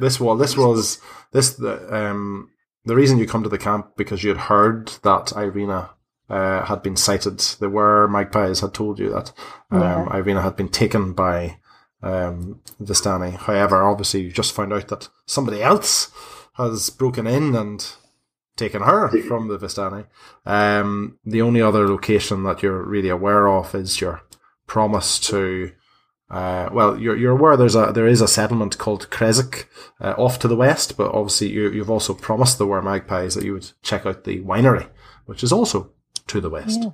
This 0.00 0.18
was 0.18 0.38
this 0.40 0.56
was 0.56 0.98
this 1.32 1.50
the 1.50 1.74
um 1.94 2.50
the 2.86 2.96
reason 2.96 3.18
you 3.18 3.26
come 3.28 3.42
to 3.44 3.48
the 3.48 3.58
camp 3.58 3.92
because 3.96 4.24
you 4.24 4.30
had 4.30 4.46
heard 4.48 4.88
that 5.02 5.26
Ireena 5.36 5.90
uh, 6.30 6.64
had 6.64 6.82
been 6.82 6.96
sighted. 6.96 7.40
There 7.58 7.68
were 7.68 8.08
magpies 8.08 8.60
had 8.60 8.72
told 8.72 8.98
you 8.98 9.10
that 9.10 9.32
um, 9.70 9.80
Yeah. 9.80 10.06
Ireena 10.10 10.42
had 10.42 10.56
been 10.56 10.68
taken 10.68 11.12
by 11.12 11.58
um, 12.02 12.60
Vistani. 12.80 13.36
However, 13.36 13.82
obviously 13.82 14.22
you 14.22 14.32
just 14.32 14.52
found 14.54 14.72
out 14.72 14.88
that 14.88 15.08
somebody 15.26 15.62
else 15.62 16.10
has 16.54 16.88
broken 16.90 17.26
in 17.26 17.54
and 17.54 17.86
taken 18.56 18.82
her 18.82 19.08
from 19.22 19.48
the 19.48 19.58
Vistani. 19.58 20.06
Um, 20.46 21.18
the 21.24 21.42
only 21.42 21.60
other 21.60 21.88
location 21.88 22.44
that 22.44 22.62
you're 22.62 22.82
really 22.82 23.08
aware 23.08 23.48
of 23.48 23.74
is 23.74 24.00
your 24.00 24.22
promise 24.66 25.18
to 25.20 25.72
uh, 26.30 26.68
well, 26.72 26.96
you're, 26.96 27.16
you're 27.16 27.32
aware 27.32 27.56
there's 27.56 27.74
a 27.74 27.90
there 27.92 28.06
is 28.06 28.20
a 28.20 28.28
settlement 28.28 28.78
called 28.78 29.10
Krezk 29.10 29.64
uh, 30.00 30.14
off 30.16 30.38
to 30.38 30.48
the 30.48 30.54
west, 30.54 30.96
but 30.96 31.12
obviously 31.12 31.48
you, 31.48 31.70
you've 31.72 31.90
also 31.90 32.14
promised 32.14 32.58
the 32.58 32.66
Were 32.68 32.80
Magpies 32.80 33.34
that 33.34 33.44
you 33.44 33.52
would 33.54 33.72
check 33.82 34.06
out 34.06 34.22
the 34.22 34.40
winery, 34.44 34.88
which 35.26 35.42
is 35.42 35.50
also 35.50 35.90
to 36.30 36.40
the 36.40 36.50
west. 36.50 36.80
Yeah. 36.82 36.90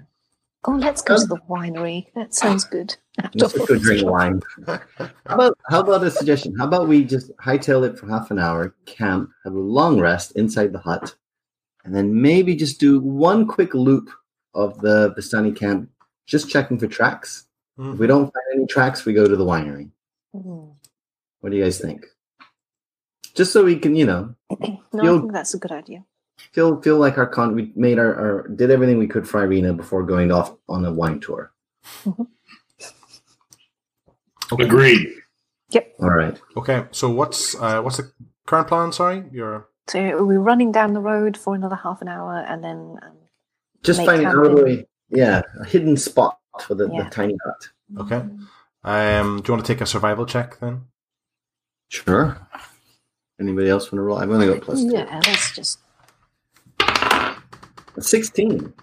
Oh, 0.64 0.72
let's 0.72 1.00
go 1.02 1.16
to 1.16 1.26
the 1.26 1.36
winery. 1.48 2.06
That 2.14 2.34
sounds 2.34 2.64
good. 2.64 2.96
Let's 3.34 3.52
go 3.52 3.78
drink 3.78 4.04
wine. 4.10 4.40
How 4.66 4.80
about, 5.26 5.58
how 5.68 5.80
about 5.80 6.02
a 6.02 6.10
suggestion? 6.10 6.56
How 6.58 6.66
about 6.66 6.88
we 6.88 7.04
just 7.04 7.30
hightail 7.36 7.86
it 7.88 7.96
for 7.98 8.08
half 8.08 8.30
an 8.32 8.38
hour, 8.40 8.74
camp, 8.84 9.30
have 9.44 9.54
a 9.54 9.58
long 9.58 10.00
rest 10.00 10.32
inside 10.32 10.72
the 10.72 10.80
hut, 10.80 11.14
and 11.84 11.94
then 11.94 12.20
maybe 12.20 12.56
just 12.56 12.80
do 12.80 12.98
one 13.00 13.46
quick 13.46 13.74
loop 13.74 14.10
of 14.54 14.80
the 14.80 15.14
Vistani 15.16 15.54
camp, 15.54 15.88
just 16.26 16.50
checking 16.50 16.78
for 16.78 16.88
tracks. 16.88 17.44
If 17.78 17.98
we 17.98 18.06
don't 18.06 18.24
find 18.24 18.44
any 18.54 18.66
tracks, 18.66 19.04
we 19.04 19.12
go 19.12 19.28
to 19.28 19.36
the 19.36 19.44
winery. 19.44 19.90
Mm. 20.34 20.74
What 21.40 21.50
do 21.50 21.56
you 21.56 21.62
guys 21.62 21.78
think? 21.78 22.06
Just 23.34 23.52
so 23.52 23.64
we 23.64 23.78
can, 23.78 23.94
you 23.94 24.06
know, 24.06 24.34
no, 24.60 24.78
You'll- 24.94 25.18
I 25.18 25.20
think 25.20 25.32
that's 25.32 25.52
a 25.54 25.58
good 25.58 25.72
idea. 25.72 26.04
Feel 26.52 26.80
feel 26.80 26.98
like 26.98 27.18
our 27.18 27.26
con 27.26 27.54
we 27.54 27.72
made 27.76 27.98
our, 27.98 28.14
our 28.14 28.48
did 28.48 28.70
everything 28.70 28.98
we 28.98 29.06
could 29.06 29.28
for 29.28 29.46
Ireena 29.46 29.76
before 29.76 30.02
going 30.02 30.32
off 30.32 30.54
on 30.68 30.84
a 30.84 30.92
wine 30.92 31.20
tour. 31.20 31.52
Agreed. 34.58 35.08
Yep. 35.70 35.94
All 36.00 36.10
right. 36.10 36.40
Okay, 36.56 36.84
so 36.92 37.10
what's 37.10 37.54
uh, 37.60 37.82
what's 37.82 37.96
the 37.96 38.12
current 38.46 38.68
plan? 38.68 38.92
Sorry, 38.92 39.24
you're 39.32 39.66
So 39.88 40.24
we're 40.24 40.40
running 40.40 40.72
down 40.72 40.92
the 40.92 41.00
road 41.00 41.36
for 41.36 41.54
another 41.54 41.76
half 41.76 42.00
an 42.02 42.08
hour, 42.08 42.44
and 42.48 42.62
then 42.62 42.96
um, 43.02 43.16
Just 43.82 43.98
Make 44.00 44.06
finding 44.06 44.26
camp 44.28 44.38
out 44.38 44.58
a 44.58 44.64
way. 44.64 44.86
Yeah, 45.10 45.42
a 45.60 45.64
hidden 45.64 45.96
spot 45.96 46.38
for 46.60 46.74
the, 46.74 46.88
Yeah. 46.92 47.04
the 47.04 47.10
tiny 47.10 47.36
hut. 47.44 47.68
okay. 48.00 48.24
Um, 48.84 49.40
do 49.40 49.48
you 49.48 49.54
want 49.54 49.64
to 49.66 49.72
take 49.74 49.80
a 49.80 49.86
survival 49.86 50.26
check 50.26 50.58
then? 50.60 50.82
Sure. 51.88 52.38
Anybody 53.40 53.68
else 53.68 53.86
want 53.86 53.98
to 53.98 54.02
roll? 54.02 54.18
I'm 54.18 54.28
going 54.28 54.40
to 54.46 54.54
go 54.54 54.60
plus 54.60 54.82
two. 54.82 54.90
yeah, 54.92 55.20
let's 55.26 55.54
just 55.54 55.78
Sixteen. 57.98 58.74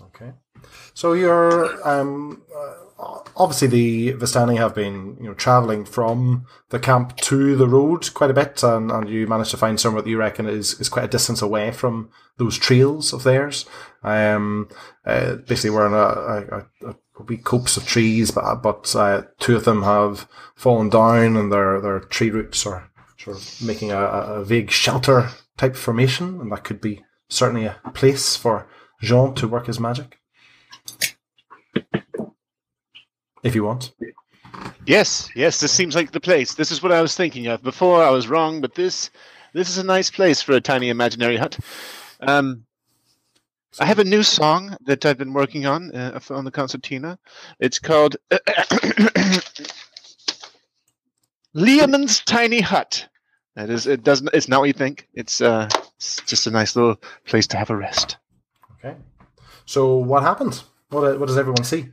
Okay. 0.00 0.32
So 0.94 1.12
you're 1.12 1.88
um, 1.88 2.42
uh, 2.54 3.20
obviously 3.36 3.68
the 3.68 4.12
Vistani 4.14 4.56
have 4.56 4.74
been 4.74 5.16
you 5.20 5.28
know 5.28 5.34
traveling 5.34 5.84
from 5.84 6.46
the 6.70 6.78
camp 6.78 7.16
to 7.18 7.56
the 7.56 7.68
road 7.68 8.12
quite 8.14 8.30
a 8.30 8.34
bit, 8.34 8.62
and, 8.62 8.90
and 8.90 9.08
you 9.08 9.26
managed 9.26 9.52
to 9.52 9.56
find 9.56 9.78
somewhere 9.78 10.02
that 10.02 10.10
you 10.10 10.18
reckon 10.18 10.46
is, 10.46 10.78
is 10.80 10.88
quite 10.88 11.04
a 11.04 11.08
distance 11.08 11.40
away 11.40 11.70
from 11.70 12.10
those 12.36 12.58
trails 12.58 13.12
of 13.12 13.22
theirs. 13.22 13.66
Um, 14.02 14.68
uh, 15.04 15.36
basically, 15.36 15.70
we're 15.70 15.86
in 15.86 15.92
a, 15.92 15.96
a, 15.96 16.90
a, 16.90 16.96
a 17.20 17.22
wee 17.22 17.36
copse 17.36 17.76
of 17.76 17.86
trees, 17.86 18.30
but 18.30 18.56
but 18.56 18.94
uh, 18.96 19.22
two 19.38 19.56
of 19.56 19.64
them 19.64 19.82
have 19.82 20.28
fallen 20.54 20.88
down, 20.88 21.36
and 21.36 21.52
their 21.52 21.80
their 21.80 22.00
tree 22.00 22.30
roots 22.30 22.66
are 22.66 22.90
sort 23.16 23.36
of 23.36 23.62
making 23.62 23.92
a 23.92 23.98
a 23.98 24.44
vague 24.44 24.70
shelter 24.70 25.30
type 25.56 25.76
formation, 25.76 26.40
and 26.40 26.50
that 26.52 26.64
could 26.64 26.80
be 26.80 27.04
certainly 27.28 27.66
a 27.66 27.76
place 27.94 28.36
for 28.36 28.68
Jean 29.00 29.34
to 29.34 29.48
work 29.48 29.66
his 29.66 29.80
magic. 29.80 30.18
If 33.42 33.54
you 33.54 33.64
want. 33.64 33.92
Yes, 34.86 35.28
yes, 35.34 35.60
this 35.60 35.72
seems 35.72 35.94
like 35.94 36.10
the 36.10 36.20
place. 36.20 36.54
This 36.54 36.72
is 36.72 36.82
what 36.82 36.92
I 36.92 37.02
was 37.02 37.14
thinking 37.14 37.46
of. 37.46 37.62
Before 37.62 38.02
I 38.02 38.10
was 38.10 38.28
wrong, 38.28 38.60
but 38.60 38.74
this 38.74 39.10
this 39.52 39.68
is 39.68 39.78
a 39.78 39.84
nice 39.84 40.10
place 40.10 40.42
for 40.42 40.52
a 40.52 40.60
tiny 40.60 40.88
imaginary 40.88 41.36
hut. 41.36 41.58
Um, 42.20 42.64
I 43.78 43.84
have 43.84 43.98
a 43.98 44.04
new 44.04 44.22
song 44.22 44.76
that 44.86 45.04
I've 45.06 45.18
been 45.18 45.34
working 45.34 45.66
on 45.66 45.94
uh, 45.94 46.18
on 46.30 46.44
the 46.44 46.50
concertina. 46.50 47.18
It's 47.60 47.78
called 47.78 48.16
Leomund's 51.54 52.20
Tiny 52.24 52.60
Hut. 52.60 53.08
That 53.56 53.70
is, 53.70 53.86
it 53.86 54.02
doesn't. 54.02 54.30
It's 54.32 54.48
not 54.48 54.60
what 54.60 54.66
you 54.66 54.72
think. 54.72 55.08
It's 55.14 55.40
uh, 55.40 55.68
it's 55.98 56.20
just 56.22 56.46
a 56.46 56.50
nice 56.50 56.76
little 56.76 56.96
place 57.26 57.46
to 57.48 57.56
have 57.56 57.70
a 57.70 57.76
rest. 57.76 58.16
Okay. 58.78 58.96
So 59.66 59.96
what 59.96 60.22
happened? 60.22 60.62
What 60.90 61.18
what 61.18 61.26
does 61.26 61.36
everyone 61.36 61.64
see? 61.64 61.88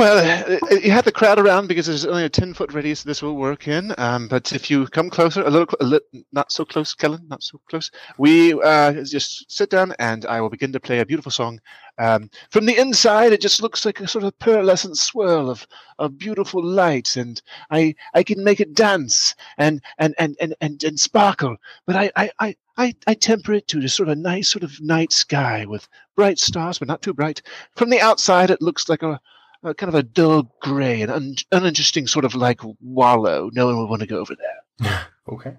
Well, 0.00 0.56
uh, 0.62 0.76
you 0.76 0.92
have 0.92 1.04
the 1.04 1.12
crowd 1.12 1.38
around 1.38 1.66
because 1.66 1.84
there's 1.86 2.06
only 2.06 2.24
a 2.24 2.28
10 2.30 2.54
foot 2.54 2.72
radius 2.72 3.02
this 3.02 3.20
will 3.20 3.36
work 3.36 3.68
in. 3.68 3.94
Um, 3.98 4.28
but 4.28 4.50
if 4.54 4.70
you 4.70 4.86
come 4.86 5.10
closer, 5.10 5.42
a 5.42 5.50
little, 5.50 5.68
a 5.78 5.84
li- 5.84 6.24
not 6.32 6.50
so 6.50 6.64
close, 6.64 6.94
Kellen, 6.94 7.26
not 7.28 7.42
so 7.42 7.60
close, 7.68 7.90
we 8.16 8.54
uh, 8.62 9.04
just 9.04 9.52
sit 9.52 9.68
down 9.68 9.92
and 9.98 10.24
I 10.24 10.40
will 10.40 10.48
begin 10.48 10.72
to 10.72 10.80
play 10.80 11.00
a 11.00 11.04
beautiful 11.04 11.30
song. 11.30 11.60
Um, 11.98 12.30
from 12.48 12.64
the 12.64 12.78
inside, 12.78 13.34
it 13.34 13.42
just 13.42 13.60
looks 13.60 13.84
like 13.84 14.00
a 14.00 14.08
sort 14.08 14.24
of 14.24 14.38
pearlescent 14.38 14.96
swirl 14.96 15.50
of, 15.50 15.66
of 15.98 16.16
beautiful 16.16 16.64
light, 16.64 17.18
and 17.18 17.42
I, 17.70 17.94
I 18.14 18.22
can 18.22 18.42
make 18.42 18.60
it 18.60 18.72
dance 18.72 19.34
and, 19.58 19.82
and, 19.98 20.14
and, 20.18 20.34
and, 20.40 20.54
and, 20.62 20.82
and 20.82 20.98
sparkle. 20.98 21.58
But 21.86 21.96
I, 21.96 22.10
I, 22.16 22.30
I, 22.38 22.56
I, 22.78 22.94
I 23.06 23.12
temper 23.12 23.52
it 23.52 23.68
to 23.68 23.80
just 23.80 23.96
sort 23.96 24.08
of 24.08 24.16
a 24.16 24.22
nice 24.22 24.48
sort 24.48 24.62
of 24.62 24.80
night 24.80 25.12
sky 25.12 25.66
with 25.66 25.86
bright 26.16 26.38
stars, 26.38 26.78
but 26.78 26.88
not 26.88 27.02
too 27.02 27.12
bright. 27.12 27.42
From 27.76 27.90
the 27.90 28.00
outside, 28.00 28.48
it 28.48 28.62
looks 28.62 28.88
like 28.88 29.02
a, 29.02 29.20
a 29.62 29.74
kind 29.74 29.88
of 29.88 29.94
a 29.94 30.02
dull 30.02 30.54
grey 30.60 31.02
and 31.02 31.10
un- 31.10 31.34
uninteresting 31.52 32.06
sort 32.06 32.24
of 32.24 32.34
like 32.34 32.60
wallow. 32.80 33.50
No 33.52 33.66
one 33.66 33.78
would 33.78 33.90
want 33.90 34.00
to 34.00 34.06
go 34.06 34.18
over 34.18 34.34
there. 34.36 35.06
Okay. 35.28 35.56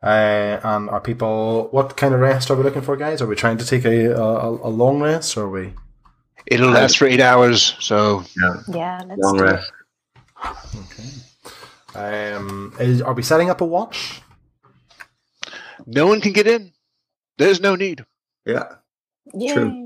Uh, 0.00 0.60
and 0.62 0.88
are 0.90 1.00
people? 1.00 1.66
What 1.72 1.96
kind 1.96 2.14
of 2.14 2.20
rest 2.20 2.50
are 2.50 2.54
we 2.54 2.62
looking 2.62 2.82
for, 2.82 2.96
guys? 2.96 3.20
Are 3.20 3.26
we 3.26 3.34
trying 3.34 3.58
to 3.58 3.66
take 3.66 3.84
a 3.84 4.12
a, 4.12 4.48
a 4.48 4.70
long 4.70 5.00
rest, 5.00 5.36
or 5.36 5.46
are 5.46 5.50
we? 5.50 5.72
It'll 6.46 6.70
last 6.70 6.98
for 6.98 7.06
eight 7.06 7.20
hours, 7.20 7.74
so 7.80 8.22
yeah, 8.68 9.00
let's 9.06 9.20
Long 9.20 9.40
rest. 9.40 9.72
Okay. 10.76 12.32
Um, 12.34 12.74
is, 12.78 13.02
are 13.02 13.12
we 13.12 13.22
setting 13.22 13.50
up 13.50 13.60
a 13.60 13.64
watch? 13.64 14.20
no 15.86 16.06
one 16.06 16.20
can 16.20 16.32
get 16.32 16.46
in. 16.46 16.72
There's 17.38 17.60
no 17.60 17.74
need. 17.74 18.04
Yeah. 18.46 18.76
Yay. 19.34 19.52
True. 19.52 19.81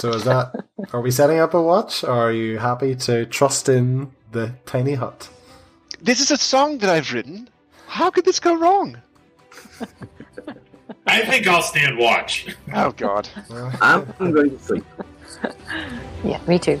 So 0.00 0.08
is 0.14 0.24
that? 0.24 0.54
are 0.94 1.02
we 1.02 1.10
setting 1.10 1.40
up 1.40 1.52
a 1.52 1.60
watch? 1.60 2.04
Or 2.04 2.28
are 2.28 2.32
you 2.32 2.56
happy 2.56 2.94
to 2.94 3.26
trust 3.26 3.68
in 3.68 4.10
the 4.32 4.54
tiny 4.64 4.94
hut? 4.94 5.28
This 6.00 6.20
is 6.20 6.30
a 6.30 6.38
song 6.38 6.78
that 6.78 6.88
I've 6.88 7.12
written. 7.12 7.50
How 7.86 8.08
could 8.08 8.24
this 8.24 8.40
go 8.40 8.56
wrong? 8.56 8.96
I 11.06 11.20
think 11.26 11.46
I'll 11.46 11.60
stand 11.60 11.98
watch. 11.98 12.46
Oh 12.72 12.92
God. 12.92 13.28
I'm 13.82 14.06
going 14.18 14.56
to 14.56 14.58
sleep. 14.58 14.84
Yeah, 16.24 16.40
me 16.46 16.58
too. 16.58 16.80